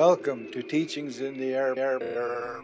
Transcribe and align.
Welcome 0.00 0.50
to 0.52 0.62
Teachings 0.62 1.20
in 1.20 1.36
the 1.36 1.52
Air. 1.52 1.78
air, 1.78 2.02
air. 2.02 2.62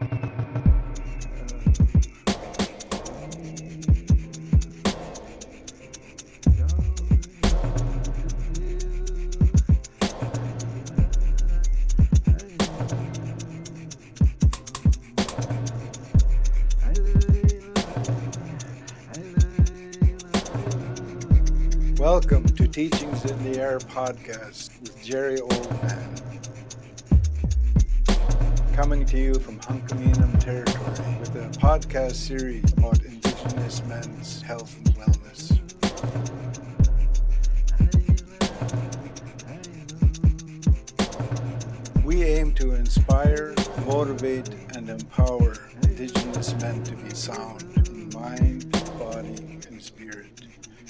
Welcome 21.99 22.47
to 22.47 22.67
Teachings 22.67 23.27
in 23.27 23.53
the 23.53 23.61
Air 23.61 23.79
podcast 23.81 24.81
with 24.81 25.05
Jerry 25.05 25.37
Oldman. 25.37 26.26
Coming 28.77 29.07
to 29.07 29.17
you 29.17 29.33
from 29.33 29.59
Hunkaminam 29.61 30.39
territory 30.39 31.17
with 31.19 31.35
a 31.35 31.49
podcast 31.59 32.17
series 32.17 32.71
about 32.75 33.03
Indigenous 33.05 33.83
men's 33.85 34.43
health 34.43 34.77
and 34.77 34.95
wellness. 34.97 35.57
We 42.05 42.23
aim 42.25 42.53
to 42.53 42.75
inspire, 42.75 43.55
motivate, 43.87 44.51
and 44.75 44.91
empower 44.91 45.55
Indigenous 45.83 46.53
men 46.61 46.85
to 46.85 46.97
be 46.97 47.15
sound 47.15 47.63
in 47.89 48.11
mind, 48.11 48.71
body, 48.99 49.59
and 49.71 49.83
spirit 49.83 50.43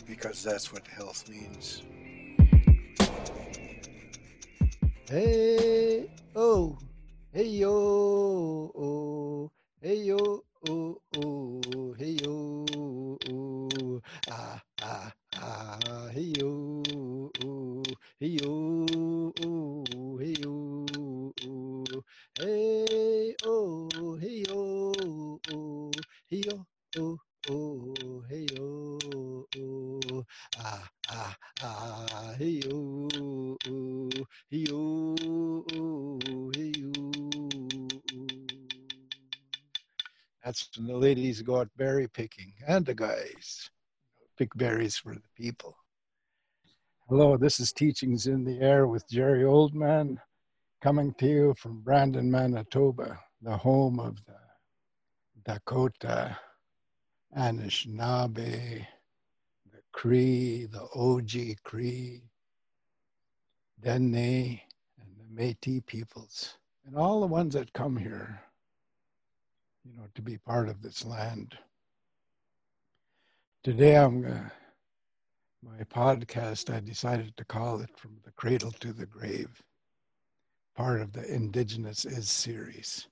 because 0.08 0.42
that's 0.42 0.72
what 0.72 0.84
health 0.88 1.28
means. 1.28 1.84
Hey, 5.08 5.85
hey 7.46 7.58
yo, 7.62 8.72
oh, 8.74 9.50
hey 9.80 10.02
yo, 10.02 10.42
oh, 10.68 10.98
oh, 11.16 11.94
hey 11.96 12.18
yo, 12.24 12.66
oh, 13.30 14.02
ah, 14.32 14.60
ah, 14.82 15.12
ah, 15.38 16.08
hey 16.12 16.32
yo, 16.38 16.82
oh, 17.44 17.84
hey 18.18 18.26
yo, 18.42 18.86
oh, 19.46 20.18
hey 20.18 20.34
yo, 20.42 20.86
oh, 21.46 21.84
hey, 22.40 23.36
oh, 23.46 24.18
hey 24.20 24.42
yo, 24.48 24.92
oh, 25.54 25.92
hey 26.28 26.42
yo, 26.48 26.66
oh, 26.98 27.18
oh, 27.48 28.24
hey 28.28 28.46
yo, 28.56 28.98
oh, 29.56 30.24
ah, 30.58 30.88
ah, 31.10 31.36
ah, 31.62 32.34
hey 32.38 32.60
yo, 32.66 33.08
oh, 33.14 34.10
hey 34.50 34.64
yo, 34.66 35.14
oh, 35.22 36.50
hey 36.56 36.72
yo. 36.74 36.96
That's 40.44 40.68
when 40.76 40.86
the 40.86 40.94
ladies 41.66 41.72
go 41.78 41.84
out 41.84 41.90
berry 41.92 42.08
picking, 42.08 42.52
and 42.66 42.86
the 42.86 42.94
guys 42.94 43.70
pick 44.36 44.54
berries 44.56 44.96
for 44.96 45.14
the 45.14 45.28
people. 45.34 45.76
Hello, 47.08 47.36
this 47.36 47.60
is 47.60 47.72
Teachings 47.72 48.26
in 48.26 48.44
the 48.44 48.60
Air 48.60 48.86
with 48.86 49.08
Jerry 49.08 49.44
Oldman, 49.44 50.18
coming 50.82 51.14
to 51.14 51.26
you 51.26 51.54
from 51.58 51.82
Brandon, 51.82 52.30
Manitoba, 52.30 53.18
the 53.42 53.56
home 53.56 54.00
of 54.00 54.16
the 54.26 54.38
Dakota, 55.44 56.36
Anishinaabe, 57.36 58.86
the 59.72 59.82
Cree, 59.92 60.66
the 60.66 60.86
Oji-Cree, 60.96 62.22
Dene, 63.80 64.60
and 65.00 65.16
the 65.18 65.42
Métis 65.42 65.84
peoples, 65.86 66.58
and 66.86 66.96
all 66.96 67.20
the 67.20 67.26
ones 67.26 67.54
that 67.54 67.72
come 67.72 67.96
here, 67.96 68.40
you 69.86 69.96
know, 69.96 70.08
to 70.14 70.22
be 70.22 70.38
part 70.38 70.68
of 70.68 70.82
this 70.82 71.04
land. 71.04 71.56
Today 73.62 73.96
I'm 73.96 74.22
gonna, 74.22 74.52
my 75.62 75.84
podcast, 75.84 76.74
I 76.74 76.80
decided 76.80 77.36
to 77.36 77.44
call 77.44 77.80
it 77.80 77.90
From 77.96 78.16
the 78.24 78.32
Cradle 78.32 78.72
to 78.72 78.92
the 78.92 79.06
Grave, 79.06 79.62
part 80.74 81.00
of 81.00 81.12
the 81.12 81.32
Indigenous 81.32 82.04
Is 82.04 82.28
series. 82.28 83.06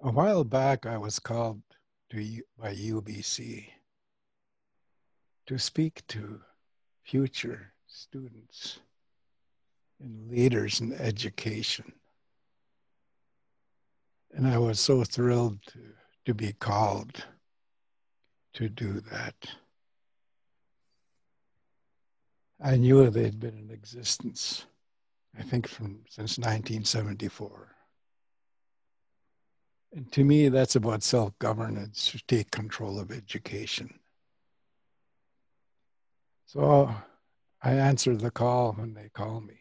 A 0.00 0.10
while 0.10 0.44
back, 0.44 0.86
I 0.86 0.98
was 0.98 1.18
called 1.18 1.62
to 2.10 2.42
by 2.58 2.74
UBC 2.74 3.66
to 5.46 5.58
speak 5.58 6.06
to 6.08 6.40
future 7.02 7.72
students 7.86 8.80
and 10.00 10.30
leaders 10.30 10.80
in 10.80 10.92
education. 10.94 11.92
And 14.34 14.48
I 14.48 14.58
was 14.58 14.80
so 14.80 15.04
thrilled 15.04 15.60
to, 16.24 16.34
be 16.34 16.52
called 16.54 17.24
to 18.54 18.68
do 18.68 19.00
that. 19.12 19.34
I 22.60 22.76
knew 22.76 23.08
they'd 23.10 23.38
been 23.38 23.58
in 23.58 23.70
existence, 23.70 24.66
I 25.38 25.42
think, 25.42 25.68
from 25.68 26.00
since 26.08 26.38
1974. 26.38 27.76
And 29.94 30.10
to 30.12 30.24
me, 30.24 30.48
that's 30.48 30.74
about 30.74 31.04
self 31.04 31.38
governance 31.38 32.10
to 32.10 32.18
take 32.26 32.50
control 32.50 32.98
of 32.98 33.12
education. 33.12 34.00
So 36.46 36.92
I 37.62 37.72
answer 37.72 38.16
the 38.16 38.30
call 38.32 38.72
when 38.72 38.94
they 38.94 39.10
call 39.12 39.40
me 39.40 39.58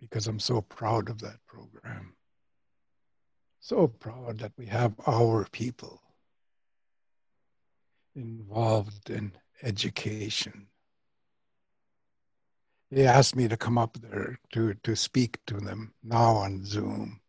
because 0.00 0.26
I'm 0.26 0.40
so 0.40 0.60
proud 0.62 1.08
of 1.08 1.20
that 1.20 1.38
program. 1.46 2.14
So 3.64 3.88
proud 3.88 4.40
that 4.40 4.52
we 4.58 4.66
have 4.66 4.92
our 5.06 5.46
people 5.50 6.02
involved 8.14 9.08
in 9.08 9.32
education. 9.62 10.66
They 12.90 13.06
asked 13.06 13.34
me 13.34 13.48
to 13.48 13.56
come 13.56 13.78
up 13.78 13.96
there 14.02 14.38
to, 14.52 14.74
to 14.82 14.94
speak 14.94 15.38
to 15.46 15.60
them 15.60 15.94
now 16.02 16.34
on 16.34 16.62
Zoom 16.66 17.22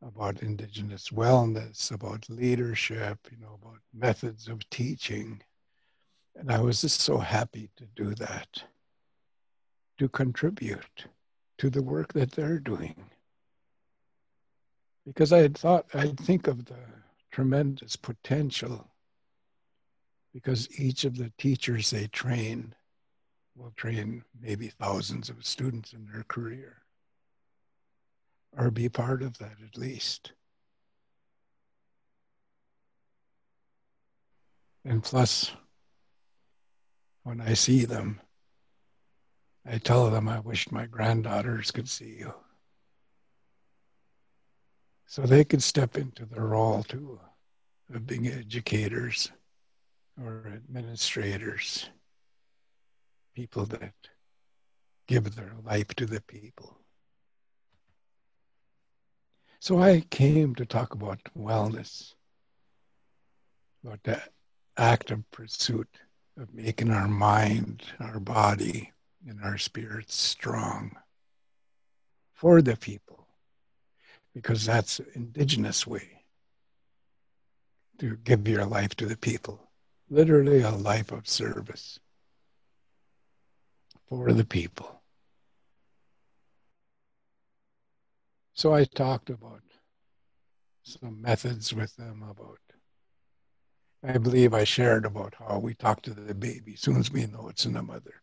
about 0.00 0.44
indigenous 0.44 1.08
wellness, 1.08 1.90
about 1.90 2.30
leadership, 2.30 3.18
you 3.28 3.38
know, 3.38 3.58
about 3.60 3.80
methods 3.92 4.46
of 4.46 4.70
teaching. 4.70 5.42
And 6.36 6.52
I 6.52 6.60
was 6.60 6.82
just 6.82 7.00
so 7.00 7.18
happy 7.18 7.68
to 7.78 7.86
do 7.96 8.14
that, 8.14 8.62
to 9.98 10.08
contribute 10.08 11.06
to 11.58 11.68
the 11.68 11.82
work 11.82 12.12
that 12.12 12.30
they're 12.30 12.60
doing. 12.60 12.94
Because 15.06 15.32
I 15.32 15.38
had 15.38 15.56
thought, 15.56 15.86
I'd 15.94 16.18
think 16.18 16.46
of 16.46 16.64
the 16.64 16.78
tremendous 17.30 17.96
potential, 17.96 18.88
because 20.32 20.68
each 20.78 21.04
of 21.04 21.16
the 21.16 21.32
teachers 21.38 21.90
they 21.90 22.06
train 22.06 22.74
will 23.56 23.72
train 23.76 24.24
maybe 24.40 24.68
thousands 24.68 25.28
of 25.28 25.44
students 25.44 25.92
in 25.92 26.06
their 26.06 26.24
career 26.24 26.82
or 28.56 28.70
be 28.70 28.88
part 28.88 29.22
of 29.22 29.38
that 29.38 29.56
at 29.64 29.78
least. 29.78 30.32
And 34.84 35.02
plus, 35.02 35.52
when 37.22 37.40
I 37.40 37.54
see 37.54 37.84
them, 37.84 38.20
I 39.64 39.78
tell 39.78 40.10
them 40.10 40.28
I 40.28 40.40
wish 40.40 40.72
my 40.72 40.86
granddaughters 40.86 41.70
could 41.70 41.88
see 41.88 42.16
you. 42.18 42.34
So 45.12 45.20
they 45.20 45.44
could 45.44 45.62
step 45.62 45.98
into 45.98 46.24
the 46.24 46.40
role 46.40 46.82
too 46.82 47.20
of 47.92 48.06
being 48.06 48.28
educators 48.28 49.30
or 50.18 50.50
administrators, 50.54 51.90
people 53.34 53.66
that 53.66 53.92
give 55.06 55.36
their 55.36 55.52
life 55.66 55.88
to 55.96 56.06
the 56.06 56.22
people. 56.22 56.78
So 59.60 59.82
I 59.82 60.00
came 60.08 60.54
to 60.54 60.64
talk 60.64 60.94
about 60.94 61.18
wellness, 61.38 62.14
about 63.84 64.02
the 64.04 64.18
active 64.78 65.30
pursuit 65.30 65.88
of 66.40 66.54
making 66.54 66.90
our 66.90 67.06
mind, 67.06 67.82
our 68.00 68.18
body, 68.18 68.90
and 69.28 69.42
our 69.42 69.58
spirits 69.58 70.14
strong 70.14 70.96
for 72.32 72.62
the 72.62 72.78
people, 72.78 73.11
because 74.34 74.64
that's 74.64 75.00
indigenous 75.14 75.86
way 75.86 76.24
to 77.98 78.16
give 78.16 78.48
your 78.48 78.64
life 78.64 78.94
to 78.96 79.06
the 79.06 79.16
people, 79.16 79.70
literally 80.08 80.62
a 80.62 80.70
life 80.70 81.12
of 81.12 81.28
service 81.28 82.00
for 84.08 84.32
the 84.32 84.44
people. 84.44 85.02
So 88.54 88.74
I 88.74 88.84
talked 88.84 89.30
about 89.30 89.62
some 90.82 91.22
methods 91.22 91.72
with 91.72 91.94
them 91.96 92.22
about 92.22 92.58
I 94.04 94.18
believe 94.18 94.52
I 94.52 94.64
shared 94.64 95.04
about 95.04 95.34
how 95.38 95.60
we 95.60 95.74
talk 95.74 96.02
to 96.02 96.10
the 96.12 96.34
baby 96.34 96.72
as 96.74 96.80
soon 96.80 96.96
as 96.96 97.12
we 97.12 97.26
know 97.26 97.48
it's 97.48 97.66
in 97.66 97.74
the 97.74 97.82
mother. 97.82 98.22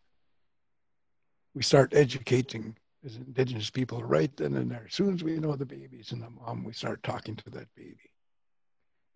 We 1.54 1.64
start 1.64 1.94
educating 1.94 2.76
as 3.06 3.16
indigenous 3.16 3.70
people 3.70 4.04
right 4.04 4.36
then 4.36 4.56
and 4.56 4.70
there. 4.70 4.86
As 4.88 4.94
soon 4.94 5.14
as 5.14 5.24
we 5.24 5.38
know 5.38 5.56
the 5.56 5.66
baby's 5.66 6.12
in 6.12 6.20
the 6.20 6.30
mom, 6.30 6.64
we 6.64 6.74
start 6.74 7.02
talking 7.04 7.36
to 7.38 7.50
that 7.52 7.74
baby 7.76 8.12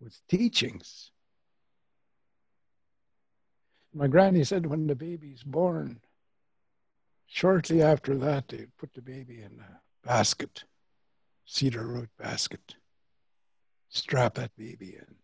with 0.00 0.18
teachings. 0.28 1.10
My 3.92 4.06
granny 4.06 4.42
said 4.44 4.66
when 4.66 4.86
the 4.86 4.94
baby's 4.94 5.42
born, 5.42 6.00
shortly 7.26 7.82
after 7.82 8.16
that, 8.16 8.48
they 8.48 8.66
put 8.78 8.92
the 8.94 9.02
baby 9.02 9.42
in 9.42 9.60
a 9.60 10.06
basket, 10.06 10.64
cedar 11.44 11.86
root 11.86 12.10
basket, 12.18 12.74
strap 13.88 14.34
that 14.34 14.56
baby 14.56 14.96
in. 14.96 15.14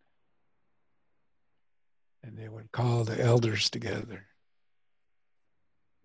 And 2.23 2.37
they 2.37 2.49
would 2.49 2.71
call 2.71 3.05
the 3.05 3.21
elders 3.21 3.71
together 3.71 4.27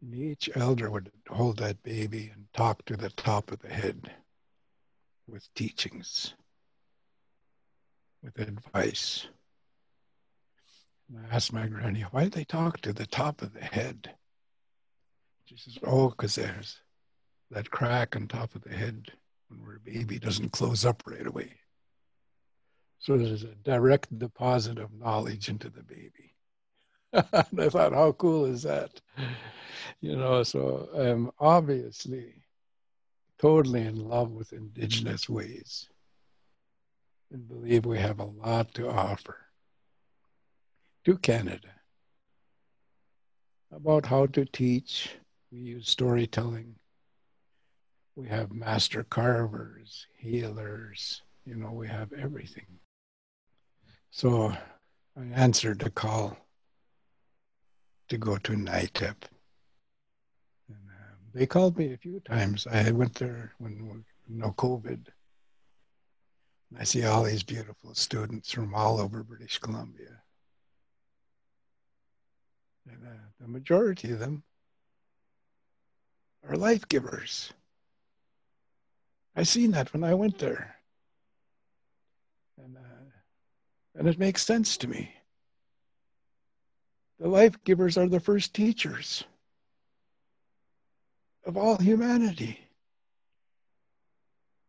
and 0.01 0.13
each 0.15 0.49
elder 0.55 0.89
would 0.89 1.11
hold 1.29 1.57
that 1.57 1.81
baby 1.83 2.31
and 2.33 2.45
talk 2.53 2.83
to 2.85 2.97
the 2.97 3.09
top 3.09 3.51
of 3.51 3.59
the 3.59 3.69
head 3.69 4.11
with 5.27 5.47
teachings, 5.55 6.33
with 8.23 8.37
advice. 8.39 9.27
And 11.09 11.25
I 11.25 11.35
asked 11.35 11.53
my 11.53 11.67
granny, 11.67 12.01
why 12.11 12.29
they 12.29 12.43
talk 12.43 12.81
to 12.81 12.93
the 12.93 13.07
top 13.07 13.41
of 13.41 13.53
the 13.53 13.63
head? 13.63 14.11
She 15.45 15.57
says, 15.57 15.77
oh, 15.83 16.09
because 16.09 16.35
there's 16.35 16.79
that 17.51 17.69
crack 17.69 18.15
on 18.15 18.27
top 18.27 18.55
of 18.55 18.63
the 18.63 18.75
head 18.75 19.11
when 19.47 19.61
we're 19.61 19.77
a 19.77 19.79
baby 19.79 20.19
doesn't 20.19 20.51
close 20.51 20.85
up 20.85 21.03
right 21.05 21.25
away. 21.25 21.53
So 22.99 23.17
there's 23.17 23.43
a 23.43 23.55
direct 23.63 24.17
deposit 24.17 24.79
of 24.79 24.93
knowledge 24.93 25.47
into 25.49 25.69
the 25.69 25.83
baby. 25.83 26.34
And 27.13 27.25
I 27.59 27.69
thought, 27.69 27.93
how 27.93 28.11
cool 28.13 28.45
is 28.45 28.63
that? 28.63 29.01
You 30.01 30.15
know, 30.15 30.43
so 30.43 30.89
I'm 30.95 31.31
obviously 31.39 32.43
totally 33.39 33.81
in 33.81 34.07
love 34.07 34.31
with 34.31 34.53
indigenous 34.53 35.29
ways 35.29 35.89
and 37.31 37.47
believe 37.47 37.85
we 37.85 37.97
have 37.99 38.19
a 38.19 38.25
lot 38.25 38.73
to 38.75 38.89
offer 38.89 39.37
to 41.05 41.17
Canada 41.17 41.69
about 43.71 44.05
how 44.05 44.25
to 44.27 44.45
teach. 44.45 45.15
We 45.51 45.59
use 45.59 45.89
storytelling. 45.89 46.75
We 48.15 48.27
have 48.27 48.53
master 48.53 49.03
carvers, 49.03 50.07
healers, 50.17 51.21
you 51.45 51.55
know, 51.55 51.71
we 51.71 51.87
have 51.87 52.13
everything. 52.13 52.65
So 54.11 54.55
I 55.17 55.23
answered 55.33 55.79
the 55.79 55.89
call 55.89 56.37
to 58.09 58.17
go 58.17 58.37
to 58.37 58.53
NITEP. 58.53 59.15
And, 60.67 60.77
um, 60.89 61.17
they 61.33 61.45
called 61.45 61.77
me 61.77 61.93
a 61.93 61.97
few 61.97 62.19
times. 62.19 62.67
I 62.67 62.91
went 62.91 63.15
there 63.15 63.53
when 63.57 64.03
no 64.27 64.51
COVID. 64.51 65.07
I 66.77 66.83
see 66.83 67.05
all 67.05 67.23
these 67.23 67.43
beautiful 67.43 67.93
students 67.93 68.51
from 68.51 68.73
all 68.75 68.99
over 68.99 69.23
British 69.23 69.59
Columbia. 69.59 70.21
And 72.89 73.01
uh, 73.05 73.17
the 73.39 73.47
majority 73.47 74.11
of 74.11 74.19
them 74.19 74.43
are 76.47 76.55
life 76.55 76.87
givers. 76.87 77.51
I 79.35 79.43
seen 79.43 79.71
that 79.71 79.93
when 79.93 80.03
I 80.03 80.13
went 80.13 80.37
there. 80.37 80.75
And, 82.57 82.77
uh, 82.77 83.09
and 83.95 84.07
it 84.07 84.19
makes 84.19 84.45
sense 84.45 84.77
to 84.77 84.87
me. 84.87 85.13
The 87.19 87.27
life 87.27 87.63
givers 87.63 87.97
are 87.97 88.07
the 88.07 88.19
first 88.19 88.53
teachers 88.53 89.23
of 91.45 91.57
all 91.57 91.77
humanity. 91.77 92.59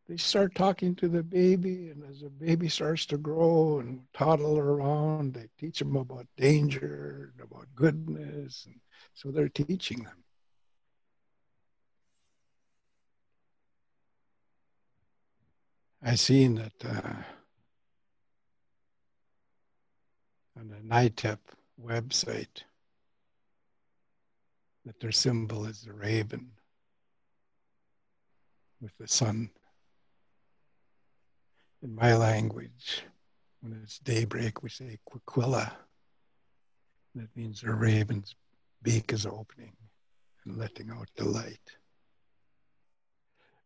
They 0.08 0.16
start 0.16 0.54
talking 0.54 0.94
to 0.96 1.08
the 1.08 1.24
baby, 1.24 1.88
and 1.88 2.04
as 2.08 2.20
the 2.20 2.30
baby 2.30 2.68
starts 2.68 3.06
to 3.06 3.18
grow 3.18 3.80
and 3.80 4.02
toddle 4.14 4.56
around, 4.56 5.34
they 5.34 5.48
teach 5.58 5.80
them 5.80 5.96
about 5.96 6.28
danger, 6.36 7.32
and 7.32 7.42
about 7.42 7.66
goodness. 7.74 8.66
And 8.66 8.76
so 9.14 9.32
they're 9.32 9.48
teaching 9.48 10.04
them. 10.04 10.22
I 16.00 16.14
seen 16.14 16.54
that 16.54 16.84
uh, 16.84 17.14
on 20.56 20.68
the 20.68 20.80
night 20.84 21.16
NITEP 21.16 21.38
website 21.82 22.62
that 24.84 24.98
their 25.00 25.12
symbol 25.12 25.66
is 25.66 25.82
the 25.82 25.92
raven 25.92 26.50
with 28.80 28.96
the 28.98 29.08
sun. 29.08 29.50
In 31.82 31.94
my 31.94 32.14
language, 32.14 33.02
when 33.60 33.78
it's 33.82 33.98
daybreak, 33.98 34.62
we 34.62 34.68
say 34.68 34.98
Quiquilla. 35.10 35.72
That 37.14 37.34
means 37.36 37.60
the 37.60 37.74
raven's 37.74 38.34
beak 38.82 39.12
is 39.12 39.26
opening 39.26 39.76
and 40.44 40.56
letting 40.56 40.90
out 40.90 41.08
the 41.16 41.24
light. 41.24 41.76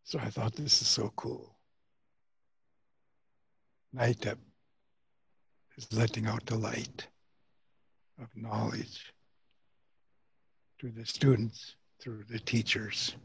So 0.03 0.19
I 0.19 0.29
thought 0.29 0.55
this 0.55 0.81
is 0.81 0.87
so 0.87 1.11
cool. 1.15 1.55
Night 3.93 4.25
is 5.77 5.93
letting 5.93 6.27
out 6.27 6.45
the 6.45 6.55
light 6.55 7.07
of 8.21 8.29
knowledge 8.35 9.13
to 10.79 10.89
the 10.89 11.05
students 11.05 11.75
through 11.99 12.23
the 12.29 12.39
teachers. 12.39 13.15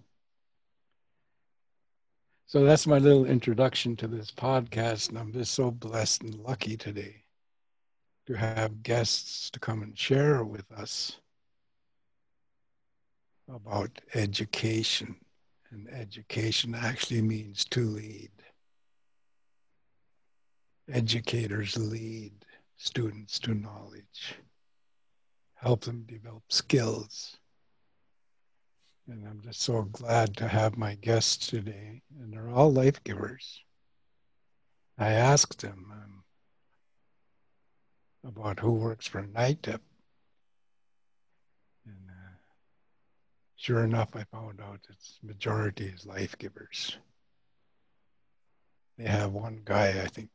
So 2.46 2.64
that's 2.64 2.86
my 2.86 2.98
little 2.98 3.26
introduction 3.26 3.96
to 3.96 4.06
this 4.06 4.30
podcast, 4.30 5.08
and 5.08 5.18
I'm 5.18 5.32
just 5.32 5.52
so 5.52 5.70
blessed 5.70 6.22
and 6.22 6.34
lucky 6.36 6.76
today 6.76 7.24
to 8.26 8.34
have 8.36 8.82
guests 8.82 9.50
to 9.50 9.60
come 9.60 9.82
and 9.82 9.98
share 9.98 10.44
with 10.44 10.70
us 10.72 11.18
about 13.52 13.90
education. 14.14 15.16
And 15.70 15.88
education 15.90 16.74
actually 16.74 17.22
means 17.22 17.64
to 17.66 17.80
lead. 17.80 18.30
Educators 20.88 21.76
lead 21.76 22.32
students 22.76 23.38
to 23.40 23.54
knowledge 23.54 24.36
help 25.66 25.80
them 25.80 26.04
develop 26.06 26.44
skills. 26.48 27.38
And 29.10 29.26
I'm 29.26 29.40
just 29.40 29.62
so 29.62 29.82
glad 29.82 30.36
to 30.36 30.46
have 30.46 30.78
my 30.78 30.94
guests 30.94 31.48
today, 31.48 32.02
and 32.20 32.32
they're 32.32 32.50
all 32.50 32.72
life 32.72 33.02
givers. 33.02 33.62
I 34.96 35.10
asked 35.10 35.60
them 35.62 35.92
um, 35.92 36.22
about 38.24 38.60
who 38.60 38.74
works 38.74 39.08
for 39.08 39.22
NITEP. 39.22 39.80
And 41.84 42.10
uh, 42.10 42.36
sure 43.56 43.82
enough, 43.82 44.14
I 44.14 44.22
found 44.24 44.60
out 44.60 44.86
its 44.88 45.18
majority 45.24 45.86
is 45.86 46.06
life 46.06 46.38
givers. 46.38 46.96
They 48.98 49.08
have 49.08 49.32
one 49.32 49.62
guy, 49.64 49.88
I 50.00 50.06
think, 50.06 50.30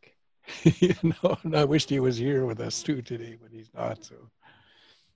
you 0.82 0.94
know, 1.04 1.38
and 1.44 1.56
I 1.56 1.64
wished 1.64 1.90
he 1.90 2.02
was 2.02 2.18
here 2.18 2.46
with 2.46 2.60
us 2.60 2.84
too 2.84 3.02
today, 3.02 3.38
but 3.42 3.52
he's 3.52 3.72
not. 3.74 4.04
So 4.04 4.16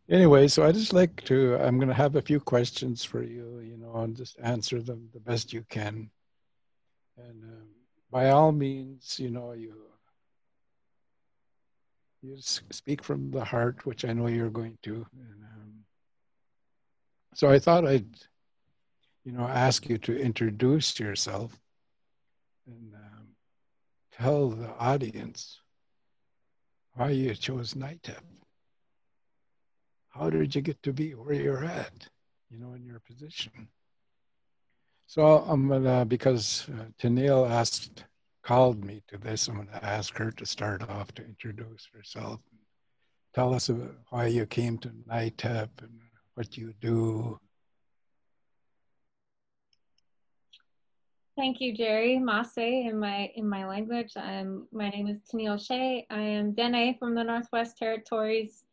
anyway, 0.09 0.47
so 0.47 0.65
I 0.65 0.71
just 0.71 0.93
like 0.93 1.23
to, 1.25 1.55
I'm 1.57 1.77
going 1.77 1.89
to 1.89 1.93
have 1.93 2.15
a 2.15 2.21
few 2.21 2.39
questions 2.39 3.03
for 3.03 3.23
you, 3.23 3.59
you 3.59 3.77
know, 3.77 3.95
and 3.97 4.15
just 4.15 4.37
answer 4.41 4.81
them 4.81 5.09
the 5.13 5.19
best 5.19 5.53
you 5.53 5.65
can. 5.69 6.09
And 7.17 7.43
um, 7.43 7.67
by 8.11 8.29
all 8.29 8.51
means, 8.51 9.19
you 9.19 9.29
know, 9.29 9.53
you, 9.53 9.75
you 12.21 12.35
speak 12.39 13.03
from 13.03 13.31
the 13.31 13.43
heart, 13.43 13.85
which 13.85 14.05
I 14.05 14.13
know 14.13 14.27
you're 14.27 14.49
going 14.49 14.77
to. 14.83 14.93
And, 14.93 15.43
um, 15.43 15.73
so 17.33 17.49
I 17.49 17.59
thought 17.59 17.85
I'd, 17.85 18.15
you 19.23 19.31
know, 19.31 19.47
ask 19.47 19.89
you 19.89 19.97
to 19.99 20.17
introduce 20.17 20.99
yourself 20.99 21.57
and 22.67 22.93
um, 22.95 23.27
tell 24.11 24.49
the 24.49 24.69
audience 24.77 25.59
why 26.93 27.09
you 27.09 27.35
chose 27.35 27.73
NITEP 27.73 28.21
how 30.17 30.29
did 30.29 30.55
you 30.55 30.61
get 30.61 30.81
to 30.83 30.93
be 30.93 31.11
where 31.11 31.33
you're 31.33 31.65
at, 31.65 32.07
you 32.49 32.57
know, 32.57 32.73
in 32.73 32.85
your 32.85 33.01
position? 33.01 33.67
So 35.07 35.45
I'm 35.47 35.67
gonna, 35.67 36.05
because 36.05 36.67
uh, 36.69 36.85
Tennille 36.99 37.49
asked, 37.49 38.05
called 38.43 38.83
me 38.83 39.03
to 39.07 39.17
this, 39.17 39.47
I'm 39.47 39.57
gonna 39.57 39.79
ask 39.81 40.15
her 40.17 40.31
to 40.31 40.45
start 40.45 40.89
off 40.89 41.13
to 41.15 41.25
introduce 41.25 41.87
herself. 41.93 42.39
And 42.51 42.59
tell 43.33 43.53
us 43.53 43.69
about 43.69 43.95
why 44.09 44.27
you 44.27 44.45
came 44.45 44.77
to 44.79 44.89
NITEP 45.09 45.69
and 45.81 45.99
what 46.35 46.57
you 46.57 46.73
do. 46.79 47.37
Thank 51.37 51.59
you, 51.59 51.75
Jerry 51.75 52.17
Masse 52.17 52.57
in 52.57 52.97
my 52.97 53.29
in 53.35 53.49
my 53.49 53.65
language. 53.67 54.13
I'm, 54.15 54.67
my 54.71 54.89
name 54.89 55.07
is 55.07 55.17
Tennille 55.29 55.59
Shea. 55.59 56.07
I 56.09 56.21
am 56.21 56.53
Dene 56.53 56.97
from 56.97 57.13
the 57.13 57.23
Northwest 57.23 57.77
Territories 57.77 58.64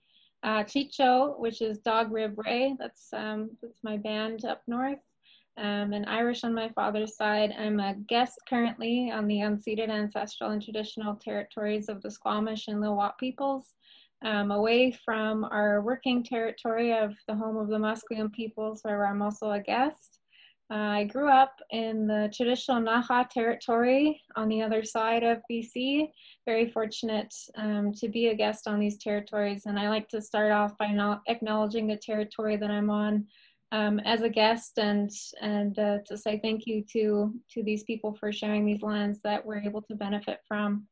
uh, 0.43 0.65
Tlicho, 0.65 1.39
which 1.39 1.63
is 1.63 1.79
Dog 1.79 2.13
Rib 2.13 2.35
Rae. 2.37 2.75
That's 2.79 3.09
um, 3.13 3.51
that's 3.63 3.83
my 3.85 3.97
band 3.97 4.45
up 4.45 4.63
north. 4.67 4.99
um, 5.59 5.93
and 5.93 6.07
Irish 6.07 6.45
on 6.45 6.55
my 6.55 6.71
father's 6.71 7.17
side. 7.17 7.53
I'm 7.59 7.79
a 7.79 7.95
guest 7.95 8.39
currently 8.49 9.11
on 9.13 9.27
the 9.27 9.41
unceded 9.41 9.91
ancestral 9.91 10.51
and 10.51 10.63
traditional 10.63 11.15
territories 11.17 11.89
of 11.89 12.01
the 12.03 12.11
Squamish 12.11 12.69
and 12.69 12.81
Lil'wat 12.81 13.19
peoples, 13.19 13.75
um, 14.25 14.51
away 14.51 14.93
from 15.05 15.45
our 15.45 15.83
working 15.83 16.25
territory 16.25 16.97
of 16.97 17.13
the 17.29 17.35
home 17.35 17.59
of 17.59 17.69
the 17.69 17.77
Musqueam 17.79 18.33
peoples, 18.33 18.81
where 18.83 19.07
I'm 19.07 19.21
also 19.21 19.51
a 19.51 19.61
guest. 19.61 20.21
I 20.75 21.05
grew 21.05 21.29
up 21.29 21.61
in 21.71 22.07
the 22.07 22.33
traditional 22.35 22.81
Naha 22.81 23.29
territory 23.29 24.23
on 24.37 24.49
the 24.49 24.63
other 24.63 24.85
side 24.85 25.23
of 25.23 25.43
BC. 25.51 26.11
Very 26.47 26.71
fortunate 26.71 27.35
um, 27.57 27.93
to 27.93 28.09
be 28.09 28.29
a 28.29 28.35
guest 28.35 28.67
on 28.67 28.81
these 28.81 28.97
territories, 28.97 29.67
and 29.67 29.79
I 29.79 29.91
like 29.91 30.09
to 30.09 30.23
start 30.23 30.51
off 30.51 30.79
by 30.79 30.89
not 30.89 31.21
acknowledging 31.29 31.87
the 31.87 31.97
territory 31.99 32.57
that 32.57 32.71
I'm 32.71 32.89
on 32.89 33.27
um, 33.73 34.01
as 34.01 34.23
a 34.23 34.31
guest 34.31 34.79
and 34.79 35.11
and 35.43 35.79
uh, 35.79 35.99
to 36.07 36.17
say 36.17 36.41
thank 36.43 36.67
you 36.67 36.83
to 36.93 37.35
to 37.51 37.63
these 37.63 37.83
people 37.85 38.17
for 38.19 38.33
sharing 38.33 38.65
these 38.65 38.83
lands 38.83 39.21
that 39.25 39.45
we're 39.45 39.61
able 39.61 39.83
to 39.83 39.95
benefit 39.95 40.41
from. 40.49 40.87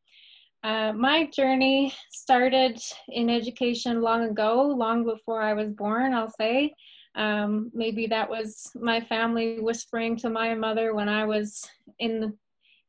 Uh, 0.63 0.93
my 0.93 1.25
journey 1.27 1.95
started 2.11 2.79
in 3.09 3.31
education 3.31 4.03
long 4.03 4.25
ago, 4.25 4.63
long 4.63 5.05
before 5.05 5.41
I 5.41 5.55
was 5.55 5.71
born, 5.71 6.13
I'll 6.13 6.35
say. 6.39 6.75
Um, 7.15 7.71
maybe 7.75 8.07
that 8.07 8.29
was 8.29 8.71
my 8.75 9.01
family 9.01 9.59
whispering 9.61 10.17
to 10.19 10.31
my 10.31 10.55
mother 10.55 10.95
when 10.95 11.09
I 11.09 11.25
was 11.25 11.69
in 11.99 12.21
the, 12.21 12.37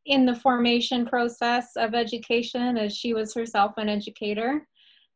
in 0.06 0.25
the 0.25 0.36
formation 0.36 1.06
process 1.06 1.72
of 1.75 1.94
education, 1.94 2.78
as 2.78 2.96
she 2.96 3.13
was 3.13 3.34
herself 3.34 3.74
an 3.78 3.90
educator 3.90 4.68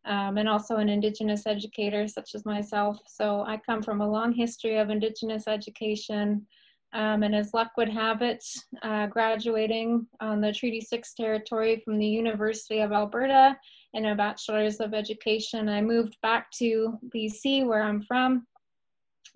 um, 0.06 0.38
and 0.38 0.48
also 0.48 0.78
an 0.78 0.90
Indigenous 0.90 1.48
educator 1.48 2.08
such 2.08 2.36
as 2.36 2.46
myself. 2.46 3.00
So 3.08 3.42
I 3.42 3.58
come 3.58 3.82
from 3.82 4.02
a 4.02 4.10
long 4.10 4.34
history 4.34 4.78
of 4.78 4.90
Indigenous 4.90 5.48
education. 5.48 6.46
Um, 6.94 7.24
and 7.24 7.36
as 7.36 7.54
luck 7.54 7.72
would 7.78 7.90
have 7.90 8.22
it, 8.22 8.44
uh, 8.84 9.08
graduating 9.08 10.08
on 10.22 10.40
the 10.40 10.54
Treaty 10.54 10.80
6 10.80 11.14
territory 11.16 11.82
from 11.84 11.98
the 11.98 12.08
University 12.08 12.80
of 12.80 12.94
Alberta 12.94 13.58
in 13.94 14.06
a 14.06 14.16
Bachelor's 14.16 14.80
of 14.80 14.94
Education, 14.94 15.68
I 15.68 15.82
moved 15.82 16.16
back 16.22 16.52
to 16.52 16.98
BC, 17.14 17.66
where 17.66 17.82
I'm 17.82 18.02
from, 18.04 18.46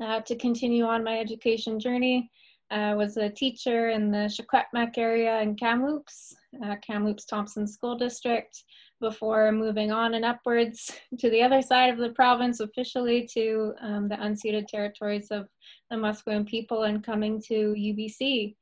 uh, 0.01 0.21
to 0.21 0.35
continue 0.35 0.85
on 0.85 1.03
my 1.03 1.19
education 1.19 1.79
journey. 1.79 2.29
I 2.71 2.93
was 2.93 3.17
a 3.17 3.29
teacher 3.29 3.89
in 3.89 4.11
the 4.11 4.29
Secwepemc 4.29 4.97
area 4.97 5.41
in 5.41 5.55
Kamloops, 5.55 6.35
uh, 6.63 6.75
Kamloops 6.85 7.25
Thompson 7.25 7.67
School 7.67 7.97
District 7.97 8.63
before 9.01 9.51
moving 9.51 9.91
on 9.91 10.13
and 10.13 10.25
upwards 10.25 10.91
to 11.19 11.29
the 11.29 11.41
other 11.41 11.61
side 11.61 11.91
of 11.91 11.97
the 11.97 12.09
province 12.09 12.59
officially 12.59 13.27
to 13.33 13.73
um, 13.81 14.07
the 14.07 14.15
unceded 14.15 14.67
territories 14.67 15.27
of 15.31 15.47
the 15.89 15.95
Musqueam 15.95 16.47
people 16.47 16.83
and 16.83 17.03
coming 17.03 17.41
to 17.47 17.73
UBC. 17.77 18.55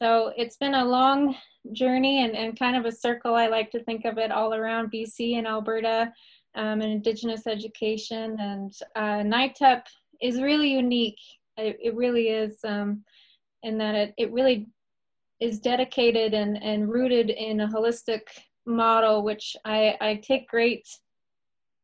So 0.00 0.32
it's 0.36 0.56
been 0.56 0.74
a 0.74 0.84
long 0.84 1.34
journey 1.72 2.24
and, 2.24 2.36
and 2.36 2.58
kind 2.58 2.76
of 2.76 2.84
a 2.84 2.92
circle. 2.92 3.34
I 3.34 3.48
like 3.48 3.70
to 3.72 3.82
think 3.82 4.04
of 4.04 4.18
it 4.18 4.30
all 4.30 4.54
around 4.54 4.92
BC 4.92 5.36
and 5.38 5.46
Alberta 5.46 6.12
um, 6.54 6.80
and 6.80 6.92
Indigenous 6.92 7.48
education. 7.48 8.36
And 8.38 8.72
uh, 8.94 9.22
NITEP 9.24 9.82
is 10.22 10.40
really 10.40 10.70
unique. 10.70 11.18
It, 11.56 11.78
it 11.82 11.94
really 11.94 12.28
is 12.28 12.58
um, 12.64 13.04
in 13.62 13.78
that 13.78 13.94
it, 13.94 14.14
it 14.16 14.32
really 14.32 14.66
is 15.40 15.60
dedicated 15.60 16.34
and, 16.34 16.62
and 16.62 16.88
rooted 16.88 17.30
in 17.30 17.60
a 17.60 17.68
holistic 17.68 18.22
model, 18.66 19.22
which 19.22 19.56
I, 19.64 19.96
I 20.00 20.14
take 20.16 20.48
great, 20.48 20.86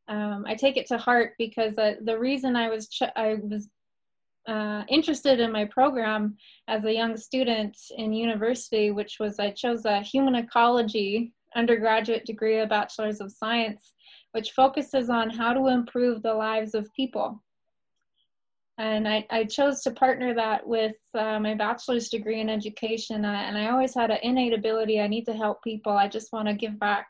um, 0.08 0.44
I 0.46 0.54
take 0.54 0.76
it 0.76 0.86
to 0.88 0.98
heart 0.98 1.32
because 1.38 1.78
uh, 1.78 1.94
the 2.02 2.18
reason 2.18 2.56
I 2.56 2.68
was, 2.68 2.88
I 3.16 3.36
was 3.42 3.68
uh, 4.48 4.82
interested 4.88 5.40
in 5.40 5.52
my 5.52 5.64
program 5.64 6.36
as 6.68 6.84
a 6.84 6.92
young 6.92 7.16
student 7.16 7.76
in 7.96 8.12
university, 8.12 8.90
which 8.90 9.16
was 9.18 9.38
I 9.38 9.50
chose 9.50 9.84
a 9.84 10.00
human 10.00 10.34
ecology 10.34 11.32
undergraduate 11.56 12.26
degree, 12.26 12.60
a 12.60 12.66
bachelor's 12.66 13.20
of 13.20 13.32
science, 13.32 13.92
which 14.32 14.52
focuses 14.52 15.08
on 15.08 15.30
how 15.30 15.52
to 15.52 15.68
improve 15.68 16.22
the 16.22 16.34
lives 16.34 16.74
of 16.74 16.92
people. 16.94 17.42
And 18.78 19.06
I, 19.06 19.24
I 19.30 19.44
chose 19.44 19.82
to 19.82 19.92
partner 19.92 20.34
that 20.34 20.66
with 20.66 20.96
uh, 21.14 21.38
my 21.38 21.54
bachelor's 21.54 22.08
degree 22.08 22.40
in 22.40 22.50
education. 22.50 23.24
Uh, 23.24 23.28
and 23.28 23.56
I 23.56 23.70
always 23.70 23.94
had 23.94 24.10
an 24.10 24.18
innate 24.22 24.52
ability. 24.52 25.00
I 25.00 25.06
need 25.06 25.26
to 25.26 25.32
help 25.32 25.62
people. 25.62 25.92
I 25.92 26.08
just 26.08 26.32
want 26.32 26.48
to 26.48 26.54
give 26.54 26.78
back, 26.80 27.06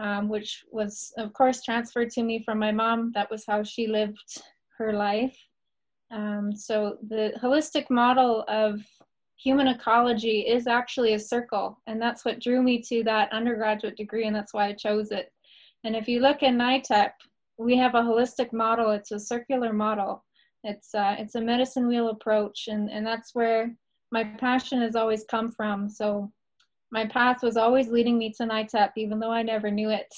um, 0.00 0.28
which 0.28 0.64
was, 0.72 1.12
of 1.16 1.32
course, 1.32 1.62
transferred 1.62 2.10
to 2.10 2.22
me 2.22 2.42
from 2.44 2.58
my 2.58 2.72
mom. 2.72 3.12
That 3.14 3.30
was 3.30 3.44
how 3.46 3.62
she 3.62 3.86
lived 3.86 4.42
her 4.78 4.92
life. 4.92 5.36
Um, 6.10 6.54
so 6.56 6.98
the 7.08 7.32
holistic 7.40 7.90
model 7.90 8.44
of 8.48 8.80
human 9.36 9.68
ecology 9.68 10.40
is 10.40 10.66
actually 10.66 11.14
a 11.14 11.18
circle. 11.18 11.80
And 11.86 12.02
that's 12.02 12.24
what 12.24 12.40
drew 12.40 12.60
me 12.60 12.82
to 12.88 13.04
that 13.04 13.32
undergraduate 13.32 13.96
degree. 13.96 14.26
And 14.26 14.34
that's 14.34 14.52
why 14.52 14.66
I 14.66 14.72
chose 14.72 15.12
it. 15.12 15.32
And 15.84 15.94
if 15.94 16.08
you 16.08 16.18
look 16.18 16.42
in 16.42 16.56
NITEP, 16.56 17.12
we 17.56 17.76
have 17.76 17.94
a 17.94 18.02
holistic 18.02 18.52
model. 18.52 18.90
It's 18.90 19.12
a 19.12 19.20
circular 19.20 19.72
model. 19.72 20.24
It's 20.64 20.94
uh, 20.94 21.16
it's 21.18 21.34
a 21.34 21.40
medicine 21.40 21.86
wheel 21.86 22.08
approach, 22.10 22.68
and 22.68 22.90
and 22.90 23.06
that's 23.06 23.34
where 23.34 23.74
my 24.10 24.24
passion 24.24 24.80
has 24.80 24.96
always 24.96 25.24
come 25.24 25.50
from. 25.50 25.88
So 25.88 26.32
my 26.90 27.06
path 27.06 27.42
was 27.42 27.56
always 27.56 27.88
leading 27.88 28.18
me 28.18 28.32
to 28.38 28.44
NITEP, 28.44 28.92
even 28.96 29.18
though 29.18 29.30
I 29.30 29.42
never 29.42 29.70
knew 29.70 29.90
it. 29.90 30.12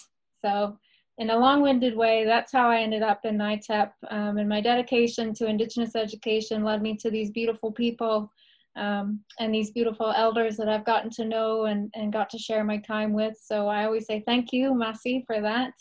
So 0.45 0.79
in 1.19 1.31
a 1.31 1.39
long-winded 1.39 1.97
way, 1.97 2.25
that's 2.25 2.53
how 2.53 2.71
I 2.71 2.81
ended 2.81 3.03
up 3.03 3.25
in 3.25 3.37
NITEP. 3.37 3.91
Um, 4.11 4.39
and 4.39 4.49
my 4.49 4.61
dedication 4.61 5.35
to 5.35 5.47
Indigenous 5.47 5.97
education 5.97 6.65
led 6.65 6.81
me 6.81 6.97
to 6.97 7.11
these 7.11 7.31
beautiful 7.31 7.73
people 7.73 8.31
um, 8.77 9.21
and 9.39 9.55
these 9.55 9.73
beautiful 9.73 10.13
elders 10.17 10.57
that 10.57 10.69
I've 10.69 10.87
gotten 10.87 11.11
to 11.11 11.25
know 11.25 11.65
and, 11.65 11.91
and 11.95 12.13
got 12.13 12.31
to 12.31 12.39
share 12.39 12.65
my 12.65 12.79
time 12.79 13.13
with. 13.13 13.37
So 13.43 13.67
I 13.67 13.85
always 13.85 14.07
say 14.07 14.23
thank 14.25 14.53
you, 14.53 14.73
Masi, 14.73 15.27
for 15.27 15.41
that. 15.41 15.73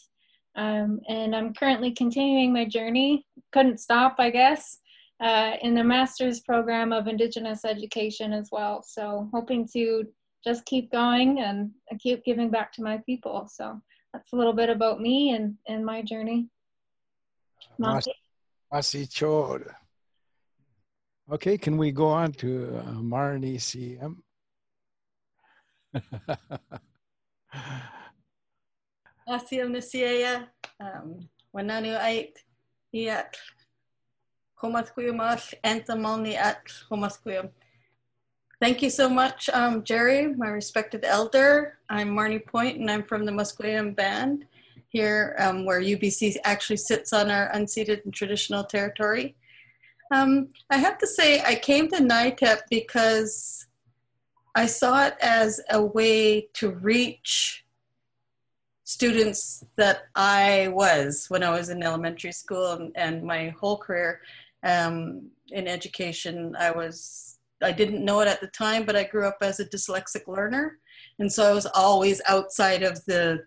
Um, 0.55 0.99
and 1.07 1.35
I'm 1.35 1.53
currently 1.53 1.91
continuing 1.91 2.51
my 2.51 2.65
journey, 2.65 3.25
couldn't 3.51 3.79
stop, 3.79 4.15
I 4.19 4.29
guess, 4.29 4.79
uh, 5.21 5.53
in 5.61 5.73
the 5.73 5.83
master's 5.83 6.39
program 6.41 6.93
of 6.93 7.07
Indigenous 7.07 7.65
education 7.65 8.33
as 8.33 8.49
well. 8.51 8.83
So 8.83 9.29
hoping 9.33 9.67
to 9.73 10.05
just 10.43 10.65
keep 10.65 10.91
going 10.91 11.39
and 11.39 11.71
keep 11.99 12.23
giving 12.23 12.49
back 12.49 12.71
to 12.73 12.83
my 12.83 12.97
people. 13.05 13.47
So 13.51 13.81
that's 14.13 14.31
a 14.33 14.35
little 14.35 14.53
bit 14.53 14.69
about 14.69 15.01
me 15.01 15.31
and, 15.31 15.55
and 15.67 15.85
my 15.85 16.01
journey. 16.01 16.49
Masi 17.79 19.09
Chod. 19.09 19.65
Okay, 21.31 21.57
can 21.57 21.77
we 21.77 21.91
go 21.91 22.07
on 22.07 22.31
to 22.33 22.77
uh, 22.77 22.93
Marnie 22.93 23.57
CM? 23.57 24.15
Asiam 29.29 29.69
Nasiaya, 29.71 30.47
um, 30.79 31.29
Wananu 31.55 32.03
Ait, 32.03 32.39
Iat, 32.93 33.35
Homasquiyamash, 34.61 35.53
Antamalni 35.63 36.35
at 36.35 36.65
Homasquiyam. 36.89 37.49
Thank 38.59 38.81
you 38.81 38.89
so 38.89 39.07
much, 39.07 39.47
um, 39.49 39.83
Jerry, 39.83 40.33
my 40.35 40.49
respected 40.49 41.05
elder. 41.05 41.77
I'm 41.89 42.09
Marnie 42.09 42.45
Point, 42.45 42.79
and 42.79 42.89
I'm 42.89 43.03
from 43.03 43.25
the 43.25 43.31
Musqueam 43.31 43.95
Band 43.95 44.45
here, 44.89 45.35
um, 45.39 45.65
where 45.65 45.79
UBC 45.79 46.35
actually 46.43 46.77
sits 46.77 47.13
on 47.13 47.29
our 47.29 47.51
unceded 47.53 48.03
and 48.05 48.13
traditional 48.13 48.63
territory. 48.63 49.35
Um, 50.11 50.49
I 50.71 50.77
have 50.77 50.97
to 50.97 51.07
say, 51.07 51.41
I 51.41 51.55
came 51.55 51.87
to 51.89 51.97
NITEP 51.97 52.61
because 52.71 53.67
I 54.55 54.65
saw 54.65 55.05
it 55.05 55.15
as 55.21 55.61
a 55.69 55.81
way 55.81 56.49
to 56.55 56.71
reach 56.71 57.63
students 58.89 59.63
that 59.75 60.07
I 60.15 60.69
was 60.71 61.27
when 61.27 61.43
I 61.43 61.51
was 61.51 61.69
in 61.69 61.83
elementary 61.83 62.31
school 62.31 62.71
and, 62.71 62.91
and 62.95 63.23
my 63.23 63.49
whole 63.49 63.77
career 63.77 64.21
um, 64.63 65.29
in 65.51 65.67
education. 65.67 66.55
I 66.57 66.71
was, 66.71 67.37
I 67.61 67.71
didn't 67.71 68.03
know 68.03 68.21
it 68.21 68.27
at 68.27 68.41
the 68.41 68.47
time, 68.47 68.85
but 68.85 68.95
I 68.95 69.03
grew 69.03 69.27
up 69.27 69.37
as 69.41 69.59
a 69.59 69.65
dyslexic 69.65 70.27
learner. 70.27 70.79
And 71.19 71.31
so 71.31 71.47
I 71.47 71.53
was 71.53 71.67
always 71.75 72.19
outside 72.27 72.81
of 72.81 73.05
the 73.05 73.43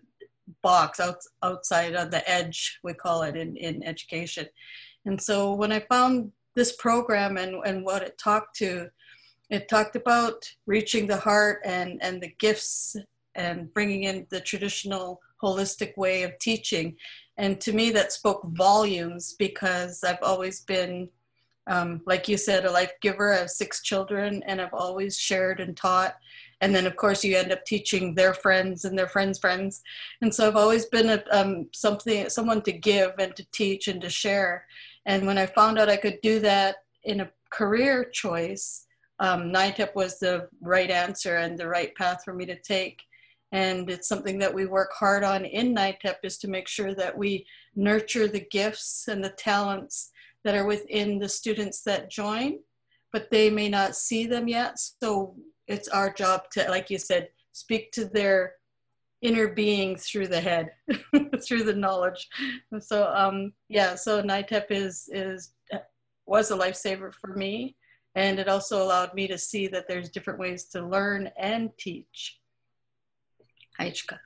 box, 0.61 1.01
out, 1.01 1.17
outside 1.43 1.93
of 1.93 2.09
the 2.09 2.27
edge, 2.29 2.79
we 2.81 2.93
call 2.93 3.23
it 3.23 3.35
in, 3.35 3.57
in 3.57 3.83
education. 3.83 4.47
And 5.05 5.21
so 5.21 5.53
when 5.55 5.73
I 5.73 5.81
found 5.81 6.31
this 6.55 6.77
program 6.77 7.35
and, 7.35 7.55
and 7.65 7.83
what 7.83 8.01
it 8.01 8.17
talked 8.17 8.55
to, 8.59 8.89
it 9.49 9.67
talked 9.67 9.97
about 9.97 10.49
reaching 10.67 11.05
the 11.05 11.17
heart 11.17 11.59
and, 11.65 12.01
and 12.01 12.23
the 12.23 12.33
gifts 12.39 12.95
and 13.35 13.73
bringing 13.73 14.03
in 14.03 14.25
the 14.29 14.39
traditional 14.39 15.19
holistic 15.43 15.95
way 15.97 16.23
of 16.23 16.37
teaching. 16.39 16.95
And 17.37 17.59
to 17.61 17.73
me, 17.73 17.91
that 17.91 18.11
spoke 18.11 18.43
volumes 18.51 19.35
because 19.37 20.03
I've 20.03 20.21
always 20.23 20.61
been, 20.61 21.09
um, 21.67 22.01
like 22.05 22.27
you 22.27 22.37
said, 22.37 22.65
a 22.65 22.71
life 22.71 22.93
giver. 23.01 23.33
I 23.33 23.39
have 23.39 23.49
six 23.49 23.81
children 23.81 24.41
and 24.47 24.61
I've 24.61 24.73
always 24.73 25.17
shared 25.17 25.59
and 25.59 25.75
taught. 25.75 26.15
And 26.61 26.73
then, 26.73 26.87
of 26.87 26.95
course, 26.95 27.23
you 27.23 27.35
end 27.35 27.51
up 27.51 27.65
teaching 27.65 28.15
their 28.15 28.33
friends 28.33 28.85
and 28.85 28.97
their 28.97 29.07
friends' 29.07 29.39
friends. 29.39 29.81
And 30.21 30.33
so 30.33 30.47
I've 30.47 30.55
always 30.55 30.85
been 30.85 31.09
a, 31.09 31.23
um, 31.31 31.67
something, 31.73 32.29
someone 32.29 32.61
to 32.61 32.71
give 32.71 33.13
and 33.19 33.35
to 33.35 33.45
teach 33.51 33.89
and 33.89 33.99
to 34.01 34.09
share. 34.09 34.65
And 35.05 35.27
when 35.27 35.37
I 35.37 35.45
found 35.45 35.77
out 35.77 35.89
I 35.89 35.97
could 35.97 36.19
do 36.21 36.39
that 36.39 36.77
in 37.03 37.21
a 37.21 37.29
career 37.51 38.05
choice, 38.05 38.85
um, 39.19 39.51
NITEP 39.51 39.93
was 39.95 40.19
the 40.19 40.47
right 40.61 40.89
answer 40.89 41.35
and 41.37 41.57
the 41.57 41.67
right 41.67 41.93
path 41.95 42.21
for 42.23 42.33
me 42.33 42.45
to 42.45 42.59
take. 42.59 43.01
And 43.53 43.87
it's 43.87 44.07
something 44.07 44.39
that 44.39 44.53
we 44.53 44.65
work 44.65 44.91
hard 44.93 45.23
on 45.23 45.45
in 45.45 45.75
NITEP 45.75 46.15
is 46.23 46.39
to 46.39 46.47
make 46.47 46.67
sure 46.67 46.95
that 46.95 47.15
we 47.15 47.45
nurture 47.75 48.27
the 48.27 48.45
gifts 48.51 49.07
and 49.07 49.23
the 49.23 49.29
talents 49.29 50.11
that 50.43 50.55
are 50.55 50.65
within 50.65 51.19
the 51.19 51.29
students 51.29 51.83
that 51.83 52.09
join, 52.09 52.57
but 53.11 53.29
they 53.29 53.51
may 53.51 53.69
not 53.69 53.95
see 53.95 54.25
them 54.25 54.47
yet. 54.47 54.79
So 54.79 55.35
it's 55.67 55.87
our 55.87 56.11
job 56.11 56.49
to, 56.53 56.67
like 56.67 56.89
you 56.89 56.97
said, 56.97 57.29
speak 57.51 57.91
to 57.91 58.05
their 58.05 58.55
inner 59.21 59.47
being 59.47 59.97
through 59.97 60.27
the 60.29 60.41
head, 60.41 60.71
through 61.47 61.63
the 61.63 61.75
knowledge. 61.75 62.27
So 62.79 63.13
um, 63.13 63.53
yeah, 63.69 63.93
so 63.93 64.21
NITEP 64.21 64.65
is 64.71 65.09
is 65.13 65.51
was 66.25 66.49
a 66.49 66.57
lifesaver 66.57 67.13
for 67.13 67.35
me, 67.35 67.75
and 68.15 68.39
it 68.39 68.49
also 68.49 68.83
allowed 68.83 69.13
me 69.13 69.27
to 69.27 69.37
see 69.37 69.67
that 69.67 69.87
there's 69.87 70.09
different 70.09 70.39
ways 70.39 70.65
to 70.65 70.85
learn 70.85 71.29
and 71.37 71.69
teach. 71.77 72.39
Aichka. 73.79 74.19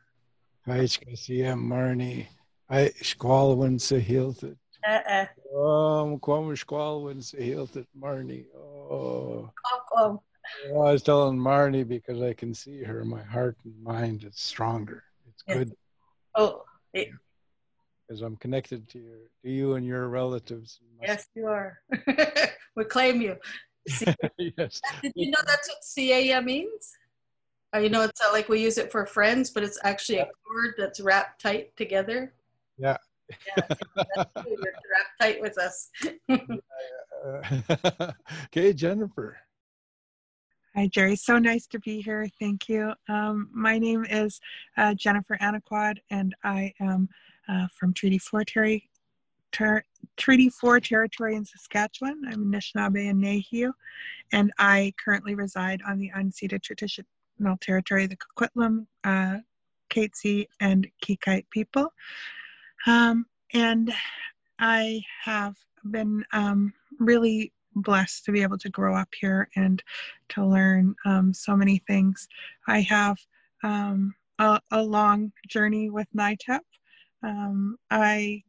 Aichka, 0.67 1.11
siya 1.15 1.55
Marnie. 1.55 2.27
Ai 2.69 2.91
squalwin 3.01 3.79
sa 3.79 3.95
hilted. 3.95 4.57
Uh-uh. 4.85 5.25
Oh, 5.55 6.19
kwam 6.21 6.51
squalwin 6.55 7.23
sa 7.23 7.37
hilted 7.37 7.87
Marnie. 7.97 8.45
Oh. 8.55 9.49
Oh, 9.95 10.21
well, 10.69 10.87
I 10.87 10.91
was 10.91 11.03
telling 11.03 11.37
Marnie 11.37 11.87
because 11.87 12.21
I 12.21 12.33
can 12.33 12.53
see 12.53 12.83
her. 12.83 13.03
My 13.03 13.23
heart 13.23 13.57
and 13.63 13.83
mind 13.83 14.23
is 14.23 14.37
stronger. 14.37 15.03
It's 15.27 15.43
good. 15.43 15.73
Oh, 16.35 16.63
because 16.93 18.21
I'm 18.21 18.37
connected 18.37 18.87
to 18.89 18.99
you, 18.99 19.17
to 19.43 19.49
you 19.49 19.73
and 19.75 19.85
your 19.85 20.07
relatives. 20.07 20.79
Yes, 21.01 21.27
you 21.35 21.47
are. 21.47 21.79
we 22.75 22.83
claim 22.85 23.21
you. 23.21 23.35
yes. 24.37 24.81
Did 25.01 25.13
you 25.15 25.31
know 25.31 25.39
that's 25.45 25.69
what 25.69 25.77
CAA 25.97 26.43
means? 26.43 26.93
You 27.77 27.89
know, 27.89 28.03
it's 28.03 28.21
like 28.31 28.49
we 28.49 28.61
use 28.61 28.77
it 28.77 28.91
for 28.91 29.05
friends, 29.05 29.51
but 29.51 29.63
it's 29.63 29.79
actually 29.83 30.17
yeah. 30.17 30.23
a 30.23 30.27
cord 30.45 30.73
that's 30.77 30.99
wrapped 30.99 31.41
tight 31.41 31.75
together. 31.75 32.33
Yeah. 32.77 32.97
yeah, 33.57 33.75
you're 34.45 34.55
wrapped 34.55 35.21
tight 35.21 35.41
with 35.41 35.57
us. 35.57 35.89
okay, 38.45 38.73
Jennifer. 38.73 39.37
Hi, 40.75 40.87
Jerry. 40.87 41.15
So 41.15 41.39
nice 41.39 41.65
to 41.67 41.79
be 41.79 42.01
here. 42.01 42.27
Thank 42.39 42.69
you. 42.69 42.93
Um, 43.09 43.49
my 43.51 43.79
name 43.79 44.05
is 44.05 44.39
uh, 44.77 44.93
Jennifer 44.93 45.37
Anaquod, 45.41 45.97
and 46.11 46.35
I 46.43 46.73
am 46.79 47.09
uh, 47.49 47.67
from 47.77 47.93
Treaty 47.93 48.19
4 48.19 48.45
ter- 48.45 48.79
ter- 49.51 49.83
Treaty 50.17 50.49
4 50.49 50.79
territory 50.79 51.35
in 51.35 51.45
Saskatchewan. 51.45 52.21
I'm 52.31 52.51
Anishinaabe 52.51 53.09
and 53.09 53.23
Nehiyaw, 53.23 53.71
and 54.31 54.51
I 54.59 54.93
currently 55.03 55.33
reside 55.33 55.81
on 55.87 55.97
the 55.97 56.11
unceded 56.15 56.61
traditional 57.37 57.57
territory 57.57 58.07
the 58.07 58.17
Coquitlam, 58.17 58.85
uh, 59.03 59.37
Katzie, 59.89 60.47
and 60.59 60.87
Qayqayt 61.03 61.45
people. 61.51 61.91
Um, 62.85 63.25
and 63.53 63.93
I 64.59 65.01
have 65.23 65.55
been 65.91 66.23
um, 66.33 66.73
really 66.99 67.53
blessed 67.75 68.25
to 68.25 68.31
be 68.31 68.41
able 68.41 68.57
to 68.57 68.69
grow 68.69 68.95
up 68.95 69.09
here 69.19 69.49
and 69.55 69.81
to 70.29 70.45
learn 70.45 70.95
um, 71.05 71.33
so 71.33 71.55
many 71.55 71.81
things. 71.87 72.27
I 72.67 72.81
have 72.81 73.17
um, 73.63 74.15
a, 74.39 74.59
a, 74.71 74.81
long 74.81 75.31
journey 75.47 75.89
with 75.89 76.07
NITEP. 76.15 76.59
Um, 77.23 77.77
I 77.91 78.43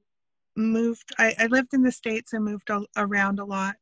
moved, 0.58 1.14
I, 1.18 1.34
I, 1.38 1.46
lived 1.46 1.72
in 1.72 1.82
the 1.82 1.92
States 1.92 2.32
and 2.32 2.44
moved 2.44 2.68
a, 2.70 2.82
around 2.96 3.38
a 3.38 3.44
lot 3.44 3.76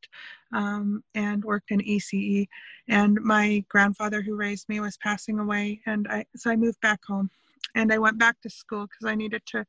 um, 0.53 1.03
and 1.15 1.43
worked 1.43 1.71
in 1.71 1.79
ECE. 1.79 2.47
And 2.87 3.19
my 3.21 3.65
grandfather 3.67 4.21
who 4.21 4.35
raised 4.35 4.69
me 4.69 4.79
was 4.79 4.97
passing 4.97 5.39
away. 5.39 5.81
And 5.85 6.07
I, 6.07 6.25
so 6.35 6.51
I 6.51 6.55
moved 6.55 6.79
back 6.81 6.99
home 7.05 7.29
and 7.75 7.91
I 7.91 7.97
went 7.97 8.17
back 8.17 8.39
to 8.41 8.49
school 8.49 8.87
because 8.87 9.11
I 9.11 9.15
needed 9.15 9.41
to 9.47 9.65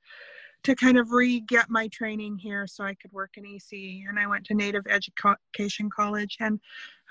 to 0.64 0.74
kind 0.74 0.98
of 0.98 1.12
re-get 1.12 1.70
my 1.70 1.86
training 1.88 2.36
here 2.36 2.66
so 2.66 2.82
I 2.82 2.94
could 2.94 3.12
work 3.12 3.30
in 3.36 3.44
ECE. 3.44 4.08
And 4.08 4.18
I 4.18 4.26
went 4.26 4.44
to 4.46 4.54
Native 4.54 4.84
Education 4.88 5.88
College. 5.88 6.36
And 6.40 6.58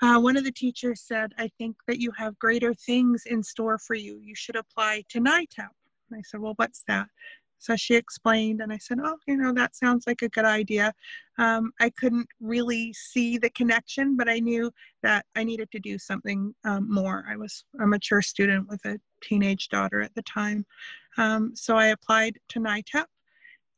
uh, 0.02 0.20
one 0.20 0.36
of 0.36 0.44
the 0.44 0.52
teachers 0.52 1.00
said, 1.00 1.32
I 1.38 1.48
think 1.58 1.76
that 1.86 1.98
you 1.98 2.12
have 2.18 2.38
greater 2.38 2.74
things 2.74 3.22
in 3.24 3.42
store 3.42 3.78
for 3.78 3.94
you. 3.94 4.20
You 4.22 4.34
should 4.34 4.56
apply 4.56 5.04
to 5.08 5.20
NITEP. 5.20 5.70
And 6.10 6.18
I 6.18 6.22
said, 6.22 6.40
well, 6.40 6.54
what's 6.56 6.84
that? 6.88 7.08
So 7.58 7.76
she 7.76 7.94
explained, 7.94 8.60
and 8.60 8.72
I 8.72 8.78
said, 8.78 8.98
Oh, 9.02 9.16
you 9.26 9.36
know, 9.36 9.52
that 9.52 9.76
sounds 9.76 10.06
like 10.06 10.22
a 10.22 10.28
good 10.28 10.44
idea. 10.44 10.92
Um, 11.38 11.72
I 11.80 11.90
couldn't 11.90 12.28
really 12.40 12.92
see 12.92 13.38
the 13.38 13.50
connection, 13.50 14.16
but 14.16 14.28
I 14.28 14.38
knew 14.38 14.70
that 15.02 15.26
I 15.36 15.44
needed 15.44 15.70
to 15.72 15.80
do 15.80 15.98
something 15.98 16.54
um, 16.64 16.92
more. 16.92 17.24
I 17.28 17.36
was 17.36 17.64
a 17.80 17.86
mature 17.86 18.22
student 18.22 18.68
with 18.68 18.84
a 18.84 18.98
teenage 19.22 19.68
daughter 19.68 20.00
at 20.00 20.14
the 20.14 20.22
time. 20.22 20.64
Um, 21.16 21.52
so 21.54 21.76
I 21.76 21.86
applied 21.86 22.38
to 22.50 22.60
NITEP 22.60 23.06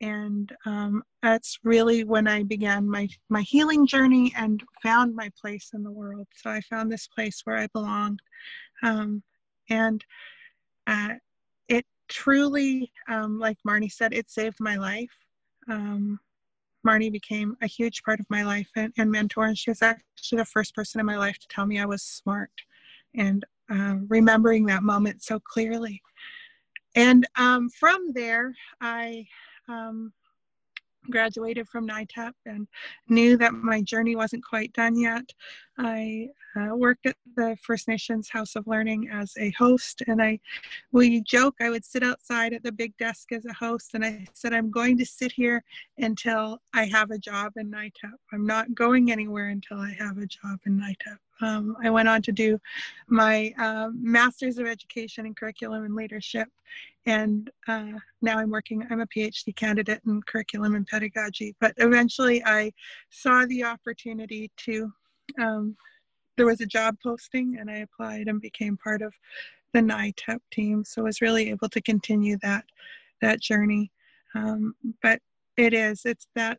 and 0.01 0.51
um, 0.65 1.03
that's 1.21 1.59
really 1.63 2.03
when 2.03 2.27
I 2.27 2.43
began 2.43 2.89
my 2.89 3.07
my 3.29 3.41
healing 3.41 3.85
journey 3.85 4.33
and 4.35 4.61
found 4.81 5.15
my 5.15 5.29
place 5.39 5.71
in 5.73 5.83
the 5.83 5.91
world. 5.91 6.27
So 6.35 6.49
I 6.49 6.59
found 6.61 6.91
this 6.91 7.07
place 7.07 7.41
where 7.43 7.57
I 7.57 7.67
belonged, 7.67 8.19
um, 8.83 9.21
and 9.69 10.03
uh, 10.87 11.13
truly, 12.11 12.91
um, 13.07 13.39
like 13.39 13.57
Marnie 13.67 13.91
said, 13.91 14.13
it 14.13 14.29
saved 14.29 14.57
my 14.59 14.75
life. 14.75 15.09
Um, 15.69 16.19
Marnie 16.85 17.11
became 17.11 17.55
a 17.61 17.67
huge 17.67 18.03
part 18.03 18.19
of 18.19 18.25
my 18.29 18.43
life 18.43 18.69
and, 18.75 18.93
and, 18.97 19.09
mentor, 19.09 19.45
and 19.45 19.57
she 19.57 19.71
was 19.71 19.81
actually 19.81 20.37
the 20.37 20.45
first 20.45 20.75
person 20.75 20.99
in 20.99 21.05
my 21.05 21.17
life 21.17 21.39
to 21.39 21.47
tell 21.47 21.65
me 21.65 21.79
I 21.79 21.85
was 21.85 22.03
smart, 22.03 22.51
and 23.15 23.43
uh, 23.71 23.95
remembering 24.09 24.65
that 24.65 24.83
moment 24.83 25.23
so 25.23 25.39
clearly. 25.39 26.01
And 26.95 27.25
um, 27.37 27.69
from 27.69 28.11
there, 28.13 28.53
I 28.81 29.25
um, 29.69 30.11
graduated 31.09 31.67
from 31.69 31.87
NITEP 31.87 32.33
and 32.45 32.67
knew 33.07 33.37
that 33.37 33.53
my 33.53 33.81
journey 33.81 34.15
wasn't 34.15 34.43
quite 34.43 34.73
done 34.73 34.99
yet. 34.99 35.23
I 35.77 36.27
uh, 36.55 36.75
worked 36.75 37.05
at 37.05 37.15
the 37.35 37.57
First 37.61 37.87
Nations 37.87 38.29
House 38.29 38.55
of 38.55 38.67
Learning 38.67 39.09
as 39.11 39.33
a 39.37 39.51
host, 39.51 40.03
and 40.07 40.21
I, 40.21 40.39
we 40.91 41.21
joke, 41.21 41.55
I 41.61 41.69
would 41.69 41.85
sit 41.85 42.03
outside 42.03 42.53
at 42.53 42.63
the 42.63 42.71
big 42.71 42.95
desk 42.97 43.31
as 43.31 43.45
a 43.45 43.53
host, 43.53 43.91
and 43.93 44.03
I 44.03 44.25
said, 44.33 44.53
I'm 44.53 44.71
going 44.71 44.97
to 44.97 45.05
sit 45.05 45.31
here 45.31 45.63
until 45.97 46.61
I 46.73 46.85
have 46.85 47.11
a 47.11 47.17
job 47.17 47.53
in 47.57 47.71
NITEP. 47.71 48.17
I'm 48.33 48.45
not 48.45 48.73
going 48.75 49.11
anywhere 49.11 49.49
until 49.49 49.77
I 49.77 49.95
have 49.97 50.17
a 50.17 50.25
job 50.25 50.59
in 50.65 50.79
NITEP. 50.79 51.17
Um, 51.41 51.75
I 51.83 51.89
went 51.89 52.07
on 52.07 52.21
to 52.23 52.31
do 52.31 52.59
my 53.07 53.53
uh, 53.57 53.89
Master's 53.93 54.57
of 54.57 54.67
Education 54.67 55.25
in 55.25 55.33
Curriculum 55.33 55.83
and 55.85 55.95
Leadership. 55.95 56.47
And 57.05 57.49
uh, 57.67 57.93
now 58.21 58.37
I'm 58.37 58.51
working, 58.51 58.85
I'm 58.89 59.01
a 59.01 59.07
PhD 59.07 59.55
candidate 59.55 60.01
in 60.05 60.21
curriculum 60.23 60.75
and 60.75 60.85
pedagogy. 60.85 61.55
But 61.59 61.73
eventually 61.77 62.43
I 62.45 62.71
saw 63.09 63.45
the 63.47 63.63
opportunity 63.63 64.51
to, 64.57 64.93
um, 65.39 65.75
there 66.41 66.47
was 66.47 66.61
a 66.61 66.65
job 66.65 66.95
posting 67.03 67.57
and 67.59 67.69
I 67.69 67.85
applied 67.85 68.27
and 68.27 68.41
became 68.41 68.75
part 68.75 69.03
of 69.03 69.13
the 69.73 69.79
NITEP 69.79 70.39
team. 70.51 70.83
So 70.83 71.03
I 71.03 71.05
was 71.05 71.21
really 71.21 71.51
able 71.51 71.69
to 71.69 71.79
continue 71.83 72.35
that, 72.41 72.65
that 73.21 73.39
journey. 73.39 73.91
Um, 74.33 74.73
but 75.03 75.19
it 75.55 75.75
is, 75.75 76.01
it's 76.03 76.25
that 76.33 76.57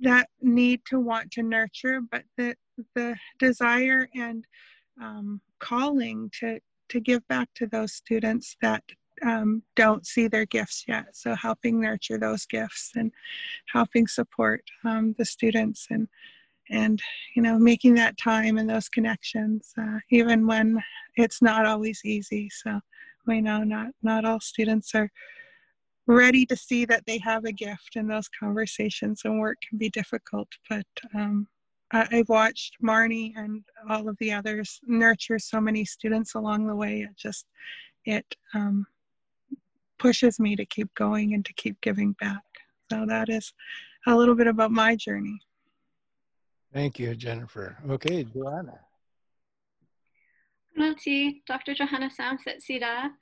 that 0.00 0.30
need 0.40 0.80
to 0.86 0.98
want 0.98 1.32
to 1.32 1.42
nurture, 1.42 2.00
but 2.10 2.22
the 2.38 2.56
the 2.94 3.16
desire 3.38 4.08
and 4.14 4.46
um, 5.02 5.42
calling 5.58 6.30
to 6.40 6.58
to 6.88 6.98
give 6.98 7.28
back 7.28 7.50
to 7.56 7.66
those 7.66 7.92
students 7.92 8.56
that 8.62 8.84
um, 9.22 9.62
don't 9.74 10.06
see 10.06 10.28
their 10.28 10.46
gifts 10.46 10.84
yet. 10.88 11.08
So 11.12 11.34
helping 11.34 11.78
nurture 11.78 12.18
those 12.18 12.46
gifts 12.46 12.92
and 12.96 13.12
helping 13.70 14.06
support 14.06 14.62
um, 14.82 15.14
the 15.18 15.26
students 15.26 15.88
and 15.90 16.08
and 16.70 17.00
you 17.34 17.42
know 17.42 17.58
making 17.58 17.94
that 17.94 18.18
time 18.18 18.58
and 18.58 18.68
those 18.68 18.88
connections 18.88 19.72
uh, 19.80 19.98
even 20.10 20.46
when 20.46 20.78
it's 21.16 21.42
not 21.42 21.66
always 21.66 22.00
easy. 22.04 22.48
So 22.50 22.80
we 23.26 23.40
know 23.40 23.62
not 23.64 23.88
not 24.02 24.24
all 24.24 24.40
students 24.40 24.94
are 24.94 25.10
ready 26.06 26.46
to 26.46 26.56
see 26.56 26.84
that 26.84 27.04
they 27.06 27.18
have 27.18 27.44
a 27.44 27.52
gift 27.52 27.96
and 27.96 28.08
those 28.08 28.28
conversations 28.28 29.22
and 29.24 29.40
work 29.40 29.56
can 29.68 29.76
be 29.76 29.90
difficult 29.90 30.46
but 30.70 30.86
um, 31.16 31.48
I've 31.92 32.28
watched 32.28 32.76
Marnie 32.82 33.32
and 33.36 33.62
all 33.88 34.08
of 34.08 34.16
the 34.18 34.32
others 34.32 34.80
nurture 34.84 35.38
so 35.38 35.60
many 35.60 35.84
students 35.84 36.34
along 36.34 36.66
the 36.66 36.74
way. 36.74 37.02
It 37.02 37.16
just, 37.16 37.46
it 38.04 38.26
um, 38.54 38.86
pushes 39.98 40.40
me 40.40 40.56
to 40.56 40.66
keep 40.66 40.92
going 40.94 41.34
and 41.34 41.44
to 41.44 41.52
keep 41.54 41.80
giving 41.80 42.12
back. 42.20 42.42
So 42.90 43.06
that 43.06 43.28
is 43.28 43.52
a 44.06 44.16
little 44.16 44.34
bit 44.34 44.48
about 44.48 44.72
my 44.72 44.96
journey. 44.96 45.38
Thank 46.76 46.98
you, 46.98 47.14
Jennifer. 47.14 47.74
Okay, 47.88 48.24
Joanna. 48.24 48.78
Hello, 50.74 50.92
Dr. 51.46 51.72
Johanna 51.72 52.10
Samset 52.10 52.60
Sida. 52.60 53.12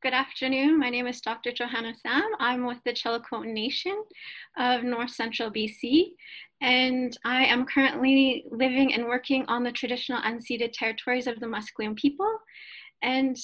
Good 0.00 0.12
afternoon. 0.12 0.78
My 0.78 0.90
name 0.90 1.08
is 1.08 1.20
Dr. 1.20 1.50
Johanna 1.50 1.92
Sam. 2.00 2.22
I'm 2.38 2.66
with 2.66 2.78
the 2.84 2.92
Tsilhqot'in 2.92 3.52
Nation 3.52 4.00
of 4.56 4.84
North 4.84 5.10
Central 5.10 5.50
BC, 5.50 6.12
and 6.60 7.18
I 7.24 7.46
am 7.46 7.66
currently 7.66 8.44
living 8.52 8.94
and 8.94 9.06
working 9.06 9.44
on 9.48 9.64
the 9.64 9.72
traditional 9.72 10.22
unceded 10.22 10.70
territories 10.72 11.26
of 11.26 11.40
the 11.40 11.46
Musqueam 11.46 11.96
people. 11.96 12.32
And 13.02 13.36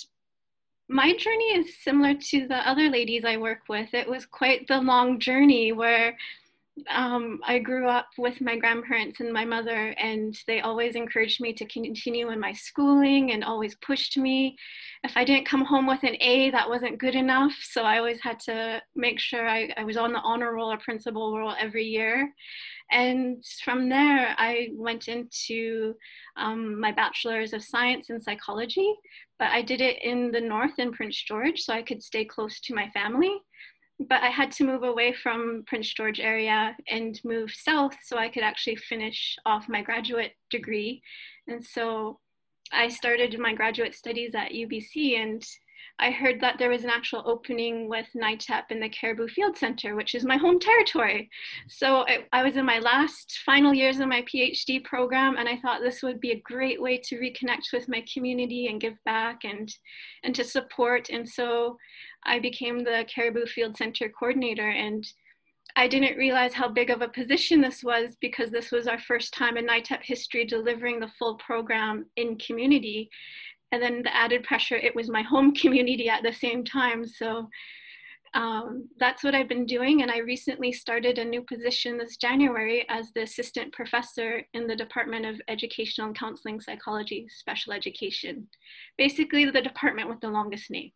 my 0.89 1.17
journey 1.17 1.57
is 1.57 1.83
similar 1.83 2.15
to 2.15 2.47
the 2.47 2.69
other 2.69 2.89
ladies 2.89 3.25
I 3.25 3.37
work 3.37 3.63
with. 3.69 3.93
It 3.95 4.09
was 4.09 4.27
quite 4.27 4.69
the 4.69 4.81
long 4.81 5.19
journey 5.19 5.73
where 5.73 6.17
um, 6.89 7.41
I 7.45 7.59
grew 7.59 7.89
up 7.89 8.09
with 8.19 8.41
my 8.41 8.57
grandparents 8.57 9.21
and 9.21 9.33
my 9.33 9.45
mother, 9.45 9.95
and 9.99 10.37
they 10.47 10.61
always 10.61 10.95
encouraged 10.95 11.41
me 11.41 11.53
to 11.55 11.67
continue 11.67 12.31
in 12.31 12.41
my 12.41 12.53
schooling 12.53 13.33
and 13.33 13.45
always 13.45 13.75
pushed 13.77 14.17
me. 14.17 14.57
If 15.05 15.17
I 15.17 15.25
didn't 15.25 15.47
come 15.47 15.65
home 15.65 15.87
with 15.87 16.03
an 16.03 16.17
A, 16.21 16.51
that 16.51 16.69
wasn't 16.69 16.99
good 16.99 17.15
enough. 17.15 17.53
So 17.63 17.83
I 17.83 17.99
always 17.99 18.21
had 18.21 18.41
to 18.41 18.81
make 18.95 19.21
sure 19.21 19.49
I, 19.49 19.73
I 19.77 19.85
was 19.85 19.97
on 19.97 20.13
the 20.13 20.21
honor 20.21 20.55
roll 20.55 20.73
or 20.73 20.79
principal 20.79 21.37
roll 21.37 21.55
every 21.59 21.85
year. 21.85 22.33
And 22.91 23.45
from 23.65 23.89
there, 23.89 24.35
I 24.37 24.69
went 24.75 25.09
into 25.09 25.95
um, 26.37 26.81
my 26.81 26.91
bachelor's 26.93 27.53
of 27.53 27.63
science 27.63 28.11
in 28.11 28.21
psychology, 28.21 28.93
but 29.39 29.49
I 29.51 29.63
did 29.63 29.81
it 29.81 30.03
in 30.03 30.33
the 30.33 30.41
north 30.41 30.79
in 30.79 30.93
Prince 30.93 31.23
George 31.23 31.61
so 31.61 31.73
I 31.73 31.83
could 31.83 32.03
stay 32.03 32.25
close 32.25 32.61
to 32.61 32.75
my 32.75 32.89
family 32.91 33.41
but 34.09 34.23
I 34.23 34.29
had 34.29 34.51
to 34.53 34.65
move 34.65 34.83
away 34.83 35.13
from 35.13 35.65
Prince 35.67 35.93
George 35.93 36.21
area 36.21 36.75
and 36.89 37.21
move 37.23 37.51
south 37.53 37.95
so 38.03 38.17
I 38.17 38.31
could 38.31 38.43
actually 38.43 38.77
finish 38.77 39.37
off 39.45 39.69
my 39.69 39.83
graduate 39.83 40.33
degree. 40.51 41.03
And 41.47 41.65
so 41.65 42.19
I 42.73 42.89
started 42.89 43.39
my 43.39 43.55
graduate 43.55 43.95
studies 43.95 44.35
at 44.35 44.53
UBC 44.53 45.21
and 45.21 45.45
I 45.99 46.11
heard 46.11 46.41
that 46.41 46.59
there 46.59 46.71
was 46.71 46.85
an 46.85 46.91
actual 46.91 47.23
opening 47.27 47.89
with 47.89 48.07
NITEP 48.15 48.71
in 48.71 48.81
the 48.81 48.89
Cariboo 48.89 49.29
Field 49.29 49.57
Center, 49.57 49.95
which 49.95 50.15
is 50.15 50.25
my 50.25 50.37
home 50.37 50.59
territory. 50.59 51.29
So 51.69 52.07
I, 52.09 52.25
I 52.33 52.43
was 52.43 52.57
in 52.57 52.65
my 52.65 52.79
last 52.79 53.41
final 53.45 53.75
years 53.75 54.01
of 54.01 54.09
my 54.09 54.23
PhD 54.23 54.83
program, 54.83 55.37
and 55.37 55.49
I 55.49 55.59
thought 55.59 55.83
this 55.83 56.03
would 56.03 56.21
be 56.21 56.33
a 56.33 56.41
great 56.41 56.81
way 56.81 56.97
to 57.05 57.21
reconnect 57.21 57.73
with 57.73 57.89
my 57.89 58.03
community 58.13 58.69
and 58.69 58.81
give 58.81 58.97
back 59.05 59.45
and, 59.45 59.71
and 60.25 60.35
to 60.35 60.45
support. 60.45 61.11
And 61.11 61.29
so 61.29 61.77
I 62.25 62.39
became 62.39 62.83
the 62.83 63.05
Cariboo 63.15 63.47
Field 63.47 63.77
Center 63.77 64.09
coordinator 64.09 64.71
and 64.71 65.07
I 65.77 65.89
didn't 65.89 66.19
realize 66.19 66.53
how 66.53 66.69
big 66.69 66.91
of 66.91 67.03
a 67.03 67.09
position 67.09 67.61
this 67.61 67.85
was 67.85 68.17
because 68.21 68.51
this 68.51 68.71
was 68.71 68.87
our 68.87 68.99
first 68.99 69.33
time 69.33 69.57
in 69.57 69.67
NITEP 69.67 70.03
history 70.03 70.45
delivering 70.45 71.01
the 71.01 71.11
full 71.19 71.37
program 71.37 72.07
in 72.17 72.37
community. 72.39 73.11
And 73.73 73.83
then 73.83 74.03
the 74.03 74.15
added 74.15 74.45
pressure, 74.45 74.77
it 74.77 74.95
was 74.95 75.09
my 75.09 75.23
home 75.23 75.55
community 75.63 76.09
at 76.09 76.23
the 76.23 76.33
same 76.33 76.65
time. 76.65 77.07
So 77.07 77.49
um, 78.35 78.89
that's 78.99 79.25
what 79.25 79.35
I've 79.35 79.49
been 79.49 79.67
doing. 79.67 80.03
And 80.03 80.11
I 80.11 80.19
recently 80.19 80.73
started 80.73 81.19
a 81.19 81.25
new 81.25 81.43
position 81.43 81.99
this 81.99 82.17
January 82.17 82.87
as 82.89 83.13
the 83.13 83.23
assistant 83.23 83.73
professor 83.73 84.43
in 84.55 84.67
the 84.67 84.77
Department 84.77 85.27
of 85.27 85.41
Educational 85.49 86.09
and 86.09 86.19
Counseling 86.19 86.61
Psychology, 86.61 87.27
Special 87.29 87.73
Education. 87.73 88.47
Basically, 88.97 89.45
the 89.47 89.63
department 89.63 90.09
with 90.09 90.21
the 90.21 90.29
longest 90.29 90.71
name. 90.71 90.93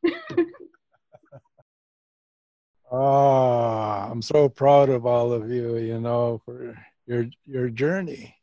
Oh, 2.91 4.09
I'm 4.11 4.23
so 4.23 4.49
proud 4.49 4.89
of 4.89 5.05
all 5.05 5.33
of 5.33 5.51
you, 5.51 5.77
you 5.79 5.99
know, 5.99 6.41
for 6.45 6.79
your 7.07 7.27
your 7.47 7.69
journey. 7.69 8.37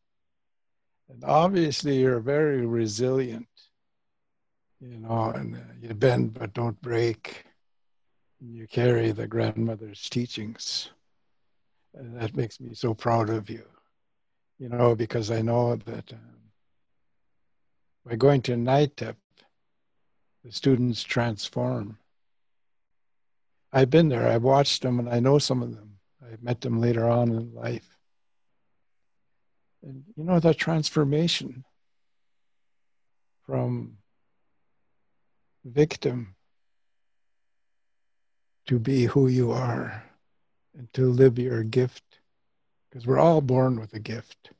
And 1.09 1.23
obviously 1.23 1.99
you're 1.99 2.19
very 2.19 2.65
resilient, 2.65 3.47
you 4.81 4.97
know, 4.97 5.31
and 5.35 5.55
uh, 5.55 5.59
you 5.81 5.93
bend 5.93 6.33
but 6.33 6.53
don't 6.53 6.79
break. 6.81 7.45
You 8.39 8.67
carry 8.67 9.11
the 9.11 9.27
grandmother's 9.27 10.09
teachings. 10.09 10.89
And 11.93 12.19
that 12.19 12.35
makes 12.35 12.59
me 12.59 12.73
so 12.73 12.93
proud 12.93 13.29
of 13.29 13.49
you, 13.49 13.63
you 14.57 14.69
know, 14.69 14.95
because 14.95 15.29
I 15.29 15.41
know 15.41 15.75
that 15.75 16.13
um, 16.13 16.19
by 18.05 18.15
going 18.15 18.41
to 18.43 18.53
NITEP, 18.53 19.15
the 20.43 20.51
students 20.51 21.03
transform 21.03 21.97
I've 23.73 23.89
been 23.89 24.09
there. 24.09 24.27
I've 24.27 24.43
watched 24.43 24.81
them, 24.81 24.99
and 24.99 25.09
I 25.09 25.19
know 25.19 25.37
some 25.37 25.61
of 25.61 25.73
them. 25.73 25.97
I've 26.21 26.43
met 26.43 26.61
them 26.61 26.79
later 26.81 27.09
on 27.09 27.29
in 27.29 27.53
life. 27.53 27.97
And 29.83 30.03
you 30.15 30.23
know 30.23 30.39
that 30.39 30.57
transformation 30.57 31.65
from 33.45 33.97
victim 35.63 36.35
to 38.67 38.79
be 38.79 39.05
who 39.05 39.27
you 39.27 39.51
are 39.51 40.03
and 40.77 40.91
to 40.93 41.09
live 41.09 41.37
your 41.37 41.63
gift, 41.63 42.03
because 42.89 43.05
we're 43.05 43.19
all 43.19 43.41
born 43.41 43.79
with 43.79 43.93
a 43.93 43.99
gift. 43.99 44.51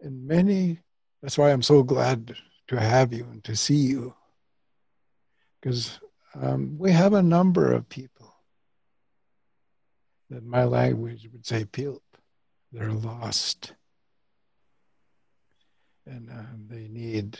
And 0.00 0.26
many, 0.26 0.80
that's 1.22 1.38
why 1.38 1.50
I'm 1.50 1.62
so 1.62 1.82
glad 1.82 2.34
to 2.68 2.80
have 2.80 3.12
you 3.12 3.24
and 3.30 3.42
to 3.44 3.56
see 3.56 3.76
you, 3.76 4.14
because 5.60 5.98
um, 6.34 6.76
we 6.78 6.92
have 6.92 7.14
a 7.14 7.22
number 7.22 7.72
of 7.72 7.88
people 7.88 8.34
that 10.30 10.44
my 10.44 10.64
language 10.64 11.28
would 11.32 11.46
say 11.46 11.64
pilp. 11.64 12.00
They're 12.72 12.90
lost. 12.90 13.72
And 16.06 16.28
um, 16.28 16.66
they 16.68 16.88
need 16.88 17.38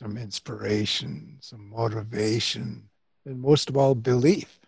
some 0.00 0.16
inspiration, 0.16 1.36
some 1.40 1.68
motivation, 1.68 2.88
and 3.26 3.38
most 3.38 3.68
of 3.68 3.76
all, 3.76 3.94
belief. 3.94 4.58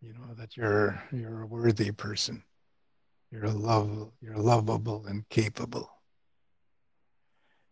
You 0.00 0.12
know 0.12 0.34
that 0.36 0.56
you're 0.56 1.02
you're 1.12 1.42
a 1.42 1.46
worthy 1.46 1.90
person. 1.90 2.44
You're 3.32 3.48
love. 3.48 4.12
You're 4.20 4.36
lovable 4.36 5.06
and 5.08 5.28
capable. 5.28 5.90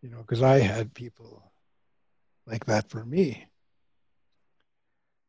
You 0.01 0.09
know, 0.09 0.17
because 0.17 0.41
I 0.41 0.59
had 0.59 0.93
people 0.93 1.53
like 2.45 2.65
that 2.65 2.89
for 2.89 3.05
me. 3.05 3.47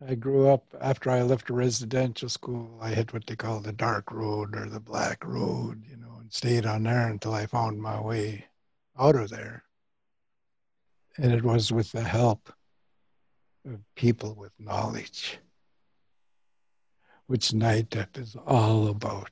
I 0.05 0.17
grew 0.17 0.49
up 0.49 0.65
after 0.81 1.09
I 1.09 1.23
left 1.23 1.51
residential 1.51 2.29
school. 2.29 2.81
I 2.83 2.89
hit 2.91 3.13
what 3.13 3.29
they 3.29 3.37
call 3.37 3.61
the 3.61 3.73
dark 3.73 4.11
road 4.11 4.57
or 4.57 4.69
the 4.69 4.81
black 4.81 5.25
road, 5.25 5.85
you 5.89 5.97
know, 5.97 6.17
and 6.19 6.33
stayed 6.33 6.67
on 6.67 6.83
there 6.83 7.07
until 7.07 7.33
I 7.33 7.47
found 7.47 7.81
my 7.81 8.01
way 8.01 8.47
out 8.99 9.17
of 9.17 9.31
there. 9.31 9.65
And 11.17 11.33
it 11.33 11.43
was 11.43 11.73
with 11.73 11.93
the 11.93 12.03
help 12.03 12.53
of 13.67 13.81
people 13.95 14.35
with 14.35 14.53
knowledge, 14.59 15.39
which 17.27 17.53
NITEP 17.53 18.19
is 18.19 18.37
all 18.47 18.89
about 18.89 19.31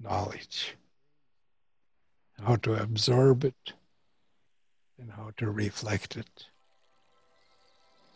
knowledge, 0.00 0.76
how 2.42 2.56
to 2.56 2.74
absorb 2.74 3.44
it 3.44 3.72
and 4.98 5.10
how 5.10 5.30
to 5.36 5.50
reflect 5.50 6.16
it. 6.16 6.46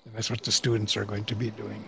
And 0.05 0.14
that's 0.14 0.31
what 0.31 0.43
the 0.43 0.53
students 0.53 0.97
are 0.97 1.05
going 1.05 1.25
to 1.27 1.35
be 1.35 1.51
doing. 1.51 1.85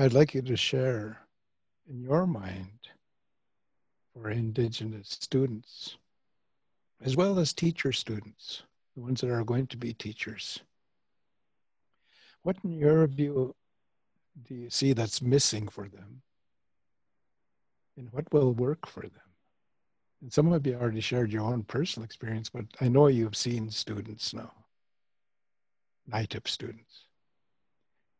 I'd 0.00 0.12
like 0.12 0.32
you 0.32 0.42
to 0.42 0.56
share 0.56 1.18
in 1.90 2.00
your 2.00 2.24
mind 2.24 2.78
for 4.12 4.30
Indigenous 4.30 5.18
students, 5.20 5.96
as 7.02 7.16
well 7.16 7.36
as 7.40 7.52
teacher 7.52 7.90
students, 7.90 8.62
the 8.94 9.02
ones 9.02 9.20
that 9.20 9.30
are 9.32 9.42
going 9.42 9.66
to 9.66 9.76
be 9.76 9.92
teachers? 9.92 10.60
What, 12.44 12.58
in 12.62 12.78
your 12.78 13.08
view, 13.08 13.56
do 14.46 14.54
you 14.54 14.70
see 14.70 14.92
that's 14.92 15.20
missing 15.20 15.66
for 15.66 15.88
them? 15.88 16.22
And 17.96 18.08
what 18.12 18.32
will 18.32 18.52
work 18.52 18.86
for 18.86 19.02
them? 19.02 19.28
And 20.22 20.32
some 20.32 20.52
of 20.52 20.64
you 20.64 20.76
already 20.76 21.00
shared 21.00 21.32
your 21.32 21.42
own 21.42 21.64
personal 21.64 22.04
experience, 22.04 22.48
but 22.48 22.66
I 22.80 22.86
know 22.86 23.08
you've 23.08 23.36
seen 23.36 23.68
students 23.68 24.32
now, 24.32 24.52
NITEP 26.08 26.46
students. 26.46 27.07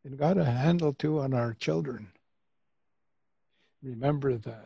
And 0.03 0.17
got 0.17 0.37
a 0.37 0.45
handle 0.45 0.93
too 0.93 1.19
on 1.19 1.33
our 1.33 1.53
children 1.53 2.09
remember 3.81 4.37
the 4.37 4.57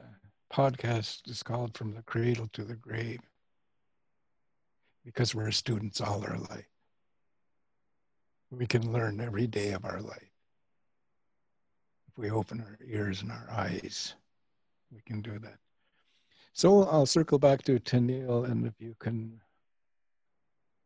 podcast 0.51 1.29
is 1.29 1.43
called 1.43 1.77
From 1.77 1.93
the 1.93 2.01
Cradle 2.03 2.49
to 2.53 2.63
the 2.63 2.75
Grave 2.75 3.19
because 5.05 5.35
we're 5.35 5.51
students 5.51 6.01
all 6.01 6.23
our 6.23 6.37
life. 6.37 6.67
We 8.49 8.65
can 8.65 8.91
learn 8.93 9.19
every 9.19 9.47
day 9.47 9.71
of 9.71 9.85
our 9.85 10.01
life. 10.01 10.29
if 12.07 12.17
we 12.17 12.29
open 12.29 12.61
our 12.61 12.77
ears 12.85 13.21
and 13.21 13.31
our 13.31 13.47
eyes, 13.51 14.13
we 14.91 15.01
can 15.01 15.21
do 15.21 15.39
that. 15.39 15.57
So 16.53 16.83
I'll 16.83 17.07
circle 17.07 17.39
back 17.39 17.63
to 17.63 17.79
Tennille, 17.79 18.45
and 18.45 18.67
if 18.67 18.73
you 18.79 18.95
can 18.99 19.41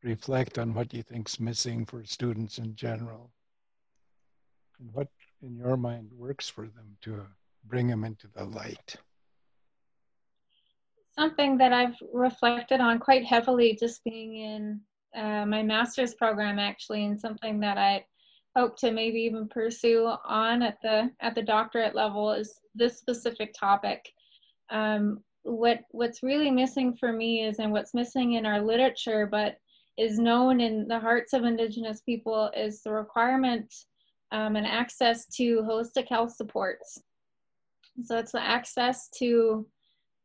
reflect 0.02 0.58
on 0.58 0.74
what 0.74 0.94
you 0.94 1.04
think's 1.04 1.42
missing 1.42 1.86
for 1.86 2.06
students 2.06 2.58
in 2.58 2.74
general, 2.76 3.32
what 4.94 5.08
in 5.42 5.56
your 5.56 5.78
mind 5.78 6.10
works 6.14 6.50
for 6.50 6.64
them 6.68 6.98
to 7.02 7.26
bring 7.66 7.88
them 7.88 8.04
into 8.04 8.28
the 8.36 8.44
light. 8.44 8.96
Something 11.18 11.58
that 11.58 11.74
I've 11.74 11.96
reflected 12.14 12.80
on 12.80 13.00
quite 13.00 13.26
heavily, 13.26 13.78
just 13.80 14.04
being 14.04 14.36
in 14.36 14.82
uh, 15.16 15.46
my 15.46 15.64
master's 15.64 16.14
program, 16.14 16.60
actually, 16.60 17.06
and 17.06 17.20
something 17.20 17.60
that 17.62 17.78
I 17.78 18.06
hope 18.56 18.78
to 18.78 18.92
maybe 18.92 19.20
even 19.20 19.48
pursue 19.48 20.12
on 20.26 20.62
at 20.62 20.78
the 20.82 21.12
at 21.20 21.36
the 21.36 21.42
doctorate 21.42 21.96
level 21.96 22.32
is 22.32 22.60
this 22.76 22.98
specific 22.98 23.54
topic. 23.58 24.06
Um, 24.70 25.24
what 25.44 25.80
what's 25.92 26.24
really 26.24 26.52
missing 26.52 26.96
for 26.96 27.14
me 27.14 27.46
is 27.46 27.60
and 27.60 27.72
what's 27.72 27.94
missing 27.94 28.34
in 28.34 28.46
our 28.46 28.62
literature 28.62 29.26
but 29.26 29.58
is 29.98 30.20
known 30.20 30.60
in 30.60 30.88
the 30.88 31.00
hearts 31.00 31.34
of 31.34 31.44
indigenous 31.44 32.02
people 32.02 32.52
is 32.56 32.82
the 32.84 32.92
requirement 32.92 33.74
um, 34.32 34.56
and 34.56 34.68
access 34.68 35.26
to 35.28 35.62
holistic 35.62 36.08
health 36.10 36.34
supports. 36.36 37.00
So 38.04 38.18
it's 38.18 38.32
the 38.32 38.42
access 38.42 39.10
to 39.20 39.66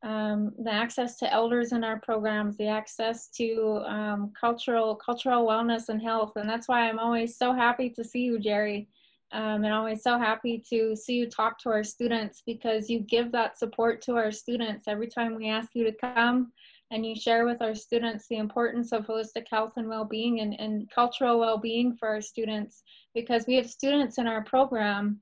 um, 0.03 0.53
the 0.59 0.73
access 0.73 1.17
to 1.19 1.33
elders 1.33 1.71
in 1.71 1.85
our 1.85 2.01
programs 2.01 2.57
the 2.57 2.67
access 2.67 3.29
to 3.37 3.85
um, 3.87 4.33
cultural 4.39 4.97
cultural 4.97 5.47
wellness 5.47 5.89
and 5.89 6.03
health. 6.03 6.33
And 6.37 6.49
that's 6.49 6.67
why 6.67 6.89
i'm 6.89 6.99
always 6.99 7.37
so 7.37 7.53
happy 7.53 7.89
to 7.91 8.03
see 8.03 8.21
you 8.21 8.39
jerry. 8.39 8.89
Um, 9.31 9.65
and 9.65 9.73
always 9.73 10.03
so 10.03 10.19
happy 10.19 10.63
to 10.69 10.95
see 10.95 11.15
you 11.15 11.31
talk 11.31 11.59
to 11.61 11.71
our 11.71 11.85
students 11.85 12.43
because 12.45 12.91
you 12.91 12.99
give 13.01 13.33
that 13.33 13.59
support 13.59 14.03
to 14.03 14.17
our 14.17 14.31
students 14.31 14.89
every 14.89 15.07
time 15.07 15.37
we 15.37 15.49
ask 15.49 15.71
you 15.75 15.85
to 15.85 15.93
come 15.93 16.53
and 16.93 17.05
you 17.05 17.17
share 17.17 17.45
with 17.47 17.61
our 17.63 17.75
students 17.75 18.27
the 18.29 18.37
importance 18.37 18.93
of 18.93 19.07
holistic 19.07 19.47
health 19.51 19.73
and 19.77 19.89
well-being 19.89 20.41
and, 20.41 20.55
and 20.61 20.89
cultural 20.95 21.41
well-being 21.41 21.97
for 21.97 22.09
our 22.09 22.21
students 22.21 22.83
because 23.15 23.45
we 23.47 23.57
have 23.57 23.69
students 23.69 24.19
in 24.19 24.29
our 24.29 24.45
program 24.45 25.21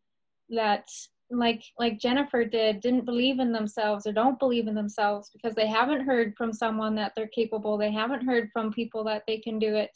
that 0.51 0.87
like 1.31 1.63
like 1.79 2.01
jennifer 2.01 2.45
did 2.45 2.81
didn't 2.81 3.05
believe 3.05 3.39
in 3.39 3.53
themselves 3.53 4.05
or 4.05 4.13
don't 4.13 4.41
believe 4.41 4.67
in 4.67 4.75
themselves 4.75 5.31
because 5.33 5.55
they 5.55 5.69
haven't 5.69 6.05
heard 6.05 6.35
from 6.37 6.53
someone 6.53 6.97
that 6.97 7.13
they're 7.15 7.29
capable 7.29 7.79
they 7.79 7.93
haven't 7.93 8.27
heard 8.27 8.51
from 8.53 8.73
people 8.73 9.05
that 9.05 9.23
they 9.27 9.39
can 9.39 9.59
do 9.59 9.77
it. 9.77 9.91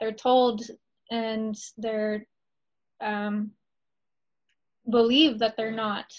They're 0.00 0.12
told 0.12 0.62
and 1.10 1.56
they're 1.76 2.26
um, 3.00 3.52
believe 4.88 5.38
that 5.38 5.56
they're 5.56 5.70
not 5.70 6.12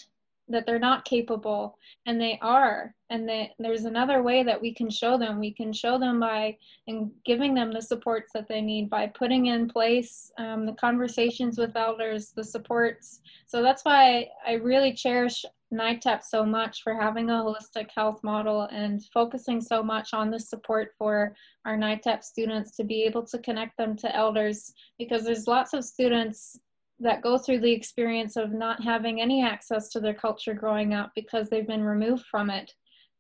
that 0.50 0.66
they're 0.66 0.80
not 0.80 1.06
capable 1.06 1.78
and 2.06 2.20
they 2.20 2.40
are. 2.42 2.94
And 3.10 3.28
they, 3.28 3.54
there's 3.60 3.86
another 3.86 4.22
way 4.22 4.44
that 4.44 4.62
we 4.62 4.74
can 4.74 4.90
show 4.90 5.18
them. 5.18 5.40
We 5.40 5.52
can 5.52 5.72
show 5.72 5.98
them 5.98 6.20
by 6.20 6.58
and 6.88 7.12
giving 7.26 7.54
them 7.54 7.72
the 7.72 7.82
supports 7.82 8.32
that 8.34 8.48
they 8.48 8.62
need 8.62 8.90
by 8.90 9.08
putting 9.08 9.48
in 9.48 9.68
place 9.68 10.32
um, 10.38 10.66
the 10.66 10.74
conversations 10.74 11.58
with 11.58 11.76
elders 11.76 12.32
the 12.36 12.44
supports. 12.44 13.22
So 13.46 13.62
that's 13.62 13.84
why 13.84 14.28
i 14.46 14.54
really 14.54 14.94
cherish 14.94 15.46
NITEP 15.74 16.24
so 16.24 16.46
much 16.46 16.82
for 16.82 16.94
having 16.94 17.30
a 17.30 17.34
holistic 17.34 17.90
health 17.94 18.24
model 18.24 18.64
and 18.72 19.04
focusing 19.14 19.60
so 19.60 19.84
much 19.84 20.14
on 20.14 20.32
the 20.32 20.40
support 20.40 20.94
for 20.98 21.36
our 21.66 21.76
NITEP 21.78 22.24
students 22.24 22.76
to 22.78 22.86
be 22.86 23.04
able 23.04 23.24
to 23.24 23.38
connect 23.40 23.76
them 23.78 23.96
to 23.98 24.16
elders 24.16 24.74
because 24.98 25.26
there's 25.26 25.48
lots 25.48 25.74
of 25.74 25.84
students 25.84 26.58
that 27.00 27.22
go 27.22 27.38
through 27.38 27.60
the 27.60 27.72
experience 27.72 28.36
of 28.36 28.52
not 28.52 28.84
having 28.84 29.22
any 29.22 29.44
access 29.44 29.90
to 29.90 30.00
their 30.00 30.14
culture 30.14 30.54
growing 30.54 30.94
up 30.94 31.12
because 31.16 31.50
they've 31.50 31.68
been 31.68 31.84
removed 31.84 32.26
from 32.26 32.50
it. 32.50 32.74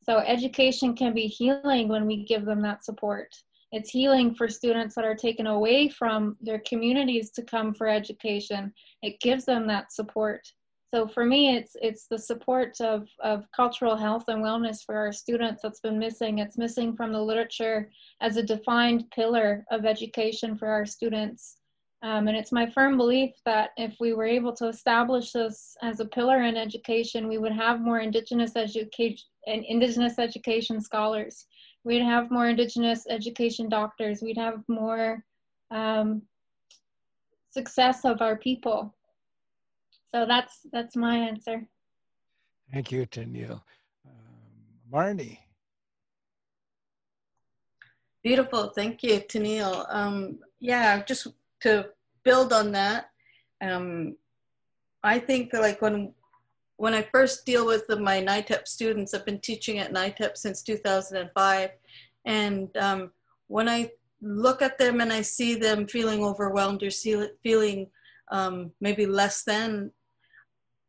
So 0.03 0.19
education 0.19 0.95
can 0.95 1.13
be 1.13 1.27
healing 1.27 1.87
when 1.87 2.05
we 2.05 2.23
give 2.23 2.45
them 2.45 2.61
that 2.61 2.83
support. 2.83 3.35
It's 3.71 3.89
healing 3.89 4.33
for 4.33 4.47
students 4.47 4.95
that 4.95 5.03
are 5.05 5.15
taken 5.15 5.47
away 5.47 5.89
from 5.89 6.37
their 6.41 6.59
communities 6.59 7.31
to 7.31 7.43
come 7.43 7.73
for 7.73 7.87
education. 7.87 8.73
It 9.01 9.19
gives 9.19 9.45
them 9.45 9.67
that 9.67 9.91
support. 9.91 10.47
So 10.93 11.05
for 11.05 11.25
me, 11.25 11.53
it's 11.57 11.75
it's 11.81 12.07
the 12.07 12.17
support 12.17 12.79
of, 12.79 13.09
of 13.21 13.45
cultural 13.51 13.97
health 13.97 14.23
and 14.29 14.41
wellness 14.41 14.85
for 14.85 14.95
our 14.95 15.11
students 15.11 15.61
that's 15.61 15.81
been 15.81 15.99
missing. 15.99 16.39
It's 16.39 16.57
missing 16.57 16.95
from 16.95 17.11
the 17.11 17.21
literature 17.21 17.91
as 18.21 18.37
a 18.37 18.43
defined 18.43 19.11
pillar 19.11 19.65
of 19.69 19.85
education 19.85 20.57
for 20.57 20.69
our 20.69 20.85
students. 20.85 21.56
Um, 22.03 22.27
and 22.27 22.37
it's 22.37 22.51
my 22.51 22.69
firm 22.69 22.95
belief 22.95 23.31
that 23.45 23.71
if 23.75 23.95
we 23.99 24.13
were 24.13 24.25
able 24.25 24.53
to 24.53 24.67
establish 24.67 25.31
this 25.31 25.75
as 25.81 25.99
a 25.99 26.05
pillar 26.05 26.43
in 26.43 26.55
education, 26.55 27.27
we 27.27 27.39
would 27.39 27.53
have 27.53 27.81
more 27.81 27.99
Indigenous 27.99 28.55
education 28.55 29.25
and 29.47 29.63
Indigenous 29.65 30.19
education 30.19 30.79
scholars. 30.79 31.47
We'd 31.83 32.03
have 32.03 32.29
more 32.29 32.49
Indigenous 32.49 33.07
education 33.09 33.67
doctors. 33.67 34.21
We'd 34.21 34.37
have 34.37 34.61
more 34.67 35.23
um, 35.71 36.21
success 37.49 38.05
of 38.05 38.21
our 38.21 38.35
people. 38.35 38.93
So 40.13 40.25
that's 40.27 40.67
that's 40.71 40.95
my 40.95 41.17
answer. 41.17 41.67
Thank 42.71 42.91
you, 42.91 43.05
Tennille. 43.07 43.61
Um, 44.05 44.91
Marnie. 44.91 45.39
Beautiful, 48.23 48.69
thank 48.75 49.03
you, 49.03 49.19
Tennille. 49.21 49.85
Um, 49.89 50.39
yeah, 50.59 51.03
just 51.03 51.27
to 51.61 51.87
build 52.23 52.53
on 52.53 52.71
that, 52.73 53.09
um, 53.61 54.15
I 55.03 55.19
think 55.19 55.51
that 55.51 55.61
like 55.61 55.81
when 55.81 56.13
when 56.77 56.93
I 56.93 57.07
first 57.11 57.43
deal 57.43 57.65
with 57.65 57.87
the, 57.87 57.99
my 57.99 58.21
NITEP 58.21 58.67
students, 58.67 59.13
I've 59.13 59.25
been 59.25 59.39
teaching 59.39 59.79
at 59.79 59.91
NITEP 59.91 60.37
since 60.37 60.61
2005, 60.61 61.69
and 62.25 62.77
um, 62.77 63.11
when 63.47 63.67
I 63.67 63.89
look 64.21 64.61
at 64.61 64.77
them 64.77 65.01
and 65.01 65.11
I 65.11 65.21
see 65.21 65.55
them 65.55 65.87
feeling 65.87 66.23
overwhelmed 66.23 66.83
or 66.83 66.91
see, 66.91 67.29
feeling 67.41 67.87
um, 68.31 68.71
maybe 68.79 69.07
less 69.07 69.43
than, 69.43 69.91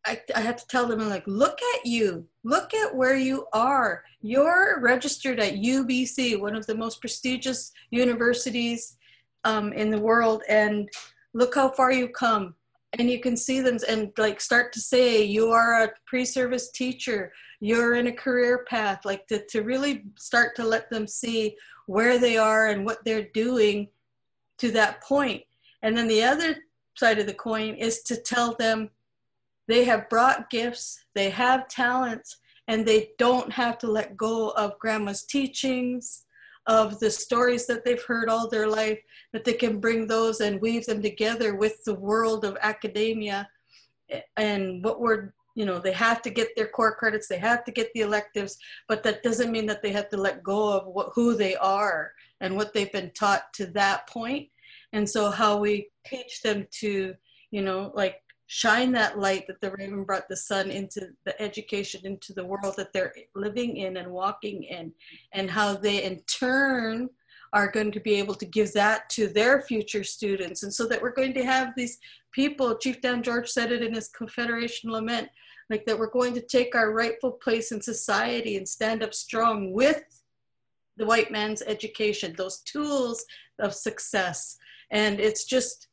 I, 0.06 0.20
I 0.36 0.40
have 0.40 0.56
to 0.56 0.66
tell 0.66 0.86
them, 0.86 1.08
like, 1.08 1.26
look 1.26 1.58
at 1.74 1.86
you, 1.86 2.26
look 2.44 2.74
at 2.74 2.94
where 2.94 3.16
you 3.16 3.46
are. 3.54 4.04
You're 4.20 4.80
registered 4.80 5.40
at 5.40 5.54
UBC, 5.54 6.38
one 6.38 6.54
of 6.54 6.66
the 6.66 6.74
most 6.74 7.00
prestigious 7.00 7.72
universities 7.90 8.97
um, 9.44 9.72
in 9.72 9.90
the 9.90 10.00
world 10.00 10.42
and 10.48 10.88
look 11.34 11.54
how 11.54 11.68
far 11.70 11.92
you 11.92 12.08
come. 12.08 12.54
And 12.98 13.10
you 13.10 13.20
can 13.20 13.36
see 13.36 13.60
them 13.60 13.78
and 13.88 14.12
like 14.16 14.40
start 14.40 14.72
to 14.72 14.80
say 14.80 15.22
you 15.22 15.50
are 15.50 15.84
a 15.84 15.92
pre-service 16.06 16.70
teacher. 16.70 17.32
You're 17.60 17.96
in 17.96 18.06
a 18.06 18.12
career 18.12 18.64
path. 18.68 19.04
Like 19.04 19.26
to, 19.26 19.44
to 19.46 19.62
really 19.62 20.04
start 20.16 20.56
to 20.56 20.64
let 20.64 20.88
them 20.88 21.06
see 21.06 21.56
where 21.86 22.18
they 22.18 22.38
are 22.38 22.68
and 22.68 22.86
what 22.86 23.04
they're 23.04 23.28
doing 23.34 23.88
to 24.58 24.70
that 24.72 25.02
point. 25.02 25.42
And 25.82 25.96
then 25.96 26.08
the 26.08 26.22
other 26.22 26.56
side 26.98 27.18
of 27.18 27.26
the 27.26 27.34
coin 27.34 27.74
is 27.74 28.02
to 28.02 28.16
tell 28.16 28.54
them 28.54 28.90
they 29.68 29.84
have 29.84 30.08
brought 30.08 30.50
gifts 30.50 31.04
they 31.14 31.30
have 31.30 31.68
talents 31.68 32.38
and 32.66 32.84
they 32.84 33.10
don't 33.18 33.52
have 33.52 33.78
to 33.78 33.86
let 33.86 34.16
go 34.16 34.50
of 34.50 34.78
grandma's 34.78 35.22
teachings 35.22 36.24
of 36.68 37.00
the 37.00 37.10
stories 37.10 37.66
that 37.66 37.84
they've 37.84 38.04
heard 38.04 38.28
all 38.28 38.48
their 38.48 38.68
life, 38.68 39.00
that 39.32 39.44
they 39.44 39.54
can 39.54 39.80
bring 39.80 40.06
those 40.06 40.40
and 40.40 40.60
weave 40.60 40.86
them 40.86 41.02
together 41.02 41.56
with 41.56 41.82
the 41.84 41.94
world 41.94 42.44
of 42.44 42.56
academia. 42.60 43.48
And 44.36 44.84
what 44.84 45.00
we're 45.00 45.32
you 45.54 45.64
know 45.64 45.80
they 45.80 45.92
have 45.92 46.22
to 46.22 46.30
get 46.30 46.54
their 46.54 46.68
core 46.68 46.94
credits 46.94 47.26
they 47.26 47.36
have 47.36 47.64
to 47.64 47.72
get 47.72 47.92
the 47.92 48.02
electives 48.02 48.58
but 48.86 49.02
that 49.02 49.24
doesn't 49.24 49.50
mean 49.50 49.66
that 49.66 49.82
they 49.82 49.90
have 49.90 50.08
to 50.08 50.16
let 50.16 50.40
go 50.44 50.72
of 50.72 50.86
what, 50.86 51.10
who 51.14 51.34
they 51.34 51.56
are 51.56 52.12
and 52.40 52.54
what 52.54 52.72
they've 52.72 52.92
been 52.92 53.10
taught 53.10 53.52
to 53.54 53.66
that 53.66 54.06
point. 54.06 54.48
And 54.92 55.08
so 55.08 55.30
how 55.30 55.58
we 55.58 55.88
teach 56.06 56.42
them 56.42 56.66
to 56.82 57.14
you 57.50 57.62
know 57.62 57.90
like 57.94 58.22
shine 58.48 58.90
that 58.92 59.18
light 59.18 59.46
that 59.46 59.60
the 59.60 59.70
raven 59.72 60.04
brought 60.04 60.28
the 60.28 60.36
sun 60.36 60.70
into 60.70 61.08
the 61.24 61.40
education 61.40 62.00
into 62.04 62.32
the 62.32 62.44
world 62.44 62.74
that 62.76 62.92
they're 62.92 63.14
living 63.34 63.76
in 63.76 63.98
and 63.98 64.10
walking 64.10 64.64
in 64.64 64.92
and 65.32 65.50
how 65.50 65.74
they 65.74 66.02
in 66.02 66.20
turn 66.22 67.08
are 67.52 67.70
going 67.70 67.92
to 67.92 68.00
be 68.00 68.14
able 68.14 68.34
to 68.34 68.44
give 68.44 68.72
that 68.72 69.08
to 69.08 69.28
their 69.28 69.62
future 69.62 70.04
students. 70.04 70.62
And 70.64 70.72
so 70.72 70.86
that 70.86 71.00
we're 71.00 71.14
going 71.14 71.34
to 71.34 71.44
have 71.44 71.72
these 71.76 71.98
people 72.32 72.76
chief 72.76 73.00
dan 73.00 73.22
george 73.22 73.48
said 73.48 73.72
it 73.72 73.82
in 73.82 73.94
his 73.94 74.08
confederation 74.08 74.90
lament 74.90 75.30
like 75.70 75.86
that 75.86 75.98
we're 75.98 76.10
going 76.10 76.34
to 76.34 76.42
take 76.42 76.74
our 76.74 76.92
rightful 76.92 77.32
place 77.32 77.72
in 77.72 77.80
society 77.80 78.58
and 78.58 78.68
stand 78.68 79.02
up 79.02 79.14
strong 79.14 79.72
with 79.72 80.04
the 80.98 81.06
white 81.06 81.30
man's 81.30 81.62
education 81.62 82.34
those 82.36 82.60
tools 82.60 83.24
of 83.58 83.74
success. 83.74 84.56
And 84.90 85.20
it's 85.20 85.44
just 85.44 85.87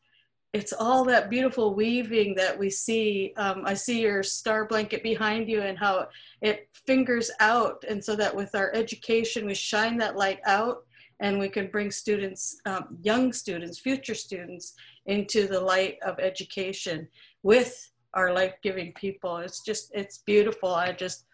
it's 0.56 0.72
all 0.72 1.04
that 1.04 1.30
beautiful 1.30 1.76
weaving 1.76 2.34
that 2.36 2.58
we 2.58 2.70
see. 2.70 3.34
Um, 3.36 3.64
I 3.66 3.74
see 3.74 4.00
your 4.02 4.24
star 4.24 4.64
blanket 4.66 5.04
behind 5.04 5.50
you 5.50 5.62
and 5.62 5.78
how 5.78 6.08
it 6.42 6.70
fingers 6.88 7.30
out. 7.42 7.84
And 7.90 8.02
so 8.02 8.16
that 8.16 8.34
with 8.34 8.56
our 8.56 8.74
education, 8.74 9.46
we 9.46 9.54
shine 9.54 9.98
that 9.98 10.16
light 10.16 10.40
out 10.46 10.86
and 11.20 11.40
we 11.40 11.50
can 11.50 11.68
bring 11.68 11.92
students, 11.92 12.56
um, 12.66 12.98
young 13.02 13.34
students, 13.34 13.80
future 13.80 14.16
students 14.16 14.76
into 15.08 15.46
the 15.46 15.60
light 15.60 15.98
of 16.06 16.20
education 16.20 17.06
with 17.44 17.92
our 18.14 18.34
life-giving 18.34 18.94
people. 18.94 19.36
It's 19.40 19.60
just, 19.60 19.92
it's 19.94 20.20
beautiful. 20.20 20.74
I 20.74 20.94
just, 20.94 21.26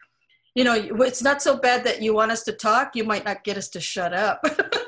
you 0.55 0.63
know, 0.63 0.73
it's 0.73 1.21
not 1.21 1.43
so 1.43 1.57
bad 1.57 1.83
that 1.83 2.01
you 2.01 2.15
want 2.15 2.31
us 2.31 2.41
to 2.45 2.53
talk. 2.53 2.95
You 2.95 3.03
might 3.03 3.25
not 3.25 3.43
get 3.43 3.55
us 3.55 3.69
to 3.69 3.79
shut 3.79 4.15
up. 4.15 4.43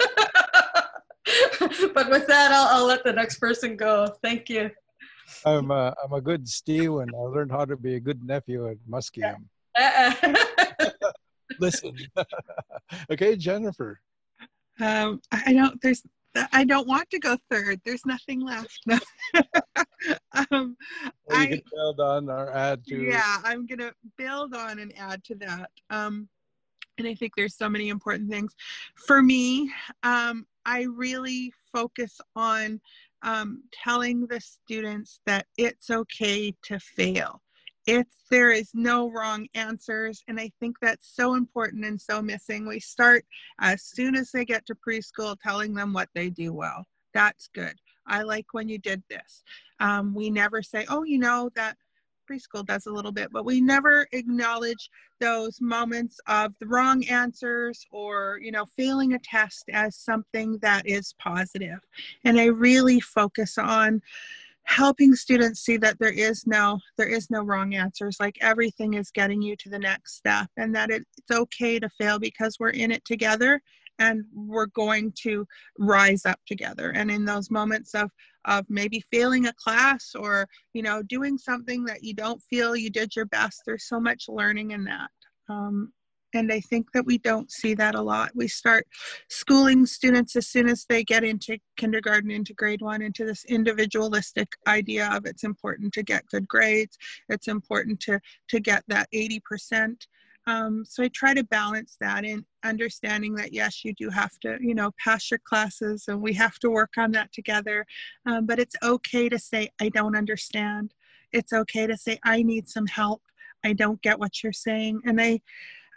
but 1.94 2.10
with 2.10 2.28
that, 2.28 2.52
I'll, 2.52 2.68
I'll 2.80 2.86
let 2.88 3.04
the 3.04 3.14
next 3.14 3.40
person 3.40 3.76
go. 3.76 4.08
Thank 4.22 4.50
you. 4.50 4.70
I'm 5.46 5.72
a, 5.72 5.94
I'm 6.04 6.14
a 6.14 6.22
good 6.22 6.48
Steve 6.48 6.96
and 6.96 7.12
I 7.16 7.20
learned 7.20 7.52
how 7.52 7.66
to 7.66 7.78
be 7.78 7.96
a 7.96 8.00
good 8.00 8.24
nephew 8.24 8.70
at 8.70 8.78
Musqueam. 8.90 9.44
Listen. 11.60 11.96
okay, 13.12 13.36
Jennifer. 13.36 14.00
Um, 14.80 15.22
I 15.32 15.54
don't, 15.54 15.80
there's, 15.82 16.04
I 16.52 16.64
don't 16.64 16.88
want 16.88 17.10
to 17.12 17.20
go 17.20 17.38
third. 17.50 17.80
There's 17.86 18.06
nothing 18.06 18.42
left. 18.42 18.80
No. 18.86 18.98
um, 20.52 20.76
well, 21.28 21.38
you 21.38 21.38
I, 21.38 21.46
can 21.48 21.62
build 21.72 22.00
on 22.00 22.30
or 22.30 22.52
add 22.52 22.86
to. 22.88 23.04
Yeah, 23.04 23.38
I'm 23.44 23.68
going 23.68 23.80
to 23.80 23.94
build 24.18 24.56
on 24.56 24.80
and 24.80 24.92
add 24.98 25.24
to 25.26 25.36
that. 25.36 25.70
Um, 25.90 26.28
and 26.98 27.08
I 27.08 27.16
think 27.16 27.34
there's 27.36 27.56
so 27.56 27.70
many 27.70 27.90
important 27.90 28.30
things. 28.30 28.56
For 28.96 29.22
me, 29.22 29.72
um, 30.04 30.46
I 30.66 30.84
really 30.84 31.54
focus 31.74 32.22
on 32.36 32.80
um, 33.24 33.64
telling 33.74 34.28
the 34.28 34.40
students 34.40 35.20
that 35.26 35.48
it's 35.58 35.90
okay 35.90 36.54
to 36.64 36.80
fail. 36.80 37.42
It's 37.86 38.16
there 38.30 38.52
is 38.52 38.70
no 38.74 39.12
wrong 39.12 39.48
answers, 39.56 40.24
and 40.30 40.40
I 40.40 40.52
think 40.60 40.78
that's 40.80 41.14
so 41.14 41.34
important 41.36 41.84
and 41.84 42.00
so 42.00 42.22
missing. 42.22 42.66
We 42.66 42.80
start 42.80 43.26
as 43.60 43.84
soon 43.84 44.16
as 44.16 44.32
they 44.32 44.46
get 44.46 44.66
to 44.68 44.76
preschool 44.76 45.36
telling 45.44 45.74
them 45.74 45.92
what 45.92 46.10
they 46.16 46.30
do 46.30 46.54
well. 46.54 46.86
That's 47.14 47.50
good. 47.54 47.76
I 48.08 48.24
like 48.24 48.48
when 48.54 48.70
you 48.70 48.78
did 48.78 49.04
this. 49.10 49.44
Um, 49.80 50.14
we 50.16 50.30
never 50.30 50.62
say, 50.62 50.86
oh, 50.90 51.04
you 51.04 51.20
know, 51.20 51.50
that 51.56 51.78
preschool 52.30 52.66
does 52.66 52.86
a 52.86 52.92
little 52.92 53.12
bit, 53.12 53.30
but 53.32 53.46
we 53.46 53.62
never 53.62 54.08
acknowledge 54.12 54.90
those 55.20 55.60
moments 55.62 56.20
of 56.28 56.54
the 56.60 56.68
wrong 56.68 57.06
answers 57.06 57.86
or, 57.92 58.40
you 58.42 58.52
know, 58.52 58.66
failing 58.78 59.14
a 59.14 59.20
test 59.20 59.66
as 59.72 59.96
something 59.96 60.58
that 60.62 60.88
is 60.88 61.14
positive. 61.20 61.80
And 62.24 62.40
I 62.40 62.46
really 62.46 63.00
focus 63.00 63.58
on 63.58 64.02
helping 64.66 65.14
students 65.16 65.62
see 65.62 65.78
that 65.78 66.00
there 66.00 66.12
is 66.12 66.48
no 66.48 66.80
there 66.98 67.08
is 67.08 67.30
no 67.30 67.44
wrong 67.44 67.76
answers 67.76 68.16
like 68.20 68.38
everything 68.40 68.94
is 68.94 69.12
getting 69.12 69.42
you 69.42 69.58
to 69.58 69.70
the 69.70 69.78
next 69.78 70.16
step 70.16 70.48
and 70.56 70.74
that 70.74 70.90
it, 70.90 71.06
it's 71.18 71.38
okay 71.38 71.80
to 71.80 71.90
fail 71.90 72.18
because 72.18 72.58
we're 72.60 72.70
in 72.70 72.90
it 72.90 73.04
together 73.04 73.62
and 74.00 74.24
we're 74.34 74.68
going 74.68 75.12
to 75.12 75.46
rise 75.78 76.26
up 76.26 76.40
together 76.48 76.92
and 76.92 77.12
in 77.12 77.26
those 77.26 77.52
moments 77.52 77.94
of 77.94 78.10
of 78.46 78.66
maybe 78.70 79.04
failing 79.12 79.48
a 79.48 79.54
class 79.54 80.12
or 80.16 80.48
you 80.74 80.82
know 80.82 81.02
doing 81.04 81.38
something 81.38 81.86
that 81.86 82.04
you 82.04 82.14
don't 82.14 82.42
feel 82.50 82.76
you 82.76 82.90
did 82.90 83.16
your 83.16 83.26
best. 83.26 83.62
There's 83.66 83.88
so 83.88 84.00
much 84.00 84.26
learning 84.28 84.72
in 84.72 84.84
that. 84.86 85.10
Um, 85.50 85.92
and 86.36 86.52
i 86.52 86.60
think 86.60 86.92
that 86.94 87.06
we 87.06 87.18
don't 87.18 87.52
see 87.52 87.74
that 87.76 87.96
a 87.96 88.02
lot. 88.02 88.32
We 88.36 88.48
start 88.48 88.88
schooling 89.30 89.86
students 89.86 90.36
as 90.36 90.48
soon 90.48 90.68
as 90.68 90.86
they 90.90 91.04
get 91.04 91.24
into 91.24 91.58
kindergarten 91.78 92.32
into 92.32 92.54
grade 92.54 92.82
one 92.82 93.02
into 93.02 93.26
this 93.26 93.46
individualistic 93.46 94.48
idea 94.68 95.10
of 95.14 95.26
it's 95.26 95.44
important 95.44 95.94
to 95.94 96.04
get 96.04 96.26
good 96.28 96.48
grades. 96.48 96.98
It's 97.30 97.48
important 97.48 98.00
to 98.02 98.20
to 98.50 98.60
get 98.60 98.84
that 98.88 99.08
80 99.14 99.42
percent 99.42 100.08
um, 100.46 100.84
so 100.86 101.04
I 101.04 101.08
try 101.10 101.34
to 101.34 101.44
balance 101.44 101.96
that 102.02 102.26
in 102.26 102.46
understanding 102.64 103.34
that 103.36 103.54
yes, 103.54 103.86
you 103.86 103.94
do 103.94 104.10
have 104.10 104.38
to, 104.42 104.58
you 104.60 104.76
know, 104.76 104.92
pass 105.04 105.32
your 105.32 105.40
classes 105.46 106.06
and 106.08 106.22
we 106.22 106.34
have 106.34 106.60
to 106.60 106.70
work 106.70 106.92
on 106.98 107.12
that 107.14 107.32
together. 107.32 107.86
Um, 108.26 108.46
but 108.46 108.60
it's 108.60 108.76
okay 108.84 109.30
to 109.30 109.40
say, 109.40 109.70
I 109.80 109.90
don't 109.90 110.18
understand. 110.18 110.94
It's 111.32 111.54
okay 111.54 111.88
to 111.88 111.98
say, 111.98 112.20
I 112.24 112.44
need 112.44 112.68
some 112.68 112.88
help. 112.88 113.22
I 113.64 113.74
don't 113.74 114.02
get 114.02 114.20
what 114.20 114.44
you're 114.44 114.52
saying. 114.52 115.02
And 115.06 115.22
I, 115.22 115.40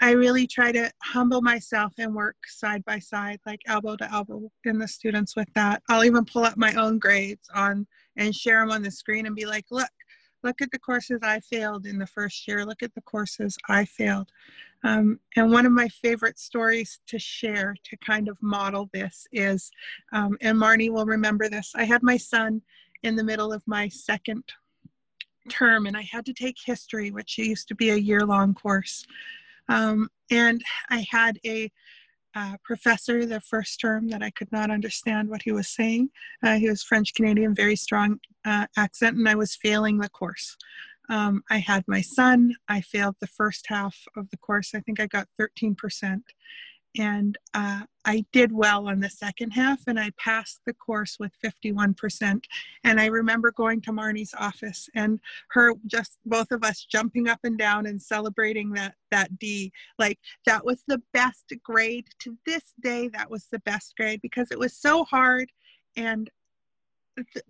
I 0.01 0.13
really 0.13 0.47
try 0.47 0.71
to 0.73 0.93
humble 1.03 1.43
myself 1.43 1.95
and 1.99 2.15
work 2.15 2.37
side 2.47 2.85
by 2.85 3.01
side, 3.01 3.41
like 3.47 3.61
elbow 3.67 3.97
to 3.97 4.13
elbow 4.13 4.49
in 4.65 4.79
the 4.79 4.87
students 4.87 5.35
with 5.35 5.49
that. 5.55 5.83
I'll 5.89 6.05
even 6.05 6.25
pull 6.25 6.45
up 6.45 6.57
my 6.57 6.75
own 6.75 6.99
grades 6.99 7.49
on 7.55 7.87
and 8.17 8.35
share 8.35 8.61
them 8.61 8.71
on 8.71 8.83
the 8.83 8.91
screen 8.91 9.27
and 9.27 9.35
be 9.35 9.47
like, 9.47 9.65
look, 9.71 9.91
look 10.43 10.61
at 10.61 10.71
the 10.71 10.79
courses 10.79 11.21
I 11.23 11.41
failed 11.41 11.87
in 11.87 11.99
the 11.99 12.07
first 12.07 12.47
year, 12.47 12.65
look 12.65 12.83
at 12.83 12.95
the 12.95 13.03
courses 13.03 13.57
I 13.69 13.85
failed. 13.85 14.31
Um, 14.85 15.19
and 15.37 15.51
one 15.51 15.67
of 15.67 15.73
my 15.73 15.89
favorite 15.89 16.39
stories 16.39 17.01
to 17.09 17.19
share 17.19 17.75
to 17.85 17.97
kind 17.99 18.29
of 18.29 18.41
model 18.43 18.89
this 18.93 19.27
is, 19.33 19.71
um, 20.13 20.37
and 20.41 20.59
Marnie 20.59 20.91
will 20.91 21.07
remember 21.07 21.49
this, 21.49 21.73
I 21.75 21.85
had 21.85 22.03
my 22.03 22.17
son 22.17 22.63
in 23.03 23.17
the 23.17 23.25
middle 23.25 23.53
of 23.53 23.63
my 23.67 23.89
second 23.89 24.45
term 25.49 25.87
and 25.87 25.97
I 25.97 26.03
had 26.03 26.27
to 26.27 26.33
take 26.33 26.57
history, 26.65 27.11
which 27.11 27.39
used 27.39 27.69
to 27.69 27.75
be 27.75 27.91
a 27.91 27.97
year 27.97 28.21
long 28.21 28.55
course. 28.55 29.07
Um, 29.69 30.09
and 30.31 30.63
I 30.91 31.07
had 31.11 31.39
a 31.45 31.71
uh, 32.37 32.57
professor 32.63 33.25
the 33.25 33.41
first 33.41 33.81
term 33.81 34.09
that 34.09 34.23
I 34.23 34.31
could 34.31 34.53
not 34.53 34.71
understand 34.71 35.31
what 35.31 35.43
he 35.43 35.53
was 35.53 35.69
saying. 35.69 36.11
Uh, 36.43 36.57
he 36.57 36.69
was 36.69 36.83
French 36.83 37.15
Canadian, 37.15 37.55
very 37.55 37.77
strong 37.77 38.21
uh, 38.45 38.67
accent, 38.77 39.17
and 39.17 39.27
I 39.27 39.35
was 39.35 39.57
failing 39.57 39.99
the 39.99 40.11
course. 40.11 40.57
Um, 41.09 41.43
I 41.51 41.59
had 41.59 41.85
my 41.89 42.03
son. 42.03 42.55
I 42.69 42.83
failed 42.83 43.17
the 43.21 43.27
first 43.27 43.67
half 43.69 43.97
of 44.17 44.29
the 44.31 44.37
course. 44.37 44.73
I 44.75 44.81
think 44.81 45.01
I 45.01 45.07
got 45.07 45.29
13% 45.41 46.21
and 46.99 47.37
uh, 47.55 47.83
I 48.05 48.25
did 48.33 48.53
well 48.53 48.89
on 48.89 49.01
the 49.01 49.11
second 49.11 49.51
half 49.51 49.81
and 49.87 49.99
I 49.99 50.11
passed 50.19 50.61
the 50.67 50.73
course 50.75 51.17
with 51.19 51.33
51%. 51.45 52.45
And 52.85 53.01
I 53.01 53.07
remember 53.07 53.53
going 53.53 53.81
to 53.83 53.93
Marnie's 53.93 54.35
office 54.39 54.89
and 54.95 55.19
her 55.51 55.73
just 55.87 56.19
both 56.25 56.51
of 56.53 56.65
us 56.65 56.85
jumping 56.85 57.29
up 57.29 57.41
and 57.45 57.59
down 57.59 57.87
and 57.87 58.01
celebrating 58.01 58.71
that 58.73 58.95
that 59.11 59.39
D. 59.39 59.73
Like 59.99 60.19
that 60.47 60.65
was 60.65 60.83
the 60.87 61.03
best 61.13 61.53
grade 61.65 62.07
to 62.21 62.37
this 62.47 62.75
day. 62.81 63.09
That 63.09 63.31
was 63.31 63.47
the 63.51 63.61
best 63.61 63.95
grade 63.97 64.21
because 64.23 64.51
it 64.51 64.59
was 64.59 64.77
so 64.77 65.05
hard 65.05 65.51
and 65.97 66.31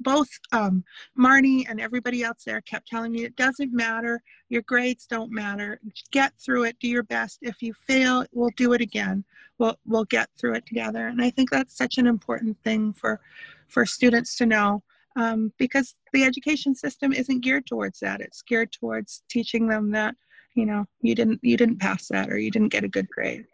both 0.00 0.28
um, 0.52 0.84
Marnie 1.18 1.68
and 1.68 1.80
everybody 1.80 2.22
else 2.22 2.44
there 2.44 2.60
kept 2.62 2.88
telling 2.88 3.12
me 3.12 3.24
it 3.24 3.36
doesn't 3.36 3.72
matter. 3.72 4.22
Your 4.48 4.62
grades 4.62 5.06
don't 5.06 5.32
matter. 5.32 5.80
Get 6.12 6.32
through 6.38 6.64
it. 6.64 6.76
Do 6.80 6.88
your 6.88 7.02
best. 7.02 7.38
If 7.42 7.62
you 7.62 7.74
fail, 7.86 8.24
we'll 8.32 8.50
do 8.56 8.72
it 8.72 8.80
again. 8.80 9.24
We'll 9.58 9.76
we'll 9.86 10.04
get 10.04 10.28
through 10.38 10.54
it 10.54 10.66
together. 10.66 11.08
And 11.08 11.22
I 11.22 11.30
think 11.30 11.50
that's 11.50 11.76
such 11.76 11.98
an 11.98 12.06
important 12.06 12.56
thing 12.62 12.92
for 12.92 13.20
for 13.68 13.86
students 13.86 14.36
to 14.36 14.46
know 14.46 14.82
um, 15.16 15.52
because 15.58 15.94
the 16.12 16.24
education 16.24 16.74
system 16.74 17.12
isn't 17.12 17.40
geared 17.40 17.66
towards 17.66 18.00
that. 18.00 18.20
It's 18.20 18.42
geared 18.42 18.72
towards 18.72 19.22
teaching 19.28 19.66
them 19.66 19.90
that 19.92 20.14
you 20.54 20.66
know 20.66 20.84
you 21.00 21.14
didn't 21.14 21.40
you 21.42 21.56
didn't 21.56 21.80
pass 21.80 22.08
that 22.08 22.30
or 22.30 22.38
you 22.38 22.50
didn't 22.50 22.72
get 22.72 22.84
a 22.84 22.88
good 22.88 23.08
grade. 23.08 23.46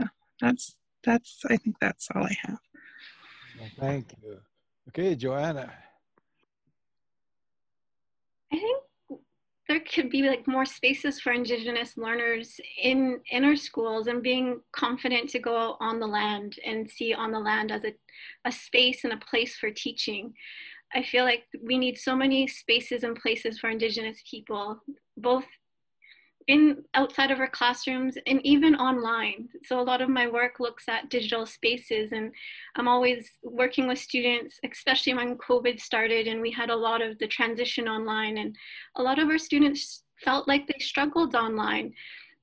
So 0.00 0.06
that's 0.40 0.76
that's 1.04 1.40
I 1.48 1.56
think 1.56 1.76
that's 1.80 2.08
all 2.14 2.24
I 2.24 2.36
have. 2.42 2.58
Well, 3.58 3.70
thank 3.78 4.14
you. 4.22 4.38
Okay, 4.88 5.14
Joanna. 5.14 5.72
I 8.52 8.58
think 8.58 8.82
there 9.68 9.80
could 9.80 10.10
be 10.10 10.22
like 10.22 10.46
more 10.46 10.66
spaces 10.66 11.20
for 11.20 11.32
indigenous 11.32 11.96
learners 11.96 12.60
in 12.82 13.20
in 13.30 13.44
our 13.44 13.56
schools 13.56 14.06
and 14.06 14.22
being 14.22 14.60
confident 14.72 15.30
to 15.30 15.38
go 15.38 15.76
on 15.80 16.00
the 16.00 16.06
land 16.06 16.56
and 16.66 16.90
see 16.90 17.14
on 17.14 17.32
the 17.32 17.38
land 17.38 17.70
as 17.70 17.84
a, 17.84 17.94
a 18.44 18.52
space 18.52 19.04
and 19.04 19.12
a 19.12 19.26
place 19.30 19.56
for 19.56 19.70
teaching. 19.70 20.34
I 20.94 21.02
feel 21.02 21.24
like 21.24 21.44
we 21.62 21.78
need 21.78 21.96
so 21.96 22.14
many 22.14 22.46
spaces 22.46 23.02
and 23.02 23.16
places 23.16 23.58
for 23.58 23.70
indigenous 23.70 24.18
people, 24.30 24.78
both 25.16 25.46
in 26.48 26.82
outside 26.94 27.30
of 27.30 27.40
our 27.40 27.48
classrooms 27.48 28.16
and 28.26 28.40
even 28.44 28.74
online. 28.74 29.48
So 29.64 29.80
a 29.80 29.82
lot 29.82 30.02
of 30.02 30.08
my 30.08 30.28
work 30.28 30.60
looks 30.60 30.88
at 30.88 31.10
digital 31.10 31.46
spaces 31.46 32.12
and 32.12 32.32
I'm 32.76 32.88
always 32.88 33.30
working 33.42 33.86
with 33.86 33.98
students, 33.98 34.58
especially 34.70 35.14
when 35.14 35.38
COVID 35.38 35.80
started 35.80 36.26
and 36.26 36.40
we 36.40 36.50
had 36.50 36.70
a 36.70 36.76
lot 36.76 37.02
of 37.02 37.18
the 37.18 37.26
transition 37.26 37.88
online 37.88 38.38
and 38.38 38.56
a 38.96 39.02
lot 39.02 39.18
of 39.18 39.28
our 39.28 39.38
students 39.38 40.04
felt 40.24 40.48
like 40.48 40.66
they 40.66 40.78
struggled 40.78 41.34
online 41.34 41.92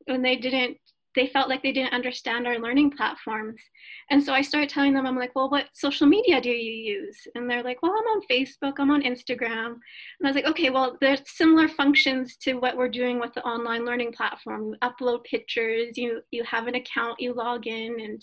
when 0.06 0.22
they 0.22 0.36
didn't 0.36 0.78
they 1.20 1.28
felt 1.28 1.50
like 1.50 1.62
they 1.62 1.74
didn't 1.74 1.94
understand 1.94 2.48
our 2.48 2.58
learning 2.58 2.92
platforms. 2.92 3.62
And 4.10 4.24
so 4.24 4.32
I 4.32 4.42
started 4.42 4.70
telling 4.70 4.94
them, 4.94 5.06
I'm 5.06 5.18
like, 5.18 5.36
well, 5.36 5.50
what 5.50 5.66
social 5.74 6.08
media 6.08 6.40
do 6.40 6.50
you 6.50 6.96
use? 6.96 7.18
And 7.36 7.50
they're 7.50 7.62
like, 7.62 7.84
well, 7.84 7.92
I'm 7.92 8.06
on 8.06 8.22
Facebook, 8.32 8.76
I'm 8.80 8.90
on 8.90 9.04
Instagram. 9.04 9.66
And 9.66 10.24
I 10.24 10.28
was 10.28 10.36
like, 10.36 10.46
okay, 10.46 10.70
well, 10.70 10.98
there's 11.02 11.20
similar 11.26 11.68
functions 11.68 12.38
to 12.44 12.54
what 12.54 12.78
we're 12.78 12.88
doing 12.88 13.20
with 13.20 13.34
the 13.34 13.44
online 13.44 13.86
learning 13.86 14.14
platform. 14.14 14.70
You 14.70 14.76
upload 14.82 15.26
pictures, 15.26 15.98
you, 15.98 16.22
you 16.32 16.46
have 16.46 16.68
an 16.68 16.76
account, 16.76 17.20
you 17.20 17.34
log 17.34 17.68
in, 17.68 18.00
and, 18.00 18.22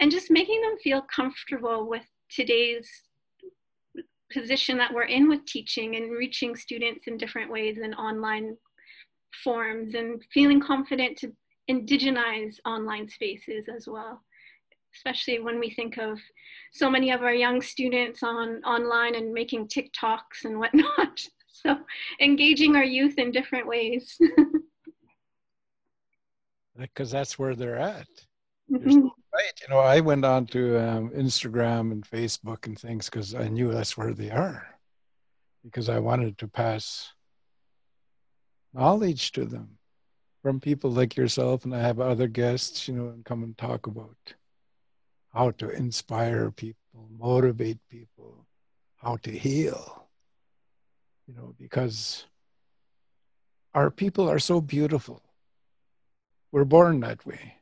and 0.00 0.10
just 0.10 0.30
making 0.30 0.62
them 0.62 0.78
feel 0.82 1.02
comfortable 1.14 1.86
with 1.86 2.06
today's 2.30 2.88
position 4.32 4.78
that 4.78 4.94
we're 4.94 5.02
in 5.02 5.28
with 5.28 5.44
teaching 5.44 5.96
and 5.96 6.10
reaching 6.10 6.56
students 6.56 7.06
in 7.08 7.18
different 7.18 7.52
ways 7.52 7.76
in 7.76 7.92
online 7.92 8.56
forms 9.44 9.94
and 9.94 10.22
feeling 10.32 10.60
confident 10.60 11.18
to 11.18 11.30
indigenize 11.70 12.56
online 12.64 13.08
spaces 13.08 13.68
as 13.74 13.86
well 13.86 14.22
especially 14.94 15.38
when 15.38 15.58
we 15.58 15.70
think 15.70 15.96
of 15.98 16.18
so 16.72 16.90
many 16.90 17.10
of 17.10 17.22
our 17.22 17.34
young 17.34 17.60
students 17.60 18.22
on 18.22 18.62
online 18.64 19.14
and 19.14 19.32
making 19.32 19.68
TikToks 19.68 20.44
and 20.44 20.58
whatnot. 20.58 21.20
so 21.46 21.76
engaging 22.20 22.76
our 22.76 22.84
youth 22.84 23.18
in 23.18 23.30
different 23.30 23.66
ways. 23.66 24.18
Because 26.74 27.10
that's 27.10 27.38
where 27.38 27.54
they're 27.54 27.76
at. 27.76 28.06
Mhm. 28.70 29.10
Right. 29.34 29.52
You 29.60 29.68
know, 29.68 29.80
I 29.80 30.00
went 30.00 30.24
on 30.24 30.46
to 30.46 30.78
um, 30.78 31.10
Instagram 31.10 31.92
and 31.92 32.02
Facebook 32.02 32.66
and 32.66 32.78
things 32.78 33.10
because 33.10 33.34
I 33.34 33.48
knew 33.48 33.70
that's 33.70 33.98
where 33.98 34.14
they 34.14 34.30
are. 34.30 34.66
Because 35.62 35.90
I 35.90 35.98
wanted 35.98 36.38
to 36.38 36.48
pass 36.48 37.12
knowledge 38.72 39.32
to 39.32 39.44
them 39.44 39.76
from 40.42 40.60
people 40.60 40.90
like 40.90 41.16
yourself, 41.16 41.64
and 41.64 41.74
I 41.74 41.80
have 41.80 42.00
other 42.00 42.26
guests, 42.26 42.88
you 42.88 42.94
know, 42.94 43.08
and 43.08 43.24
come 43.24 43.42
and 43.44 43.56
talk 43.56 43.86
about 43.86 44.16
how 45.32 45.52
to 45.52 45.70
inspire 45.70 46.50
people, 46.50 47.08
motivate 47.18 47.78
people, 47.88 48.46
how 48.96 49.16
to 49.18 49.30
heal. 49.30 50.08
You 51.28 51.34
know, 51.34 51.54
because 51.58 52.26
our 53.74 53.90
people 53.90 54.28
are 54.28 54.40
so 54.40 54.60
beautiful. 54.60 55.22
We're 56.50 56.64
born 56.64 57.00
that 57.00 57.24
way. 57.24 57.54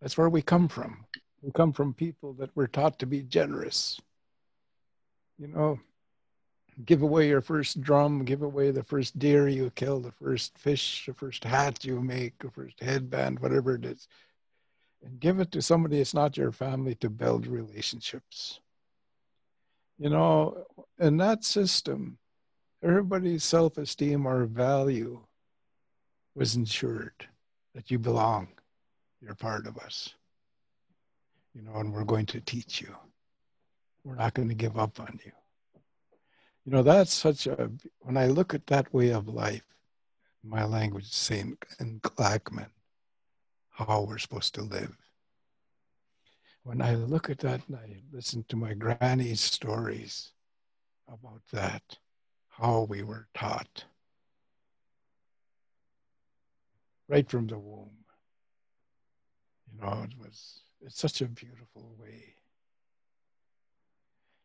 That's 0.00 0.18
where 0.18 0.28
we 0.28 0.42
come 0.42 0.68
from. 0.68 1.04
We 1.42 1.52
come 1.52 1.72
from 1.72 1.94
people 1.94 2.32
that 2.34 2.54
were 2.56 2.66
taught 2.66 2.98
to 3.00 3.06
be 3.06 3.22
generous. 3.22 4.00
You 5.38 5.48
know, 5.48 5.80
give 6.84 7.02
away 7.02 7.28
your 7.28 7.40
first 7.40 7.80
drum, 7.80 8.24
give 8.24 8.42
away 8.42 8.70
the 8.70 8.82
first 8.82 9.18
deer 9.18 9.48
you 9.48 9.70
kill, 9.74 10.00
the 10.00 10.12
first 10.12 10.56
fish, 10.58 11.06
the 11.06 11.14
first 11.14 11.44
hat 11.44 11.84
you 11.84 12.00
make, 12.00 12.38
the 12.38 12.50
first 12.50 12.80
headband, 12.80 13.38
whatever 13.40 13.74
it 13.74 13.84
is, 13.84 14.08
and 15.04 15.20
give 15.20 15.40
it 15.40 15.52
to 15.52 15.62
somebody 15.62 15.98
that's 15.98 16.14
not 16.14 16.36
your 16.36 16.52
family 16.52 16.94
to 16.96 17.10
build 17.10 17.46
relationships. 17.46 18.60
You 19.98 20.10
know, 20.10 20.64
in 20.98 21.16
that 21.18 21.44
system, 21.44 22.18
everybody's 22.82 23.44
self 23.44 23.78
esteem 23.78 24.26
or 24.26 24.46
value 24.46 25.20
was 26.34 26.56
ensured 26.56 27.28
that 27.74 27.90
you 27.90 27.98
belong. 27.98 28.48
You're 29.20 29.34
part 29.34 29.66
of 29.66 29.78
us. 29.78 30.14
You 31.54 31.62
know, 31.62 31.76
and 31.76 31.92
we're 31.92 32.04
going 32.04 32.26
to 32.26 32.40
teach 32.40 32.80
you. 32.80 32.96
We're 34.04 34.16
not 34.16 34.34
going 34.34 34.48
to 34.48 34.54
give 34.54 34.78
up 34.78 34.98
on 34.98 35.20
you. 35.24 35.32
You 36.64 36.72
know, 36.72 36.82
that's 36.82 37.12
such 37.12 37.46
a, 37.46 37.70
when 38.00 38.16
I 38.16 38.26
look 38.26 38.54
at 38.54 38.66
that 38.68 38.92
way 38.94 39.10
of 39.10 39.28
life, 39.28 39.64
my 40.44 40.64
language 40.64 41.04
is 41.04 41.14
saying 41.14 41.58
in 41.80 42.00
Clackman, 42.00 42.70
how 43.70 44.02
we're 44.02 44.18
supposed 44.18 44.54
to 44.54 44.62
live. 44.62 44.96
When 46.62 46.80
I 46.80 46.94
look 46.94 47.30
at 47.30 47.38
that 47.38 47.60
and 47.66 47.76
I 47.76 47.96
listen 48.12 48.44
to 48.48 48.56
my 48.56 48.74
granny's 48.74 49.40
stories 49.40 50.30
about 51.08 51.42
that, 51.52 51.98
how 52.48 52.82
we 52.82 53.02
were 53.02 53.26
taught 53.34 53.84
right 57.08 57.28
from 57.28 57.46
the 57.48 57.58
womb. 57.58 57.90
You 59.72 59.80
know, 59.80 60.02
it 60.04 60.16
was, 60.18 60.60
it's 60.80 61.00
such 61.00 61.20
a 61.20 61.26
beautiful 61.26 61.94
way. 61.98 62.36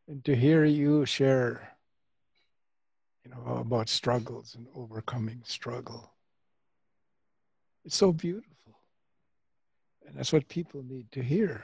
And 0.07 0.24
to 0.26 0.36
hear 0.36 0.65
you 0.65 1.05
share, 1.05 1.76
you 3.28 3.36
know, 3.36 3.57
about 3.57 3.89
struggles 3.89 4.55
and 4.55 4.67
overcoming 4.75 5.41
struggle, 5.43 6.13
it's 7.84 7.95
so 7.95 8.11
beautiful. 8.11 8.53
And 10.05 10.15
that's 10.15 10.32
what 10.32 10.47
people 10.47 10.84
need 10.84 11.11
to 11.11 11.21
hear. 11.21 11.63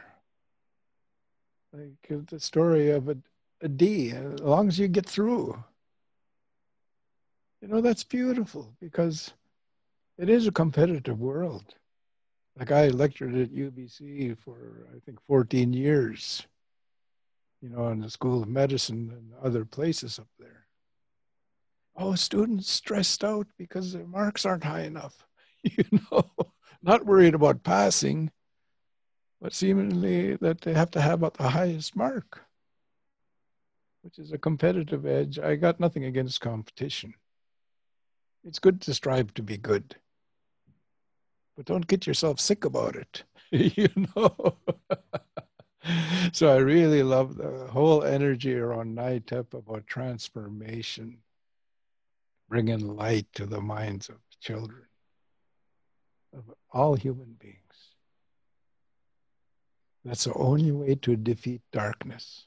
Like 1.72 2.11
uh, 2.11 2.22
the 2.30 2.39
story 2.39 2.91
of 2.91 3.07
a, 3.09 3.18
a 3.61 3.68
D, 3.68 4.11
as 4.11 4.41
long 4.41 4.68
as 4.68 4.78
you 4.78 4.88
get 4.88 5.05
through. 5.05 5.64
You 7.61 7.70
know, 7.70 7.82
that's 7.82 8.03
beautiful 8.03 8.74
because 8.82 9.34
it 10.18 10.30
is 10.30 10.47
a 10.47 10.51
competitive 10.51 11.20
world. 11.20 11.76
Like 12.59 12.72
I 12.72 12.89
lectured 12.89 13.36
at 13.36 13.55
UBC 13.55 14.38
for 14.38 14.86
I 14.93 14.99
think 15.05 15.20
14 15.28 15.72
years, 15.72 16.45
you 17.61 17.70
know, 17.70 17.88
in 17.88 18.01
the 18.01 18.09
School 18.09 18.43
of 18.43 18.49
Medicine 18.49 19.11
and 19.16 19.32
other 19.41 19.66
places 19.66 20.20
up 20.20 20.28
there. 20.38 20.62
Oh, 21.96 22.16
students 22.16 22.70
stressed 22.70 23.24
out 23.24 23.48
because 23.58 23.94
their 23.94 24.08
marks 24.08 24.46
aren't 24.46 24.64
high 24.64 24.82
enough, 24.82 25.26
you 25.64 25.84
know, 26.12 26.32
not 26.82 27.06
worried 27.06 27.36
about 27.36 27.64
passing, 27.64 28.32
but 29.41 29.54
seemingly 29.54 30.36
that 30.38 30.62
they 30.62 30.74
have 30.74 30.91
to 30.91 31.02
have 31.02 31.20
the 31.22 31.50
highest 31.50 31.96
mark, 31.96 32.41
which 34.02 34.18
is 34.18 34.32
a 34.32 34.38
competitive 34.38 35.06
edge. 35.06 35.38
I 35.38 35.56
got 35.56 35.80
nothing 35.80 36.06
against 36.06 36.41
competition. 36.41 37.14
It's 38.44 38.60
good 38.60 38.82
to 38.82 38.94
strive 38.94 39.34
to 39.36 39.44
be 39.44 39.58
good 39.58 39.96
but 41.56 41.66
don't 41.66 41.88
get 41.88 42.08
yourself 42.08 42.39
sick 42.39 42.66
about 42.66 42.96
it, 42.96 43.24
you 43.52 43.88
know. 44.16 44.58
so 46.32 46.54
I 46.54 46.58
really 46.58 47.04
love 47.04 47.36
the 47.36 47.68
whole 47.72 48.04
energy 48.04 48.56
around 48.56 48.96
NITEP 48.96 49.54
about 49.54 49.88
transformation, 49.88 51.18
bringing 52.54 52.95
light 52.95 53.26
to 53.34 53.47
the 53.47 53.60
minds 53.60 54.10
of 54.10 54.18
children, 54.39 54.84
of 56.38 56.43
all 56.72 56.93
human 56.93 57.36
beings. 57.39 57.58
That's 60.06 60.26
the 60.26 60.36
only 60.36 60.72
way 60.72 60.93
to 61.01 61.16
defeat 61.16 61.64
darkness, 61.72 62.45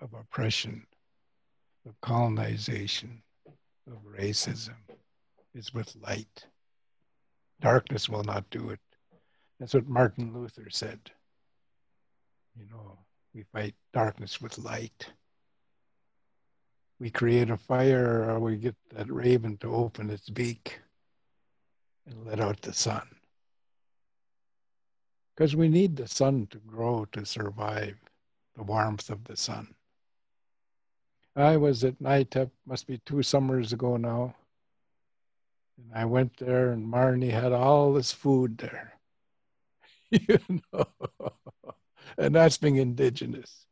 of 0.00 0.12
oppression, 0.12 0.84
of 1.86 1.94
colonization, 2.00 3.22
of 3.86 3.98
racism, 4.04 4.74
is 5.54 5.72
with 5.72 5.94
light. 6.02 6.46
Darkness 7.60 8.08
will 8.08 8.24
not 8.24 8.50
do 8.50 8.70
it. 8.70 8.80
That's 9.60 9.74
what 9.74 9.86
Martin 9.86 10.32
Luther 10.34 10.66
said. 10.68 11.12
You 12.58 12.66
know, 12.68 12.98
we 13.32 13.44
fight 13.52 13.76
darkness 13.92 14.40
with 14.40 14.58
light. 14.58 15.12
We 17.00 17.10
create 17.10 17.50
a 17.50 17.56
fire 17.56 18.28
or 18.28 18.40
we 18.40 18.56
get 18.56 18.76
that 18.94 19.10
raven 19.10 19.56
to 19.58 19.74
open 19.74 20.10
its 20.10 20.28
beak 20.28 20.80
and 22.06 22.26
let 22.26 22.40
out 22.40 22.60
the 22.62 22.72
sun. 22.72 23.06
Because 25.34 25.54
we 25.54 25.68
need 25.68 25.96
the 25.96 26.08
sun 26.08 26.48
to 26.50 26.58
grow 26.58 27.04
to 27.12 27.24
survive 27.24 27.96
the 28.56 28.64
warmth 28.64 29.10
of 29.10 29.22
the 29.24 29.36
sun. 29.36 29.74
I 31.36 31.56
was 31.56 31.84
at 31.84 32.00
NITEP, 32.00 32.46
uh, 32.46 32.50
must 32.66 32.88
be 32.88 32.98
two 32.98 33.22
summers 33.22 33.72
ago 33.72 33.96
now. 33.96 34.34
And 35.76 35.92
I 35.94 36.04
went 36.04 36.36
there, 36.38 36.72
and 36.72 36.84
Marnie 36.84 37.30
had 37.30 37.52
all 37.52 37.92
this 37.92 38.10
food 38.10 38.58
there. 38.58 38.94
you 40.10 40.38
know, 40.72 40.86
and 42.18 42.34
that's 42.34 42.58
being 42.58 42.76
indigenous. 42.76 43.66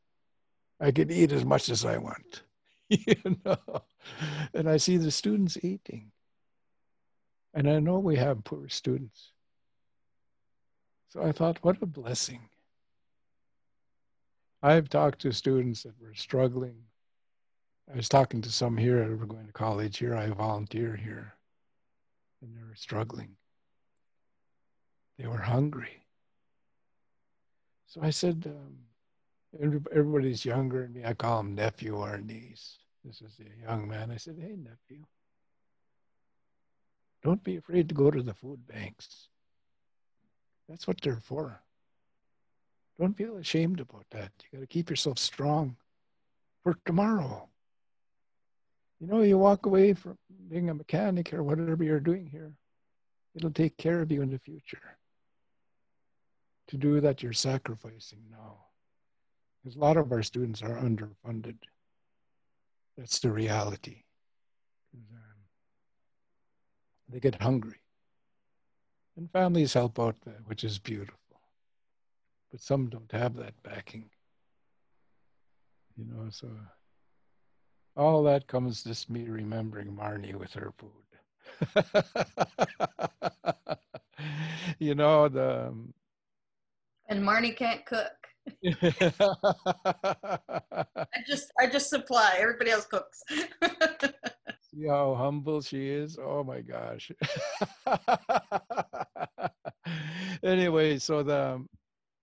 I 0.79 0.93
can 0.93 1.11
eat 1.11 1.33
as 1.33 1.45
much 1.45 1.69
as 1.69 1.85
I 1.85 1.97
want, 1.97 2.43
you 3.07 3.37
know. 3.45 3.83
And 4.55 4.69
I 4.69 4.77
see 4.77 4.97
the 4.97 5.11
students 5.11 5.59
eating. 5.63 6.13
And 7.55 7.69
I 7.69 7.79
know 7.81 7.99
we 7.99 8.17
have 8.17 8.45
poor 8.45 8.69
students. 8.69 9.33
So 11.09 11.23
I 11.23 11.33
thought, 11.33 11.59
what 11.63 11.83
a 11.83 11.87
blessing. 11.87 12.49
I've 14.63 14.89
talked 14.89 15.21
to 15.21 15.33
students 15.33 15.83
that 15.85 16.01
were 16.01 16.15
struggling. 16.15 16.77
I 17.93 17.97
was 17.97 18.09
talking 18.09 18.43
to 18.43 18.51
some 18.51 18.77
here 18.77 19.09
that 19.09 19.17
were 19.17 19.27
going 19.27 19.47
to 19.47 19.53
college 19.53 19.99
here. 19.99 20.15
I 20.15 20.29
volunteer 20.29 20.97
here 20.97 21.37
and 22.43 22.57
they 22.57 22.63
were 22.63 22.75
struggling. 22.75 23.37
They 25.19 25.27
were 25.27 25.39
hungry. 25.39 26.05
So 27.87 28.01
I 28.03 28.11
said, 28.11 28.43
um, 28.47 28.77
everybody's 29.55 30.45
younger 30.45 30.83
than 30.83 30.93
me. 30.95 31.05
I 31.05 31.15
call 31.15 31.41
him 31.41 31.55
nephew 31.55 31.97
or 31.97 32.19
niece. 32.19 32.79
This 33.05 33.23
is 33.23 33.39
a 33.41 33.69
young 33.69 33.87
man. 33.89 34.11
I 34.11 34.17
said, 34.17 34.37
hey, 34.41 34.57
nephew, 34.57 35.05
don't 37.23 37.43
be 37.43 37.57
afraid 37.57 37.89
to 37.89 37.95
go 37.95 38.11
to 38.11 38.23
the 38.23 38.35
food 38.35 38.67
banks. 38.67 39.29
That's 40.69 40.87
what 40.87 41.01
they're 41.01 41.21
for. 41.21 41.63
Don't 42.99 43.17
feel 43.17 43.37
ashamed 43.37 43.81
about 43.81 44.07
that. 44.11 44.33
You 44.51 44.59
got 44.59 44.63
to 44.63 44.67
keep 44.67 44.91
yourself 44.91 45.19
strong 45.19 45.77
for 46.63 46.77
tomorrow. 46.85 47.49
You 49.01 49.07
know, 49.07 49.21
you 49.21 49.39
walk 49.39 49.67
away 49.67 49.93
from 49.93 50.17
being 50.49 50.71
a 50.71 50.75
mechanic 50.75 51.33
or 51.33 51.43
whatever 51.43 51.85
you're 51.85 52.01
doing 52.01 52.27
here, 52.27 52.53
it'll 53.35 53.51
take 53.51 53.77
care 53.77 54.01
of 54.01 54.11
you 54.11 54.23
in 54.23 54.31
the 54.31 54.39
future. 54.39 54.97
To 56.69 56.77
do 56.77 57.01
that, 57.01 57.23
you're 57.23 57.33
sacrificing 57.33 58.23
now. 58.31 58.57
Because 59.67 59.79
a 59.79 59.81
lot 59.81 59.97
of 59.97 60.13
our 60.13 60.23
students 60.23 60.63
are 60.63 60.77
underfunded. 60.77 61.57
That's 62.97 63.19
the 63.19 63.33
reality. 63.33 64.05
Um, 64.95 65.19
they 67.09 67.19
get 67.19 67.43
hungry. 67.43 67.81
And 69.17 69.29
families 69.33 69.73
help 69.73 69.99
out, 69.99 70.15
which 70.45 70.63
is 70.63 70.79
beautiful. 70.79 71.19
But 72.53 72.61
some 72.61 72.89
don't 72.89 73.11
have 73.11 73.35
that 73.39 73.61
backing. 73.65 74.09
You 75.97 76.05
know, 76.05 76.29
so 76.31 76.49
all 77.97 78.23
that 78.23 78.47
comes 78.47 78.85
just 78.85 79.11
me 79.11 79.25
remembering 79.29 79.89
Marnie 79.89 80.37
with 80.37 80.53
her 80.53 80.73
food. 80.79 80.93
you 84.79 84.95
know 84.95 85.29
the. 85.29 85.67
Um, 85.67 85.93
and 87.09 87.21
Marnie 87.25 87.57
can't 87.57 87.85
cook. 87.85 88.26
I 88.65 90.39
just 91.27 91.53
I 91.61 91.67
just 91.67 91.91
supply. 91.91 92.37
Everybody 92.39 92.71
else 92.71 92.87
cooks. 92.87 93.23
See 94.71 94.87
how 94.87 95.15
humble 95.15 95.61
she 95.63 95.89
is? 95.89 96.19
Oh 96.21 96.45
my 96.45 96.61
gosh. 96.61 97.11
anyway, 100.43 100.99
so 100.99 101.23
the 101.23 101.65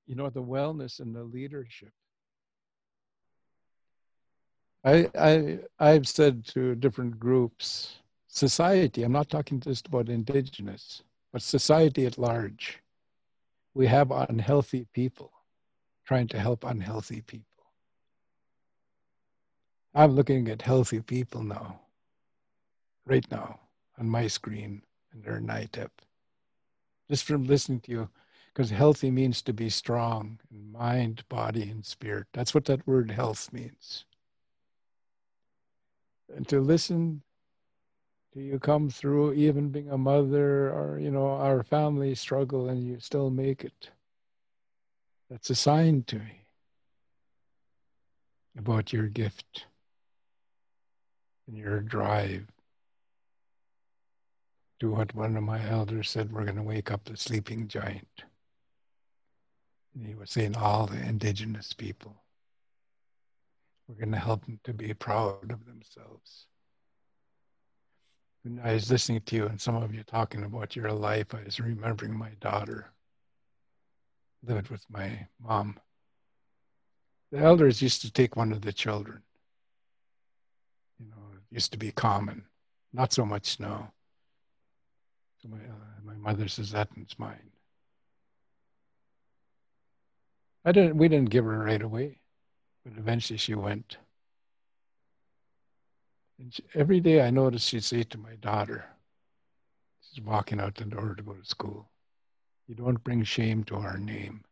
you 0.06 0.16
know 0.16 0.30
the 0.30 0.44
wellness 0.44 1.00
and 1.00 1.16
the 1.16 1.24
leadership. 1.24 1.92
I 4.86 5.10
I 5.18 5.60
I've 5.80 6.08
said 6.08 6.46
to 6.48 6.76
different 6.76 7.20
groups, 7.20 8.00
society, 8.28 9.04
I'm 9.04 9.12
not 9.12 9.30
talking 9.30 9.60
just 9.60 9.88
about 9.88 10.10
indigenous, 10.10 11.04
but 11.32 11.42
society 11.42 12.06
at 12.06 12.18
large. 12.18 12.80
We 13.74 13.88
have 13.88 14.12
unhealthy 14.12 14.86
people 14.94 15.33
trying 16.06 16.28
to 16.30 16.40
help 16.40 16.64
unhealthy 16.64 17.22
people. 17.22 17.66
I'm 19.96 20.16
looking 20.16 20.50
at 20.50 20.62
healthy 20.62 21.02
people 21.02 21.44
now, 21.44 21.80
right 23.06 23.26
now, 23.30 23.60
on 24.00 24.10
my 24.10 24.28
screen, 24.28 24.82
they're 25.14 25.40
NITEP. 25.40 25.92
Just 27.10 27.26
from 27.26 27.44
listening 27.44 27.82
to 27.82 27.92
you, 27.92 28.10
because 28.54 28.70
healthy 28.70 29.12
means 29.12 29.42
to 29.44 29.54
be 29.54 29.70
strong 29.70 30.40
in 30.52 30.72
mind, 30.72 31.24
body, 31.30 31.70
and 31.70 31.86
spirit. 31.86 32.28
That's 32.34 32.54
what 32.54 32.66
that 32.66 32.86
word 32.88 33.12
health 33.12 33.52
means. 33.54 34.06
And 36.36 36.48
to 36.48 36.60
listen 36.60 37.22
to 38.34 38.42
you 38.42 38.58
come 38.60 38.90
through, 38.90 39.34
even 39.34 39.70
being 39.70 39.92
a 39.92 39.98
mother 39.98 40.72
or, 40.72 40.98
you 41.00 41.12
know, 41.12 41.28
our 41.28 41.62
family 41.62 42.16
struggle 42.16 42.70
and 42.70 42.84
you 42.84 43.00
still 43.00 43.30
make 43.30 43.64
it. 43.64 43.92
That's 45.34 45.50
a 45.50 45.56
sign 45.56 46.04
to 46.04 46.20
me 46.20 46.46
about 48.56 48.94
your 48.94 49.08
gift 49.08 49.66
and 51.48 51.58
your 51.58 51.80
drive. 51.82 52.46
Do 54.80 54.92
what 54.92 55.16
one 55.16 55.36
of 55.36 55.42
my 55.42 55.68
elders 55.68 56.12
said 56.12 56.32
we're 56.32 56.44
going 56.44 56.58
to 56.58 56.62
wake 56.62 56.92
up 56.92 57.04
the 57.06 57.18
sleeping 57.18 57.68
giant. 57.68 58.26
And 59.96 60.06
he 60.06 60.14
was 60.14 60.30
saying 60.30 60.56
all 60.56 60.86
the 60.86 61.02
indigenous 61.02 61.74
people. 61.74 62.16
We're 63.88 63.96
going 63.96 64.12
to 64.12 64.20
help 64.20 64.46
them 64.46 64.60
to 64.66 64.74
be 64.74 64.94
proud 64.94 65.50
of 65.50 65.66
themselves. 65.66 66.46
When 68.44 68.60
I 68.64 68.76
was 68.76 68.92
listening 68.92 69.22
to 69.22 69.36
you 69.36 69.48
and 69.48 69.60
some 69.60 69.78
of 69.78 69.96
you 69.96 70.04
talking 70.04 70.44
about 70.44 70.76
your 70.76 70.92
life, 70.92 71.34
I 71.34 71.42
was 71.44 71.60
remembering 71.60 72.16
my 72.16 72.34
daughter 72.40 72.94
lived 74.46 74.70
with 74.70 74.86
my 74.90 75.28
mom. 75.42 75.80
The 77.32 77.40
elders 77.40 77.82
used 77.82 78.02
to 78.02 78.12
take 78.12 78.36
one 78.36 78.52
of 78.52 78.62
the 78.62 78.74
children. 78.74 79.22
You 81.00 81.08
know, 81.10 81.34
it 81.34 81.56
used 81.56 81.72
to 81.72 81.78
be 81.78 81.92
common, 81.92 82.44
not 82.94 83.14
so 83.14 83.26
much 83.26 83.60
now. 83.60 83.92
So 85.42 85.50
my, 85.50 85.58
uh, 85.58 86.04
my 86.04 86.16
mother 86.16 86.48
says 86.48 86.72
that's 86.72 87.20
mine. 87.20 87.52
I 90.66 90.72
didn't. 90.72 90.98
We 90.98 91.10
didn't 91.10 91.30
give 91.30 91.44
her 91.44 91.60
right 91.60 91.82
away, 91.82 92.20
but 92.86 92.94
eventually 92.98 93.38
she 93.38 93.54
went. 93.54 93.98
And 96.40 96.54
she, 96.54 96.64
every 96.74 97.00
day 97.02 97.22
I 97.22 97.30
noticed 97.32 97.68
she'd 97.68 97.84
say 97.84 98.04
to 98.04 98.18
my 98.18 98.36
daughter, 98.36 98.86
she's 100.02 100.24
walking 100.24 100.62
out 100.62 100.76
the 100.76 100.86
door 100.86 101.16
to 101.16 101.24
go 101.24 101.34
to 101.34 101.46
school, 101.46 101.90
you 102.68 102.76
don't 102.76 103.04
bring 103.04 103.24
shame 103.24 103.64
to 103.66 103.76
our 103.76 103.98
name. 103.98 104.44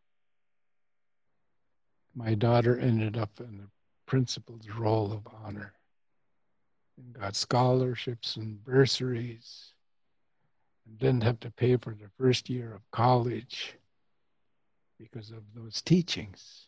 My 2.14 2.34
daughter 2.34 2.78
ended 2.78 3.18
up 3.18 3.39
in 3.39 3.57
the 3.57 3.70
principal's 4.05 4.70
roll 4.70 5.14
of 5.14 5.28
honor 5.43 5.74
and 6.97 7.14
got 7.14 7.36
scholarships 7.36 8.36
and 8.36 8.64
bursaries 8.64 9.74
and 10.86 10.99
didn't 10.99 11.24
have 11.24 11.39
to 11.41 11.51
pay 11.51 11.78
for 11.78 11.91
the 11.93 12.09
first 12.18 12.49
year 12.49 12.74
of 12.74 12.91
college 12.91 13.76
because 14.99 15.32
of 15.32 15.43
those 15.55 15.82
teachings 15.82 16.68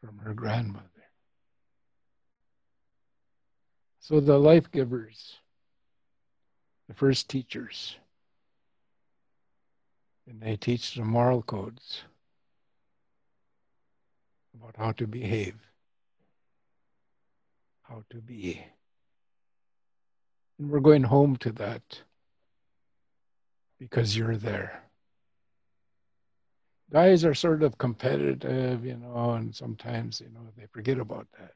from 0.00 0.18
her 0.18 0.32
grandmother. 0.32 0.88
So 4.00 4.20
the 4.20 4.38
life 4.38 4.70
givers, 4.70 5.36
the 6.88 6.94
first 6.94 7.28
teachers, 7.28 7.96
and 10.28 10.40
they 10.40 10.56
teach 10.56 10.94
the 10.94 11.04
moral 11.04 11.42
codes 11.42 12.02
about 14.54 14.76
how 14.76 14.92
to 14.92 15.06
behave, 15.06 15.54
how 17.82 18.02
to 18.10 18.16
be. 18.18 18.64
And 20.58 20.70
we're 20.70 20.80
going 20.80 21.04
home 21.04 21.36
to 21.36 21.52
that 21.52 22.02
because 23.78 24.16
you're 24.16 24.36
there. 24.36 24.82
Guys 26.90 27.24
are 27.24 27.34
sort 27.34 27.62
of 27.62 27.78
competitive, 27.78 28.84
you 28.84 28.96
know, 28.96 29.32
and 29.32 29.54
sometimes, 29.54 30.20
you 30.20 30.30
know, 30.32 30.40
they 30.56 30.66
forget 30.66 30.98
about 30.98 31.26
that. 31.38 31.52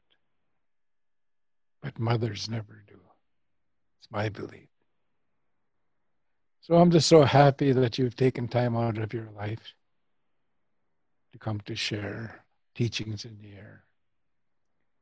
But 1.81 1.97
mothers 1.97 2.49
never 2.49 2.83
do. 2.87 2.99
It's 3.99 4.11
my 4.11 4.29
belief. 4.29 4.70
So 6.61 6.75
I'm 6.75 6.91
just 6.91 7.07
so 7.07 7.23
happy 7.23 7.71
that 7.71 7.97
you've 7.97 8.15
taken 8.15 8.47
time 8.47 8.77
out 8.77 8.99
of 8.99 9.13
your 9.13 9.29
life 9.35 9.73
to 11.31 11.39
come 11.39 11.59
to 11.61 11.75
share 11.75 12.45
teachings 12.75 13.25
in 13.25 13.35
the 13.41 13.53
air. 13.53 13.83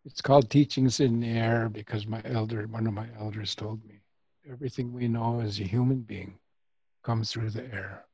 It's 0.05 0.22
called 0.22 0.49
teachings 0.49 1.01
in 1.01 1.20
the 1.20 1.28
air 1.28 1.68
because 1.68 2.07
my 2.07 2.22
elder, 2.24 2.66
one 2.68 2.88
of 2.88 2.93
my 2.93 3.07
elders 3.20 3.55
told 3.55 3.84
me, 3.86 3.99
everything 4.49 4.93
we 4.93 5.10
know 5.10 5.41
as 5.41 5.60
a 5.60 5.64
human 5.64 5.99
being 5.99 6.39
comes 7.03 7.30
through 7.30 7.49
the 7.49 7.66
air. 7.66 8.05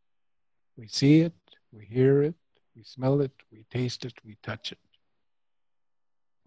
We 0.75 0.87
see 0.87 1.21
it, 1.21 1.33
we 1.71 1.85
hear 1.85 2.23
it, 2.23 2.33
we 2.75 2.81
smell 2.81 3.21
it, 3.21 3.31
we 3.51 3.63
taste 3.69 4.05
it, 4.05 4.13
we 4.25 4.37
touch 4.41 4.71
it. 4.71 4.79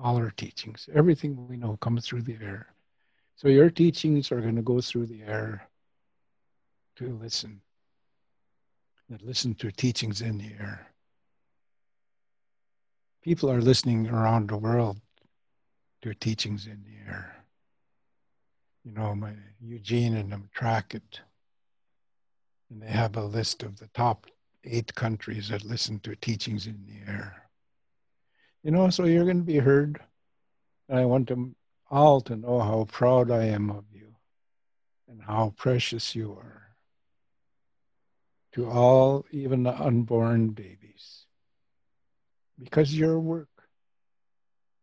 All 0.00 0.16
our 0.16 0.32
teachings, 0.32 0.88
everything 0.92 1.46
we 1.46 1.58
know 1.58 1.76
comes 1.76 2.06
through 2.06 2.22
the 2.22 2.38
air. 2.42 2.74
So 3.36 3.46
your 3.46 3.70
teachings 3.70 4.32
are 4.32 4.40
going 4.40 4.56
to 4.56 4.62
go 4.62 4.80
through 4.80 5.06
the 5.06 5.22
air 5.22 5.68
to 6.98 7.16
listen, 7.22 7.60
that 9.08 9.22
listen 9.22 9.54
to 9.54 9.70
teachings 9.70 10.20
in 10.20 10.36
the 10.36 10.50
air. 10.58 10.88
People 13.22 13.48
are 13.52 13.60
listening 13.60 14.08
around 14.08 14.50
the 14.50 14.56
world 14.56 15.00
to 16.02 16.12
teachings 16.14 16.66
in 16.66 16.82
the 16.82 17.08
air. 17.08 17.36
You 18.84 18.92
know, 18.92 19.14
my 19.14 19.32
Eugene 19.60 20.16
and 20.16 20.32
them 20.32 20.50
track 20.52 20.92
it, 20.92 21.20
and 22.68 22.82
they 22.82 22.90
have 22.90 23.16
a 23.16 23.24
list 23.24 23.62
of 23.62 23.78
the 23.78 23.88
top 23.94 24.26
eight 24.64 24.92
countries 24.96 25.50
that 25.50 25.64
listen 25.64 26.00
to 26.00 26.16
teachings 26.16 26.66
in 26.66 26.84
the 26.84 27.12
air. 27.12 27.48
You 28.64 28.72
know, 28.72 28.90
so 28.90 29.04
you're 29.04 29.24
going 29.24 29.38
to 29.38 29.44
be 29.44 29.58
heard. 29.58 30.00
And 30.88 30.98
I 30.98 31.04
want 31.04 31.28
them 31.28 31.54
all 31.92 32.20
to 32.22 32.34
know 32.34 32.58
how 32.58 32.86
proud 32.90 33.30
I 33.30 33.44
am 33.44 33.70
of 33.70 33.84
you 33.92 34.16
and 35.08 35.22
how 35.22 35.54
precious 35.56 36.16
you 36.16 36.32
are 36.32 36.67
to 38.58 38.68
all, 38.68 39.24
even 39.30 39.62
the 39.62 39.80
unborn 39.80 40.48
babies, 40.48 41.26
because 42.58 42.92
your 42.92 43.20
work 43.20 43.48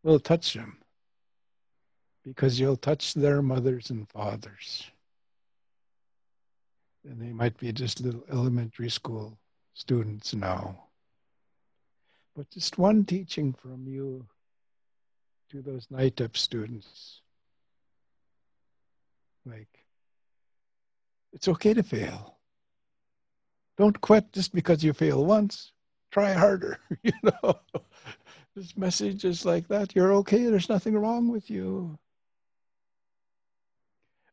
will 0.02 0.18
touch 0.18 0.54
them, 0.54 0.78
because 2.24 2.58
you'll 2.58 2.78
touch 2.78 3.14
their 3.14 3.42
mothers 3.42 3.90
and 3.90 4.08
fathers. 4.08 4.90
And 7.04 7.22
they 7.22 7.34
might 7.34 7.58
be 7.58 7.74
just 7.74 8.00
little 8.00 8.24
elementary 8.32 8.90
school 8.90 9.38
students 9.74 10.34
now. 10.34 10.86
But 12.34 12.50
just 12.52 12.78
one 12.78 13.04
teaching 13.04 13.52
from 13.52 13.88
you 13.88 14.26
to 15.52 15.62
those 15.62 15.86
night 15.92 16.16
NITEP 16.16 16.38
students. 16.38 17.20
Like, 19.46 19.68
it's 21.34 21.50
okay 21.50 21.74
to 21.74 21.84
fail. 21.84 22.35
Don't 23.78 24.00
quit 24.02 24.32
just 24.34 24.54
because 24.54 24.84
you 24.84 24.94
fail 24.94 25.26
once. 25.26 25.72
Try 26.12 26.34
harder, 26.34 26.80
you 27.04 27.12
know. 27.24 27.60
This 28.56 28.78
message 28.78 29.26
is 29.26 29.46
like 29.46 29.68
that. 29.68 29.96
You're 29.96 30.14
okay. 30.14 30.46
There's 30.46 30.70
nothing 30.70 30.96
wrong 30.98 31.28
with 31.30 31.50
you. 31.50 32.00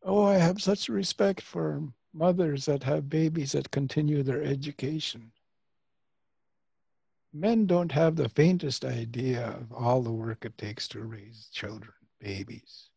Oh, 0.04 0.22
I 0.24 0.34
have 0.34 0.62
such 0.62 0.88
respect 0.88 1.40
for 1.42 1.82
mothers 2.12 2.66
that 2.66 2.84
have 2.84 3.08
babies 3.08 3.52
that 3.52 3.70
continue 3.70 4.22
their 4.22 4.42
education. 4.42 5.32
Men 7.32 7.66
don't 7.66 7.92
have 7.92 8.16
the 8.16 8.28
faintest 8.28 8.84
idea 8.84 9.48
of 9.48 9.72
all 9.72 10.02
the 10.02 10.12
work 10.12 10.44
it 10.44 10.56
takes 10.58 10.86
to 10.88 11.02
raise 11.02 11.48
children. 11.52 11.92
babies. 12.20 12.90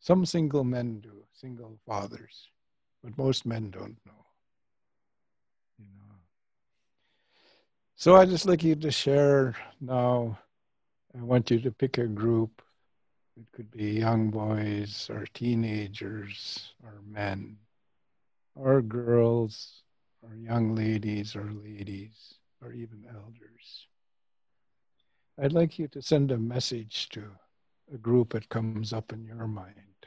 Some 0.00 0.24
single 0.26 0.64
men 0.64 1.00
do, 1.00 1.24
single 1.32 1.78
fathers, 1.86 2.48
but 3.04 3.16
most 3.18 3.46
men 3.46 3.70
don't 3.70 3.98
know. 4.06 4.26
You 5.80 5.86
know. 5.98 6.16
So 7.96 8.16
I 8.16 8.26
just 8.26 8.46
like 8.46 8.62
you 8.62 8.76
to 8.76 8.90
share 8.90 9.56
now. 9.80 10.38
I 11.18 11.22
want 11.22 11.50
you 11.50 11.60
to 11.60 11.72
pick 11.72 11.98
a 11.98 12.06
group. 12.06 12.62
It 13.36 13.50
could 13.52 13.70
be 13.70 13.92
young 13.98 14.30
boys 14.30 15.08
or 15.10 15.26
teenagers 15.34 16.74
or 16.84 17.00
men 17.06 17.58
or 18.54 18.82
girls 18.82 19.82
or 20.22 20.36
young 20.36 20.74
ladies 20.74 21.34
or 21.34 21.50
ladies 21.64 22.34
or 22.62 22.72
even 22.72 23.06
elders. 23.08 23.86
I'd 25.42 25.52
like 25.54 25.78
you 25.78 25.88
to 25.88 26.02
send 26.02 26.30
a 26.30 26.38
message 26.38 27.08
to 27.10 27.24
a 27.92 27.98
group 27.98 28.34
that 28.34 28.50
comes 28.50 28.92
up 28.92 29.12
in 29.12 29.24
your 29.24 29.48
mind, 29.48 30.06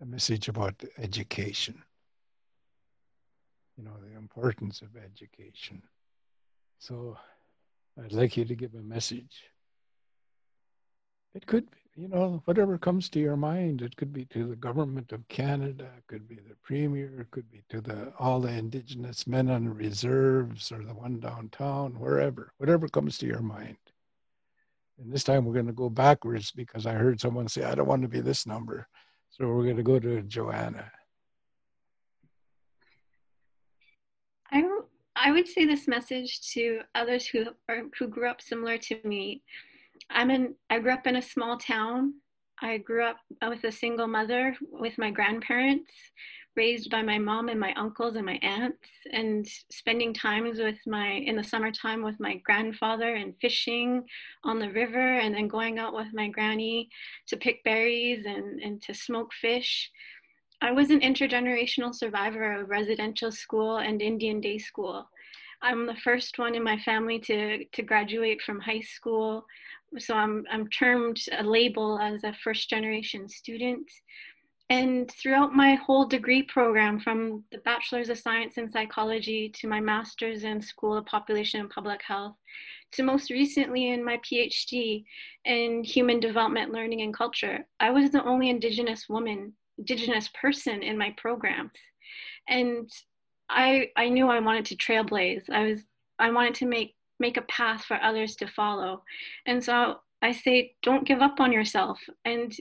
a 0.00 0.06
message 0.06 0.48
about 0.48 0.84
education, 0.98 1.82
you 3.78 3.84
know, 3.84 3.96
the 4.02 4.18
importance 4.18 4.82
of 4.82 4.88
education. 5.02 5.80
So 6.78 7.16
I'd 8.02 8.12
like 8.12 8.36
you 8.36 8.44
to 8.44 8.54
give 8.54 8.74
a 8.74 8.82
message. 8.82 9.44
It 11.34 11.46
could 11.46 11.70
be 11.70 11.78
you 11.98 12.06
know, 12.06 12.40
whatever 12.44 12.78
comes 12.78 13.08
to 13.08 13.18
your 13.18 13.36
mind. 13.36 13.82
It 13.82 13.96
could 13.96 14.12
be 14.12 14.24
to 14.26 14.46
the 14.46 14.54
government 14.54 15.10
of 15.10 15.26
Canada, 15.26 15.90
it 15.98 16.04
could 16.06 16.28
be 16.28 16.36
the 16.36 16.54
premier, 16.62 17.22
it 17.22 17.30
could 17.32 17.50
be 17.50 17.64
to 17.70 17.80
the 17.80 18.12
all 18.20 18.40
the 18.40 18.52
indigenous 18.52 19.26
men 19.26 19.50
on 19.50 19.64
the 19.64 19.72
reserves 19.72 20.70
or 20.70 20.84
the 20.84 20.94
one 20.94 21.18
downtown, 21.18 21.98
wherever, 21.98 22.52
whatever 22.58 22.86
comes 22.86 23.18
to 23.18 23.26
your 23.26 23.40
mind. 23.40 23.76
And 25.00 25.12
this 25.12 25.24
time 25.24 25.44
we're 25.44 25.54
going 25.54 25.66
to 25.66 25.72
go 25.72 25.90
backwards 25.90 26.52
because 26.52 26.86
I 26.86 26.92
heard 26.92 27.20
someone 27.20 27.48
say, 27.48 27.64
I 27.64 27.74
don't 27.74 27.88
want 27.88 28.02
to 28.02 28.08
be 28.08 28.20
this 28.20 28.46
number. 28.46 28.86
So 29.30 29.48
we're 29.48 29.64
going 29.64 29.76
to 29.76 29.82
go 29.82 29.98
to 29.98 30.22
Joanna. 30.22 30.88
I, 34.52 34.62
I 35.20 35.32
would 35.32 35.48
say 35.48 35.64
this 35.64 35.88
message 35.88 36.40
to 36.52 36.80
others 36.94 37.26
who 37.26 37.46
are, 37.68 37.82
who 37.98 38.06
grew 38.06 38.28
up 38.28 38.40
similar 38.40 38.78
to 38.78 38.98
me 39.04 39.42
I'm 40.10 40.30
in, 40.30 40.54
I 40.70 40.78
grew 40.78 40.92
up 40.92 41.06
in 41.06 41.16
a 41.16 41.22
small 41.22 41.58
town. 41.58 42.14
I 42.60 42.78
grew 42.78 43.04
up 43.04 43.18
with 43.46 43.62
a 43.64 43.72
single 43.72 44.08
mother 44.08 44.56
with 44.72 44.98
my 44.98 45.10
grandparents, 45.10 45.92
raised 46.56 46.90
by 46.90 47.02
my 47.02 47.18
mom 47.18 47.48
and 47.48 47.60
my 47.60 47.72
uncles 47.74 48.16
and 48.16 48.26
my 48.26 48.38
aunts, 48.42 48.88
and 49.12 49.46
spending 49.70 50.12
times 50.12 50.58
with 50.58 50.78
my, 50.86 51.08
in 51.08 51.36
the 51.36 51.44
summertime 51.44 52.02
with 52.02 52.18
my 52.18 52.36
grandfather 52.44 53.14
and 53.14 53.34
fishing 53.40 54.02
on 54.42 54.58
the 54.58 54.72
river, 54.72 55.18
and 55.18 55.34
then 55.34 55.46
going 55.46 55.78
out 55.78 55.94
with 55.94 56.08
my 56.12 56.28
granny 56.28 56.88
to 57.28 57.36
pick 57.36 57.62
berries 57.62 58.24
and, 58.26 58.60
and 58.60 58.82
to 58.82 58.92
smoke 58.92 59.32
fish. 59.32 59.90
I 60.60 60.72
was 60.72 60.90
an 60.90 61.00
intergenerational 61.00 61.94
survivor 61.94 62.60
of 62.60 62.68
residential 62.68 63.30
school 63.30 63.78
and 63.78 64.02
Indian 64.02 64.40
day 64.40 64.58
school. 64.58 65.08
I'm 65.62 65.86
the 65.86 65.96
first 65.96 66.38
one 66.38 66.54
in 66.54 66.62
my 66.62 66.78
family 66.78 67.18
to, 67.20 67.64
to 67.64 67.82
graduate 67.82 68.42
from 68.42 68.60
high 68.60 68.80
school 68.80 69.44
so 69.96 70.14
I'm, 70.14 70.44
I'm 70.50 70.68
termed 70.68 71.18
a 71.32 71.42
label 71.42 71.98
as 71.98 72.24
a 72.24 72.34
first 72.44 72.68
generation 72.68 73.28
student. 73.28 73.90
And 74.70 75.10
throughout 75.10 75.54
my 75.54 75.76
whole 75.76 76.04
degree 76.04 76.42
program, 76.42 77.00
from 77.00 77.42
the 77.50 77.58
Bachelor's 77.58 78.10
of 78.10 78.18
Science 78.18 78.58
in 78.58 78.70
Psychology 78.70 79.48
to 79.60 79.66
my 79.66 79.80
Master's 79.80 80.44
in 80.44 80.60
School 80.60 80.98
of 80.98 81.06
Population 81.06 81.60
and 81.60 81.70
Public 81.70 82.02
Health, 82.02 82.36
to 82.92 83.02
most 83.02 83.30
recently 83.30 83.92
in 83.92 84.04
my 84.04 84.18
PhD 84.18 85.04
in 85.46 85.82
Human 85.84 86.20
Development, 86.20 86.70
Learning, 86.70 87.00
and 87.00 87.14
Culture, 87.14 87.66
I 87.80 87.90
was 87.90 88.10
the 88.10 88.24
only 88.24 88.50
Indigenous 88.50 89.08
woman, 89.08 89.54
Indigenous 89.78 90.28
person 90.40 90.82
in 90.82 90.98
my 90.98 91.14
programs. 91.16 91.70
And 92.48 92.90
I, 93.48 93.90
I 93.96 94.08
knew 94.08 94.28
I 94.28 94.40
wanted 94.40 94.64
to 94.66 94.76
trailblaze. 94.76 95.48
I 95.50 95.64
was 95.64 95.80
I 96.18 96.30
wanted 96.30 96.54
to 96.56 96.66
make 96.66 96.94
make 97.20 97.36
a 97.36 97.42
path 97.42 97.84
for 97.84 97.98
others 98.02 98.36
to 98.36 98.46
follow. 98.46 99.02
And 99.46 99.62
so 99.62 100.00
I 100.22 100.32
say, 100.32 100.74
don't 100.82 101.06
give 101.06 101.20
up 101.20 101.40
on 101.40 101.52
yourself. 101.52 101.98
And 102.24 102.52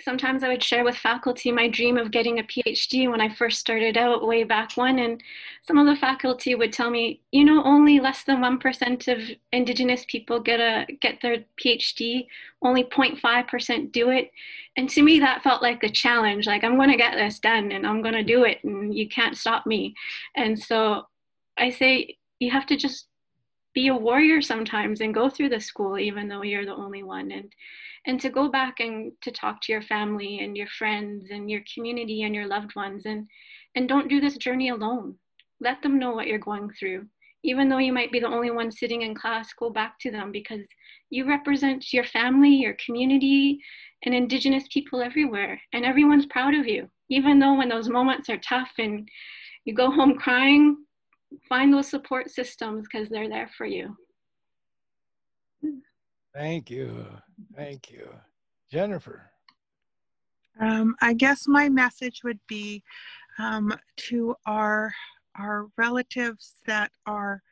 sometimes 0.00 0.42
I 0.42 0.48
would 0.48 0.62
share 0.62 0.84
with 0.84 0.96
faculty 0.96 1.50
my 1.50 1.68
dream 1.68 1.96
of 1.96 2.10
getting 2.10 2.38
a 2.38 2.42
PhD 2.42 3.10
when 3.10 3.20
I 3.20 3.34
first 3.34 3.58
started 3.58 3.96
out 3.96 4.26
way 4.26 4.44
back 4.44 4.76
when. 4.76 4.98
And 4.98 5.22
some 5.62 5.78
of 5.78 5.86
the 5.86 5.96
faculty 5.96 6.54
would 6.54 6.72
tell 6.72 6.90
me, 6.90 7.22
you 7.32 7.44
know, 7.44 7.62
only 7.64 7.98
less 7.98 8.22
than 8.24 8.38
1% 8.38 9.08
of 9.08 9.36
Indigenous 9.52 10.04
people 10.06 10.40
get, 10.40 10.60
a, 10.60 10.86
get 11.00 11.20
their 11.22 11.44
PhD, 11.62 12.26
only 12.62 12.84
0.5% 12.84 13.92
do 13.92 14.10
it. 14.10 14.30
And 14.76 14.88
to 14.90 15.02
me, 15.02 15.18
that 15.20 15.42
felt 15.42 15.62
like 15.62 15.82
a 15.82 15.88
challenge. 15.88 16.46
Like, 16.46 16.62
I'm 16.62 16.76
going 16.76 16.90
to 16.90 16.96
get 16.96 17.14
this 17.14 17.38
done 17.38 17.72
and 17.72 17.86
I'm 17.86 18.02
going 18.02 18.14
to 18.14 18.22
do 18.22 18.44
it, 18.44 18.62
and 18.64 18.94
you 18.94 19.08
can't 19.08 19.36
stop 19.36 19.66
me. 19.66 19.94
And 20.34 20.58
so 20.58 21.06
I 21.56 21.70
say, 21.70 22.16
you 22.38 22.50
have 22.50 22.66
to 22.66 22.76
just 22.76 23.06
be 23.76 23.88
a 23.88 23.94
warrior 23.94 24.40
sometimes 24.40 25.02
and 25.02 25.12
go 25.12 25.28
through 25.28 25.50
the 25.50 25.60
school 25.60 25.98
even 25.98 26.28
though 26.28 26.42
you're 26.42 26.64
the 26.64 26.74
only 26.74 27.02
one. 27.02 27.30
And 27.30 27.52
and 28.06 28.18
to 28.20 28.30
go 28.30 28.48
back 28.48 28.80
and 28.80 29.12
to 29.20 29.30
talk 29.30 29.60
to 29.60 29.72
your 29.72 29.82
family 29.82 30.38
and 30.40 30.56
your 30.56 30.68
friends 30.78 31.26
and 31.30 31.50
your 31.50 31.60
community 31.74 32.22
and 32.22 32.34
your 32.34 32.46
loved 32.46 32.74
ones 32.74 33.04
and 33.04 33.28
and 33.74 33.86
don't 33.86 34.08
do 34.08 34.18
this 34.18 34.38
journey 34.38 34.70
alone. 34.70 35.16
Let 35.60 35.82
them 35.82 35.98
know 35.98 36.12
what 36.12 36.26
you're 36.26 36.38
going 36.38 36.70
through. 36.70 37.04
Even 37.44 37.68
though 37.68 37.78
you 37.86 37.92
might 37.92 38.10
be 38.10 38.18
the 38.18 38.34
only 38.36 38.50
one 38.50 38.72
sitting 38.72 39.02
in 39.02 39.14
class 39.14 39.52
go 39.52 39.68
back 39.68 39.98
to 40.00 40.10
them 40.10 40.32
because 40.32 40.64
you 41.10 41.28
represent 41.28 41.92
your 41.92 42.04
family 42.04 42.54
your 42.54 42.76
community 42.84 43.60
and 44.04 44.14
indigenous 44.14 44.64
people 44.72 45.02
everywhere. 45.02 45.60
And 45.74 45.84
everyone's 45.84 46.26
proud 46.26 46.54
of 46.54 46.66
you 46.66 46.88
even 47.10 47.38
though 47.38 47.54
when 47.58 47.68
those 47.68 47.90
moments 47.90 48.30
are 48.30 48.38
tough 48.38 48.72
and 48.78 49.06
you 49.66 49.74
go 49.74 49.90
home 49.90 50.14
crying 50.16 50.85
find 51.48 51.72
those 51.72 51.88
support 51.88 52.30
systems 52.30 52.86
because 52.90 53.08
they're 53.08 53.28
there 53.28 53.50
for 53.56 53.66
you. 53.66 53.96
Thank 56.34 56.70
you. 56.70 57.06
Thank 57.54 57.90
you. 57.90 58.08
Jennifer. 58.70 59.30
Um, 60.60 60.94
I 61.00 61.12
guess 61.12 61.46
my 61.46 61.68
message 61.68 62.22
would 62.24 62.40
be 62.48 62.82
um, 63.38 63.74
to 64.08 64.34
our 64.46 64.92
our 65.38 65.66
relatives 65.76 66.54
that 66.66 66.90
are 67.06 67.42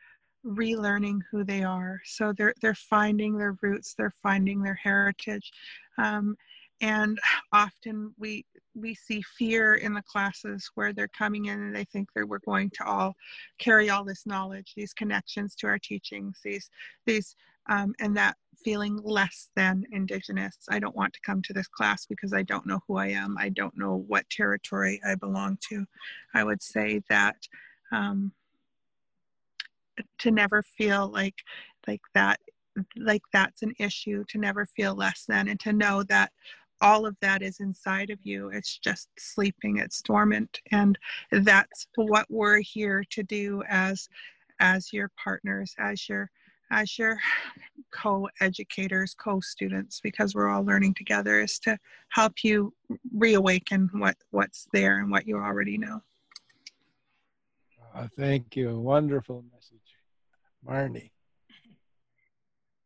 relearning 0.44 1.20
who 1.30 1.44
they 1.44 1.62
are. 1.62 2.00
So 2.04 2.32
they're 2.36 2.54
they're 2.60 2.74
finding 2.74 3.36
their 3.36 3.56
roots, 3.62 3.94
they're 3.96 4.14
finding 4.22 4.62
their 4.62 4.78
heritage, 4.82 5.50
um, 5.98 6.36
and 6.80 7.18
often 7.52 8.12
we 8.18 8.44
we 8.74 8.94
see 8.94 9.22
fear 9.38 9.74
in 9.74 9.94
the 9.94 10.02
classes 10.02 10.68
where 10.74 10.92
they're 10.92 11.08
coming 11.08 11.46
in 11.46 11.60
and 11.60 11.74
they 11.74 11.84
think 11.84 12.08
that 12.14 12.26
we're 12.26 12.38
going 12.40 12.70
to 12.70 12.84
all 12.84 13.14
carry 13.58 13.90
all 13.90 14.04
this 14.04 14.26
knowledge 14.26 14.72
these 14.76 14.92
connections 14.92 15.54
to 15.54 15.66
our 15.66 15.78
teachings 15.78 16.40
these 16.44 16.70
these 17.06 17.36
um, 17.68 17.94
and 18.00 18.16
that 18.16 18.36
feeling 18.62 19.00
less 19.02 19.50
than 19.56 19.84
indigenous. 19.92 20.56
I 20.70 20.78
don't 20.78 20.96
want 20.96 21.12
to 21.14 21.20
come 21.20 21.42
to 21.42 21.52
this 21.52 21.68
class 21.68 22.06
because 22.06 22.32
i 22.32 22.42
don't 22.42 22.66
know 22.66 22.80
who 22.86 22.96
i 22.96 23.08
am. 23.08 23.36
I 23.38 23.50
don't 23.50 23.76
know 23.76 24.04
what 24.06 24.28
territory 24.30 25.00
i 25.06 25.14
belong 25.14 25.58
to. 25.68 25.84
I 26.34 26.44
would 26.44 26.62
say 26.62 27.02
that 27.08 27.36
um, 27.92 28.32
to 30.18 30.30
never 30.30 30.62
feel 30.62 31.08
like 31.08 31.36
like 31.86 32.00
that 32.14 32.40
like 32.96 33.22
that's 33.32 33.62
an 33.62 33.72
issue 33.78 34.24
to 34.28 34.38
never 34.38 34.66
feel 34.66 34.94
less 34.94 35.24
than 35.28 35.48
and 35.48 35.60
to 35.60 35.72
know 35.72 36.02
that 36.02 36.32
all 36.84 37.06
of 37.06 37.16
that 37.20 37.40
is 37.40 37.60
inside 37.60 38.10
of 38.10 38.18
you. 38.24 38.50
It's 38.50 38.76
just 38.76 39.08
sleeping, 39.18 39.78
it's 39.78 40.02
dormant. 40.02 40.60
And 40.70 40.98
that's 41.32 41.88
what 41.96 42.26
we're 42.28 42.60
here 42.60 43.02
to 43.10 43.22
do 43.22 43.62
as 43.68 44.08
as 44.60 44.92
your 44.92 45.10
partners, 45.16 45.74
as 45.78 46.08
your 46.08 46.30
as 46.70 46.98
your 46.98 47.16
co-educators, 47.90 49.14
co-students, 49.14 50.00
because 50.02 50.34
we're 50.34 50.48
all 50.48 50.64
learning 50.64 50.94
together, 50.94 51.40
is 51.40 51.58
to 51.60 51.78
help 52.10 52.44
you 52.44 52.72
reawaken 53.14 53.88
what 53.94 54.16
what's 54.30 54.68
there 54.74 54.98
and 54.98 55.10
what 55.10 55.26
you 55.26 55.36
already 55.38 55.78
know. 55.78 56.02
Uh, 57.94 58.08
thank 58.18 58.56
you. 58.56 58.78
Wonderful 58.78 59.42
message. 59.54 59.78
Marnie. 60.66 61.10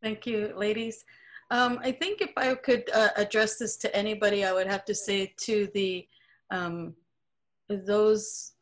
Thank 0.01 0.25
you, 0.27 0.53
ladies. 0.57 1.05
Um, 1.51 1.79
I 1.83 1.93
think 1.93 2.21
if 2.21 2.33
I 2.37 2.55
could 2.55 2.91
uh, 2.93 3.09
address 3.17 3.57
this 3.57 3.77
to 3.79 3.97
anybody, 3.97 4.45
I 4.45 4.53
would 4.53 4.67
have 4.67 4.85
to 4.87 4.95
say 4.95 5.35
to 5.39 5.69
the 5.75 6.07
um, 6.51 6.95
those 7.69 8.53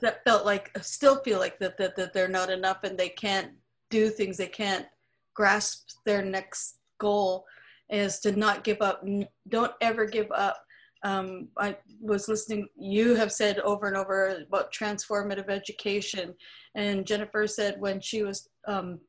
that 0.00 0.24
felt 0.24 0.46
like 0.46 0.70
still 0.82 1.20
feel 1.22 1.38
like 1.38 1.58
that, 1.58 1.76
that 1.78 1.96
that 1.96 2.12
they're 2.12 2.28
not 2.28 2.50
enough 2.50 2.84
and 2.84 2.98
they 2.98 3.08
can't 3.08 3.52
do 3.90 4.08
things, 4.08 4.36
they 4.36 4.46
can't 4.46 4.86
grasp 5.34 5.88
their 6.04 6.22
next 6.22 6.76
goal, 6.98 7.44
is 7.90 8.20
to 8.20 8.32
not 8.32 8.64
give 8.64 8.80
up. 8.80 9.04
Don't 9.48 9.72
ever 9.80 10.04
give 10.04 10.30
up. 10.32 10.62
Um, 11.02 11.48
I 11.58 11.78
was 12.00 12.28
listening, 12.28 12.68
you 12.76 13.14
have 13.14 13.32
said 13.32 13.58
over 13.60 13.86
and 13.86 13.96
over 13.96 14.44
about 14.46 14.72
transformative 14.72 15.48
education. 15.48 16.34
And 16.74 17.06
Jennifer 17.06 17.46
said 17.46 17.80
when 17.80 18.00
she 18.02 18.22
was 18.22 18.48
um, 18.68 19.00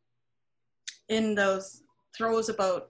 in 1.12 1.36
those 1.36 1.84
throes 2.16 2.50
about 2.50 2.90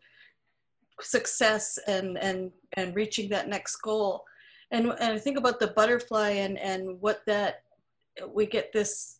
success 1.01 1.79
and 1.87 2.17
and 2.17 2.51
and 2.77 2.95
reaching 2.95 3.27
that 3.29 3.49
next 3.49 3.75
goal. 3.77 4.23
And 4.71 4.87
and 4.87 5.13
i 5.13 5.19
think 5.19 5.37
about 5.37 5.59
the 5.59 5.73
butterfly 5.79 6.29
and 6.29 6.57
and 6.57 7.01
what 7.01 7.21
that 7.25 7.63
we 8.29 8.45
get 8.45 8.71
this 8.71 9.17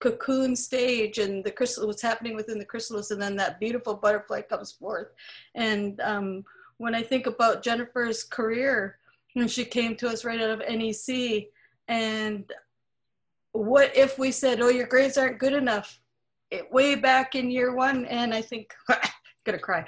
cocoon 0.00 0.54
stage 0.54 1.16
and 1.18 1.42
the 1.42 1.50
crystal 1.50 1.86
what's 1.86 2.02
happening 2.02 2.34
within 2.34 2.58
the 2.58 2.64
chrysalis 2.64 3.10
and 3.10 3.22
then 3.22 3.36
that 3.36 3.60
beautiful 3.60 3.94
butterfly 3.94 4.42
comes 4.42 4.72
forth. 4.72 5.08
And 5.54 5.98
um, 6.00 6.44
when 6.78 6.94
i 6.94 7.02
think 7.02 7.26
about 7.26 7.62
jennifer's 7.62 8.24
career 8.24 8.98
when 9.34 9.48
she 9.48 9.64
came 9.64 9.96
to 9.96 10.08
us 10.08 10.24
right 10.24 10.40
out 10.40 10.50
of 10.50 10.62
nec 10.68 11.46
and 11.88 12.52
what 13.52 13.96
if 13.96 14.18
we 14.18 14.30
said 14.30 14.60
oh 14.60 14.68
your 14.68 14.86
grades 14.86 15.16
aren't 15.16 15.38
good 15.38 15.52
enough 15.52 16.00
it, 16.54 16.72
way 16.72 16.94
back 16.94 17.34
in 17.34 17.50
year 17.50 17.74
one 17.74 18.04
and 18.06 18.32
i 18.34 18.40
think 18.40 18.72
gonna 19.46 19.58
cry 19.58 19.84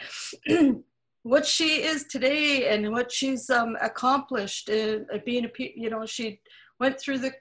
what 1.23 1.45
she 1.45 1.83
is 1.83 2.05
today 2.05 2.69
and 2.69 2.93
what 2.93 3.11
she's 3.11 3.51
um, 3.51 3.77
accomplished 3.81 4.69
in 4.69 5.07
uh, 5.13 5.19
being 5.25 5.45
a 5.45 5.51
you 5.59 5.91
know 5.91 6.07
she 6.07 6.41
went 6.79 7.01
through 7.01 7.19
the 7.19 7.33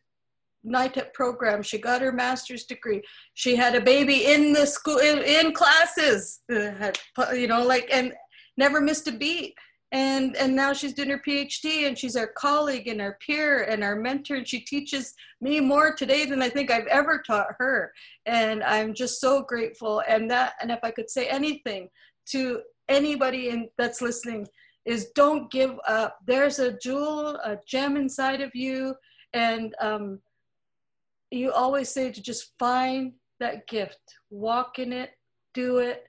NITEP 0.65 1.13
program. 1.13 1.61
She 1.61 1.77
got 1.77 2.01
her 2.01 2.11
master's 2.11 2.65
degree. 2.65 3.03
She 3.35 3.55
had 3.55 3.75
a 3.75 3.81
baby 3.81 4.25
in 4.25 4.53
the 4.53 4.65
school, 4.65 4.97
in, 4.97 5.19
in 5.19 5.53
classes, 5.53 6.41
uh, 6.51 6.91
you 7.33 7.47
know, 7.47 7.63
like, 7.63 7.87
and 7.91 8.13
never 8.57 8.81
missed 8.81 9.07
a 9.07 9.11
beat. 9.11 9.53
And, 9.95 10.35
and 10.35 10.53
now 10.53 10.73
she's 10.73 10.91
doing 10.91 11.11
her 11.11 11.21
PhD 11.25 11.87
and 11.87 11.97
she's 11.97 12.17
our 12.17 12.27
colleague 12.27 12.89
and 12.89 12.99
our 12.99 13.17
peer 13.25 13.63
and 13.63 13.81
our 13.81 13.95
mentor. 13.95 14.35
And 14.35 14.45
she 14.45 14.59
teaches 14.59 15.13
me 15.39 15.61
more 15.61 15.95
today 15.95 16.25
than 16.25 16.41
I 16.41 16.49
think 16.49 16.69
I've 16.69 16.87
ever 16.87 17.23
taught 17.25 17.55
her. 17.59 17.93
And 18.25 18.61
I'm 18.61 18.93
just 18.93 19.21
so 19.21 19.43
grateful. 19.43 20.03
And 20.05 20.29
that, 20.29 20.55
and 20.61 20.69
if 20.69 20.79
I 20.83 20.91
could 20.91 21.09
say 21.09 21.27
anything 21.29 21.87
to 22.31 22.61
anybody 22.89 23.47
in, 23.47 23.69
that's 23.77 24.01
listening, 24.01 24.49
is 24.83 25.11
don't 25.15 25.49
give 25.49 25.79
up. 25.87 26.17
There's 26.27 26.59
a 26.59 26.77
jewel, 26.77 27.37
a 27.37 27.57
gem 27.65 27.95
inside 27.95 28.41
of 28.41 28.53
you. 28.53 28.95
And 29.31 29.73
um, 29.79 30.19
you 31.31 31.53
always 31.53 31.87
say 31.87 32.11
to 32.11 32.21
just 32.21 32.51
find 32.59 33.13
that 33.39 33.65
gift, 33.69 33.99
walk 34.29 34.77
in 34.77 34.91
it, 34.91 35.11
do 35.53 35.77
it, 35.77 36.03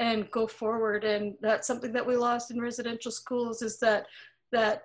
and 0.00 0.28
go 0.30 0.46
forward. 0.46 1.04
And 1.04 1.34
that's 1.40 1.66
something 1.66 1.92
that 1.92 2.06
we 2.06 2.16
lost 2.16 2.50
in 2.50 2.60
residential 2.60 3.12
schools 3.12 3.62
is 3.62 3.78
that 3.80 4.06
that 4.50 4.82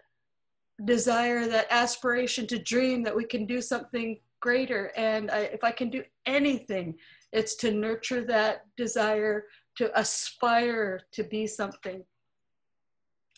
desire, 0.84 1.48
that 1.48 1.68
aspiration 1.72 2.46
to 2.48 2.60
dream 2.60 3.02
that 3.04 3.16
we 3.16 3.24
can 3.24 3.46
do 3.46 3.62
something 3.62 4.20
greater. 4.42 4.92
And 4.98 5.32
I, 5.32 5.40
if 5.40 5.64
I 5.64 5.72
can 5.72 5.90
do 5.90 6.04
anything, 6.26 6.96
it's 7.32 7.56
to 7.56 7.72
nurture 7.72 8.26
that 8.26 8.66
desire 8.76 9.46
to 9.78 9.98
aspire 9.98 11.00
to 11.14 11.24
be 11.24 11.48
something. 11.48 12.04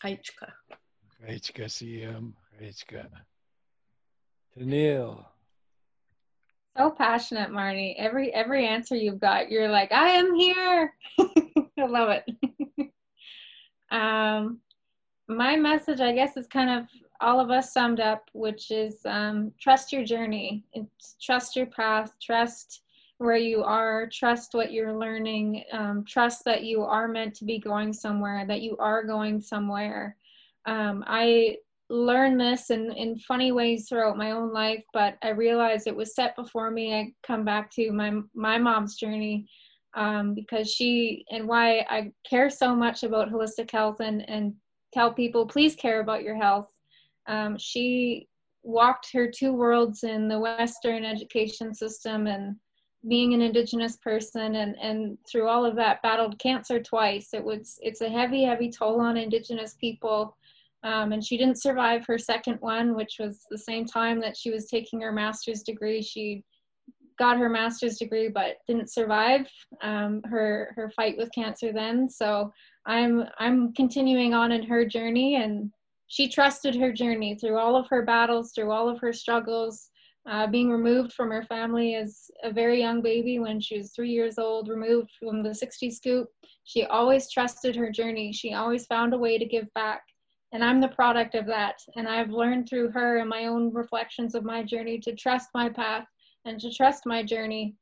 Aichka. 0.04 0.50
Aichka 1.28 1.66
CM. 1.66 2.32
Aichka. 2.60 3.06
Neil. 4.56 5.24
So 6.76 6.90
passionate, 6.90 7.50
Marnie. 7.50 7.94
Every 7.98 8.32
every 8.32 8.66
answer 8.66 8.94
you've 8.94 9.20
got, 9.20 9.50
you're 9.50 9.68
like, 9.68 9.90
I 9.90 10.10
am 10.10 10.34
here. 10.34 10.94
I 11.78 11.86
love 11.86 12.10
it. 12.10 12.92
um, 13.90 14.58
my 15.28 15.56
message, 15.56 16.00
I 16.00 16.12
guess, 16.12 16.36
is 16.36 16.46
kind 16.46 16.70
of 16.70 16.86
all 17.20 17.40
of 17.40 17.50
us 17.50 17.72
summed 17.72 18.00
up, 18.00 18.28
which 18.32 18.70
is 18.70 19.00
um, 19.04 19.52
trust 19.60 19.92
your 19.92 20.04
journey. 20.04 20.64
It's 20.72 21.16
trust 21.20 21.56
your 21.56 21.66
path. 21.66 22.12
Trust 22.20 22.82
where 23.18 23.36
you 23.36 23.62
are. 23.64 24.08
Trust 24.12 24.54
what 24.54 24.72
you're 24.72 24.96
learning. 24.96 25.64
Um, 25.72 26.04
trust 26.06 26.44
that 26.44 26.62
you 26.64 26.82
are 26.82 27.08
meant 27.08 27.34
to 27.36 27.44
be 27.44 27.58
going 27.58 27.92
somewhere. 27.92 28.46
That 28.46 28.62
you 28.62 28.76
are 28.78 29.04
going 29.04 29.40
somewhere. 29.40 30.16
Um, 30.66 31.04
I 31.06 31.56
learned 31.90 32.40
this 32.40 32.70
in, 32.70 32.92
in 32.92 33.18
funny 33.18 33.50
ways 33.50 33.88
throughout 33.88 34.18
my 34.18 34.32
own 34.32 34.52
life, 34.52 34.84
but 34.92 35.16
I 35.22 35.30
realized 35.30 35.86
it 35.86 35.96
was 35.96 36.14
set 36.14 36.36
before 36.36 36.70
me. 36.70 36.94
I 36.94 37.12
come 37.26 37.44
back 37.44 37.70
to 37.72 37.90
my 37.92 38.20
my 38.34 38.58
mom's 38.58 38.96
journey 38.96 39.48
um, 39.94 40.34
because 40.34 40.70
she 40.72 41.24
and 41.30 41.46
why 41.46 41.80
I 41.88 42.12
care 42.28 42.50
so 42.50 42.74
much 42.74 43.02
about 43.02 43.30
holistic 43.30 43.70
health 43.70 44.00
and 44.00 44.28
and 44.28 44.54
tell 44.92 45.12
people 45.12 45.46
please 45.46 45.74
care 45.74 46.00
about 46.00 46.22
your 46.22 46.36
health. 46.36 46.70
Um, 47.26 47.58
she 47.58 48.28
walked 48.62 49.10
her 49.12 49.30
two 49.30 49.52
worlds 49.52 50.02
in 50.02 50.28
the 50.28 50.38
Western 50.38 51.04
education 51.04 51.74
system 51.74 52.26
and 52.26 52.56
being 53.08 53.32
an 53.32 53.40
indigenous 53.40 53.96
person 53.96 54.56
and 54.56 54.76
and 54.80 55.16
through 55.30 55.48
all 55.48 55.64
of 55.64 55.76
that 55.76 56.02
battled 56.02 56.36
cancer 56.40 56.82
twice 56.82 57.28
it 57.32 57.42
was 57.42 57.78
it's 57.80 58.00
a 58.00 58.08
heavy 58.08 58.42
heavy 58.42 58.68
toll 58.68 59.00
on 59.00 59.16
indigenous 59.16 59.74
people 59.74 60.36
um, 60.84 61.12
and 61.12 61.24
she 61.24 61.36
didn't 61.36 61.60
survive 61.60 62.06
her 62.06 62.18
second 62.18 62.58
one, 62.60 62.94
which 62.94 63.16
was 63.18 63.46
the 63.50 63.58
same 63.58 63.84
time 63.84 64.20
that 64.20 64.36
she 64.36 64.50
was 64.50 64.66
taking 64.66 65.00
her 65.00 65.12
master's 65.12 65.62
degree. 65.62 66.02
She 66.02 66.44
got 67.18 67.38
her 67.38 67.48
master's 67.48 67.98
degree, 67.98 68.28
but 68.28 68.58
didn't 68.66 68.90
survive 68.90 69.46
um, 69.82 70.22
her 70.24 70.72
her 70.76 70.90
fight 70.90 71.16
with 71.16 71.32
cancer 71.32 71.72
then. 71.72 72.08
So 72.08 72.52
I'm 72.86 73.24
I'm 73.38 73.72
continuing 73.74 74.34
on 74.34 74.52
in 74.52 74.62
her 74.64 74.84
journey, 74.84 75.36
and 75.36 75.70
she 76.06 76.28
trusted 76.28 76.74
her 76.76 76.92
journey 76.92 77.34
through 77.34 77.58
all 77.58 77.76
of 77.76 77.88
her 77.88 78.02
battles, 78.02 78.52
through 78.52 78.70
all 78.70 78.88
of 78.88 79.00
her 79.00 79.12
struggles. 79.12 79.90
Uh, 80.28 80.46
being 80.46 80.68
removed 80.68 81.14
from 81.14 81.30
her 81.30 81.42
family 81.44 81.94
as 81.94 82.30
a 82.42 82.52
very 82.52 82.78
young 82.78 83.00
baby 83.00 83.38
when 83.38 83.58
she 83.58 83.78
was 83.78 83.92
three 83.92 84.10
years 84.10 84.38
old, 84.38 84.68
removed 84.68 85.10
from 85.18 85.42
the 85.42 85.54
60 85.54 85.90
scoop. 85.90 86.28
She 86.64 86.84
always 86.84 87.30
trusted 87.30 87.74
her 87.76 87.90
journey. 87.90 88.30
She 88.30 88.52
always 88.52 88.84
found 88.84 89.14
a 89.14 89.18
way 89.18 89.38
to 89.38 89.46
give 89.46 89.72
back 89.72 90.02
and 90.52 90.64
I'm 90.64 90.80
the 90.80 90.88
product 90.88 91.34
of 91.34 91.46
that. 91.46 91.80
And 91.96 92.08
I've 92.08 92.30
learned 92.30 92.68
through 92.68 92.90
her 92.90 93.18
and 93.18 93.28
my 93.28 93.46
own 93.46 93.72
reflections 93.72 94.34
of 94.34 94.44
my 94.44 94.62
journey 94.62 94.98
to 95.00 95.14
trust 95.14 95.50
my 95.54 95.68
path 95.68 96.06
and 96.44 96.60
to 96.60 96.72
trust 96.72 97.06
my 97.06 97.22
journey. 97.22 97.74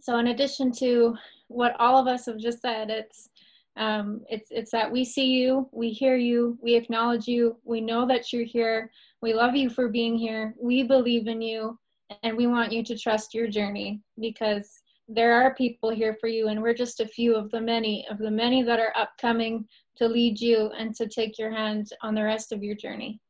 So, 0.00 0.18
in 0.18 0.28
addition 0.28 0.72
to 0.78 1.16
what 1.48 1.76
all 1.78 1.98
of 1.98 2.06
us 2.06 2.26
have 2.26 2.38
just 2.38 2.62
said, 2.62 2.90
it's 2.90 3.28
um, 3.76 4.22
it's 4.28 4.50
it's 4.50 4.70
that 4.72 4.90
we 4.90 5.04
see 5.04 5.32
you, 5.32 5.68
we 5.72 5.90
hear 5.90 6.16
you, 6.16 6.58
we 6.62 6.74
acknowledge 6.74 7.26
you, 7.26 7.56
we 7.64 7.80
know 7.80 8.06
that 8.06 8.32
you're 8.32 8.44
here, 8.44 8.90
we 9.22 9.32
love 9.32 9.54
you 9.54 9.70
for 9.70 9.88
being 9.88 10.16
here, 10.16 10.54
we 10.60 10.82
believe 10.82 11.26
in 11.26 11.40
you, 11.40 11.78
and 12.22 12.36
we 12.36 12.46
want 12.46 12.72
you 12.72 12.82
to 12.84 12.98
trust 12.98 13.34
your 13.34 13.48
journey 13.48 14.00
because 14.20 14.82
there 15.08 15.34
are 15.34 15.54
people 15.54 15.90
here 15.90 16.16
for 16.20 16.28
you, 16.28 16.48
and 16.48 16.60
we're 16.60 16.74
just 16.74 17.00
a 17.00 17.06
few 17.06 17.34
of 17.34 17.50
the 17.50 17.60
many 17.60 18.06
of 18.10 18.18
the 18.18 18.30
many 18.30 18.62
that 18.62 18.80
are 18.80 18.92
upcoming 18.96 19.66
to 19.96 20.06
lead 20.06 20.40
you 20.40 20.70
and 20.78 20.94
to 20.94 21.08
take 21.08 21.38
your 21.38 21.50
hand 21.50 21.90
on 22.02 22.14
the 22.14 22.22
rest 22.22 22.52
of 22.52 22.62
your 22.62 22.74
journey. 22.74 23.20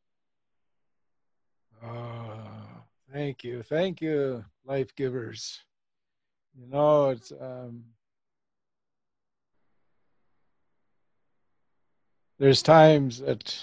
Oh, 1.84 2.61
thank 3.12 3.44
you. 3.44 3.62
Thank 3.62 4.00
you, 4.00 4.44
life 4.64 4.94
givers. 4.96 5.60
You 6.58 6.66
know, 6.66 7.10
it's 7.10 7.32
um, 7.32 7.84
there's 12.38 12.62
times 12.62 13.20
that 13.20 13.56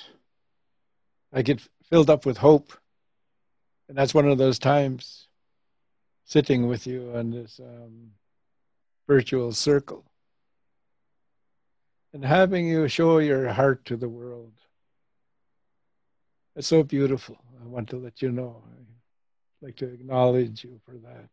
I 1.33 1.41
get 1.41 1.61
filled 1.89 2.09
up 2.09 2.25
with 2.25 2.37
hope. 2.37 2.73
And 3.87 3.97
that's 3.97 4.13
one 4.13 4.27
of 4.27 4.37
those 4.37 4.59
times 4.59 5.27
sitting 6.25 6.67
with 6.67 6.85
you 6.85 7.11
on 7.15 7.31
this 7.31 7.59
um, 7.59 8.11
virtual 9.07 9.51
circle 9.51 10.05
and 12.13 12.23
having 12.23 12.67
you 12.67 12.87
show 12.87 13.17
your 13.17 13.49
heart 13.49 13.83
to 13.85 13.97
the 13.97 14.09
world. 14.09 14.53
It's 16.55 16.67
so 16.67 16.83
beautiful. 16.83 17.37
I 17.63 17.67
want 17.67 17.89
to 17.89 17.97
let 17.97 18.21
you 18.21 18.31
know. 18.31 18.61
Like 19.61 19.75
to 19.77 19.85
acknowledge 19.85 20.63
you 20.63 20.79
for 20.85 20.93
that. 20.97 21.29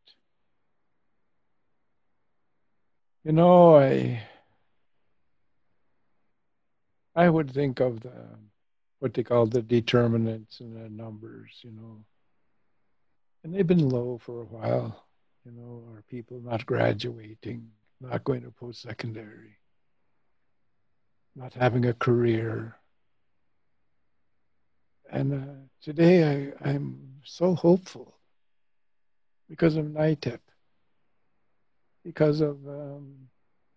You 3.25 3.33
know, 3.33 3.77
I 3.77 4.23
I 7.15 7.29
would 7.29 7.51
think 7.51 7.81
of 7.81 8.01
the 8.01 8.13
what 8.99 9.15
they 9.15 9.23
call 9.23 9.47
the 9.47 9.63
determinants 9.63 10.61
and 10.61 10.75
the 10.77 10.89
numbers, 10.89 11.61
you 11.63 11.71
know. 11.73 12.05
And 13.45 13.55
they've 13.55 13.67
been 13.67 13.89
low 13.89 14.19
for 14.19 14.43
a 14.43 14.47
while, 14.47 15.07
you 15.45 15.53
know, 15.53 15.85
are 15.95 16.03
people 16.09 16.41
not 16.41 16.67
graduating, 16.67 17.71
not 18.01 18.25
going 18.25 18.43
to 18.43 18.51
post 18.51 18.83
secondary 18.83 19.59
not 21.37 21.53
having 21.53 21.85
a 21.85 21.93
career. 21.93 22.77
And 25.11 25.35
uh, 25.35 25.55
today 25.83 26.53
I, 26.63 26.71
I'm 26.71 27.21
so 27.25 27.55
hopeful 27.55 28.16
because 29.49 29.77
of 29.77 29.87
NITEP, 29.87 30.41
because 32.05 32.41
of 32.41 32.57
um, 32.67 33.15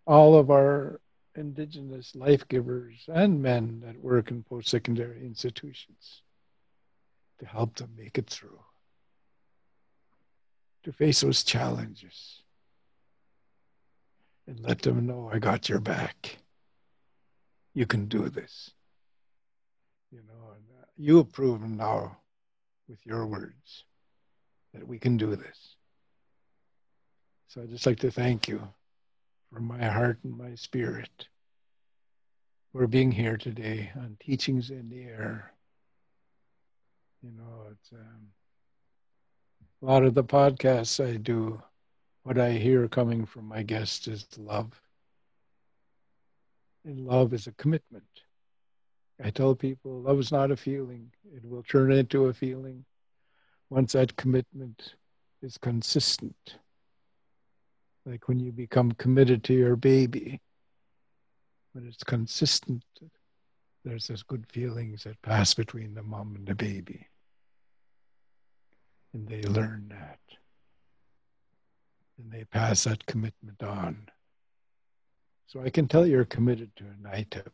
all 0.05 0.38
of 0.38 0.49
our 0.51 0.99
indigenous 1.36 2.15
life 2.15 2.47
givers 2.47 3.05
and 3.07 3.41
men 3.41 3.82
that 3.86 4.03
work 4.03 4.32
in 4.32 4.43
post 4.43 4.70
secondary 4.70 5.22
institutions 5.22 6.22
to 7.39 7.45
help 7.45 7.76
them 7.76 7.89
make 7.97 8.17
it 8.17 8.28
through, 8.28 8.59
to 10.84 10.91
face 10.91 11.22
those 11.22 11.43
challenges, 11.43 12.41
and 14.47 14.59
let 14.59 14.82
them 14.82 15.05
know 15.05 15.30
I 15.32 15.39
got 15.39 15.70
your 15.70 15.80
back 15.80 16.39
you 17.74 17.86
can 17.86 18.07
do 18.07 18.30
this. 18.30 18.72
You 20.11 20.20
know, 20.28 20.49
uh, 20.51 20.86
you 20.97 21.17
have 21.17 21.32
proven 21.32 21.78
now 21.78 22.17
with 22.88 23.05
your 23.05 23.26
words 23.26 23.86
that 24.74 24.88
we 24.88 24.99
can 24.99 25.17
do 25.17 25.36
this. 25.36 25.76
So 27.47 27.61
I'd 27.61 27.70
just 27.70 27.86
like 27.86 27.99
to 27.99 28.11
thank 28.11 28.47
you 28.47 28.61
from 29.51 29.65
my 29.65 29.84
heart 29.84 30.20
and 30.24 30.38
my 30.38 30.55
spirit 30.55 31.28
for 32.72 32.86
being 32.86 33.11
here 33.11 33.38
today 33.38 33.91
on 33.95 34.17
Teachings 34.20 34.70
in 34.70 34.89
the 34.89 35.03
Air. 35.03 35.51
You 37.24 37.32
know, 37.32 37.65
it's 37.72 37.91
um, 37.91 38.28
a 39.82 39.86
lot 39.86 40.03
of 40.03 40.13
the 40.13 40.24
podcasts 40.24 41.03
I 41.03 41.17
do, 41.17 41.61
what 42.24 42.38
I 42.38 42.51
hear 42.51 42.88
coming 42.88 43.26
from 43.26 43.45
my 43.45 43.63
guests 43.63 44.07
is 44.07 44.28
love. 44.38 44.80
And 46.86 47.07
love 47.07 47.34
is 47.34 47.47
a 47.47 47.51
commitment. 47.53 48.03
I 49.24 49.32
tell 49.32 49.55
people 49.55 50.01
love 50.01 50.20
is 50.20 50.32
not 50.32 50.51
a 50.51 50.55
feeling, 50.55 51.11
it 51.36 51.43
will 51.43 51.63
turn 51.63 51.91
into 51.91 52.28
a 52.28 52.34
feeling 52.34 52.86
once 53.70 53.93
that 53.93 54.15
commitment 54.15 54.95
is 55.41 55.57
consistent. 55.57 56.55
Like 58.05 58.28
when 58.28 58.39
you 58.39 58.51
become 58.51 58.91
committed 58.93 59.43
to 59.45 59.53
your 59.53 59.76
baby, 59.76 60.41
when 61.74 61.86
it's 61.88 62.03
consistent, 62.03 62.84
there's 63.86 64.07
those 64.07 64.24
good 64.24 64.45
feelings 64.49 65.03
that 65.03 65.22
pass 65.22 65.53
between 65.53 65.93
the 65.93 66.03
mom 66.03 66.36
and 66.36 66.47
the 66.47 66.55
baby. 66.55 67.07
And 69.13 69.28
they 69.28 69.43
learn 69.43 69.88
that. 69.89 70.20
And 72.17 72.32
they 72.32 72.43
pass 72.43 72.84
that 72.84 73.05
commitment 73.05 73.61
on. 73.63 74.09
So 75.47 75.61
I 75.61 75.70
can 75.70 75.88
tell 75.88 76.05
you're 76.05 76.26
committed 76.26 76.76
to 76.76 76.84
a 76.84 77.01
night 77.01 77.32
NITEP. 77.32 77.51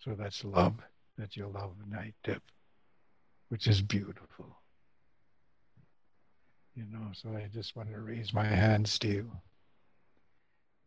So 0.00 0.14
that's 0.14 0.44
love, 0.44 0.74
that 1.18 1.36
you 1.36 1.46
love 1.46 1.72
a 1.82 1.96
NITEP, 1.96 2.40
which 3.48 3.66
is 3.66 3.82
beautiful. 3.82 4.59
You 6.80 6.86
know, 6.90 7.08
so 7.12 7.28
I 7.36 7.46
just 7.52 7.76
want 7.76 7.90
to 7.92 8.00
raise 8.00 8.32
my 8.32 8.46
hands 8.46 8.98
to 9.00 9.08
you. 9.08 9.30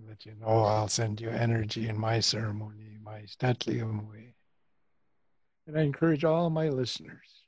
Let 0.08 0.26
you 0.26 0.34
know 0.42 0.64
I'll 0.64 0.88
send 0.88 1.22
you 1.22 1.30
energy 1.30 1.88
in 1.88 2.00
my 2.00 2.20
ceremony, 2.20 2.98
my 3.04 3.20
statlium 3.22 4.10
way. 4.10 4.34
And 5.68 5.78
I 5.78 5.82
encourage 5.82 6.24
all 6.24 6.50
my 6.50 6.70
listeners 6.70 7.44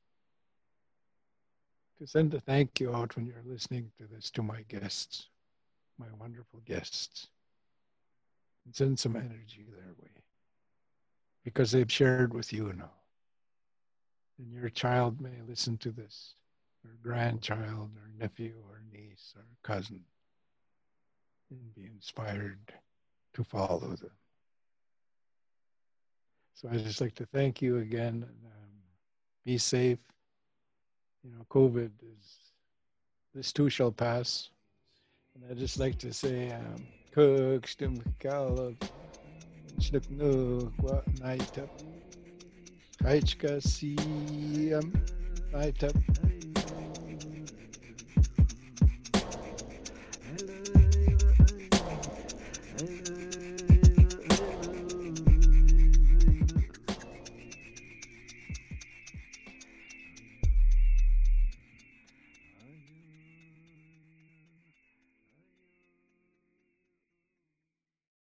to 1.98 2.06
send 2.06 2.36
a 2.36 2.40
thank 2.40 2.80
you 2.80 2.96
out 2.96 3.16
when 3.16 3.26
you're 3.26 3.42
listening 3.48 3.92
to 3.98 4.06
this 4.06 4.30
to 4.32 4.44
my 4.44 4.62
guests, 4.68 5.26
my 5.98 6.08
wonderful 6.20 6.62
guests, 6.68 7.30
and 8.64 8.76
send 8.76 9.00
some 9.00 9.16
energy 9.16 9.66
their 9.72 9.94
way 10.00 10.12
because 11.44 11.72
they've 11.72 11.92
shared 11.92 12.32
with 12.32 12.54
you 12.54 12.72
now. 12.74 12.92
And 14.38 14.54
your 14.54 14.70
child 14.70 15.20
may 15.20 15.42
listen 15.48 15.78
to 15.80 15.90
this, 15.90 16.36
or 16.86 16.98
grandchild, 17.04 17.92
or 17.98 18.10
nephew, 18.20 18.56
or 18.70 18.82
niece, 18.92 19.34
or 19.36 19.44
cousin, 19.64 20.00
and 21.52 21.76
be 21.76 21.86
inspired 21.86 22.60
to 23.34 23.44
follow 23.44 23.80
them. 23.80 24.12
So 26.54 26.70
I 26.72 26.78
just 26.78 27.02
like 27.02 27.16
to 27.16 27.26
thank 27.26 27.62
you 27.62 27.80
again. 27.80 28.26
Um, 28.46 28.72
be 29.46 29.58
safe. 29.58 30.00
You 31.24 31.32
know, 31.32 31.46
COVID 31.50 31.92
is, 32.02 32.38
this 33.34 33.52
too 33.52 33.70
shall 33.70 33.92
pass. 33.92 34.50
And 35.36 35.52
I 35.52 35.54
just 35.54 35.80
like 35.80 35.98
to 36.00 36.14
say, 36.14 36.52
um, 36.52 36.86
Kukstum 37.14 38.02
Kalab, 38.20 38.78
Shnuknu, 39.80 40.72
NITEP, 41.20 41.70
Kaichka 43.04 43.62
Siam, 43.62 44.94
NITEP. 45.52 46.35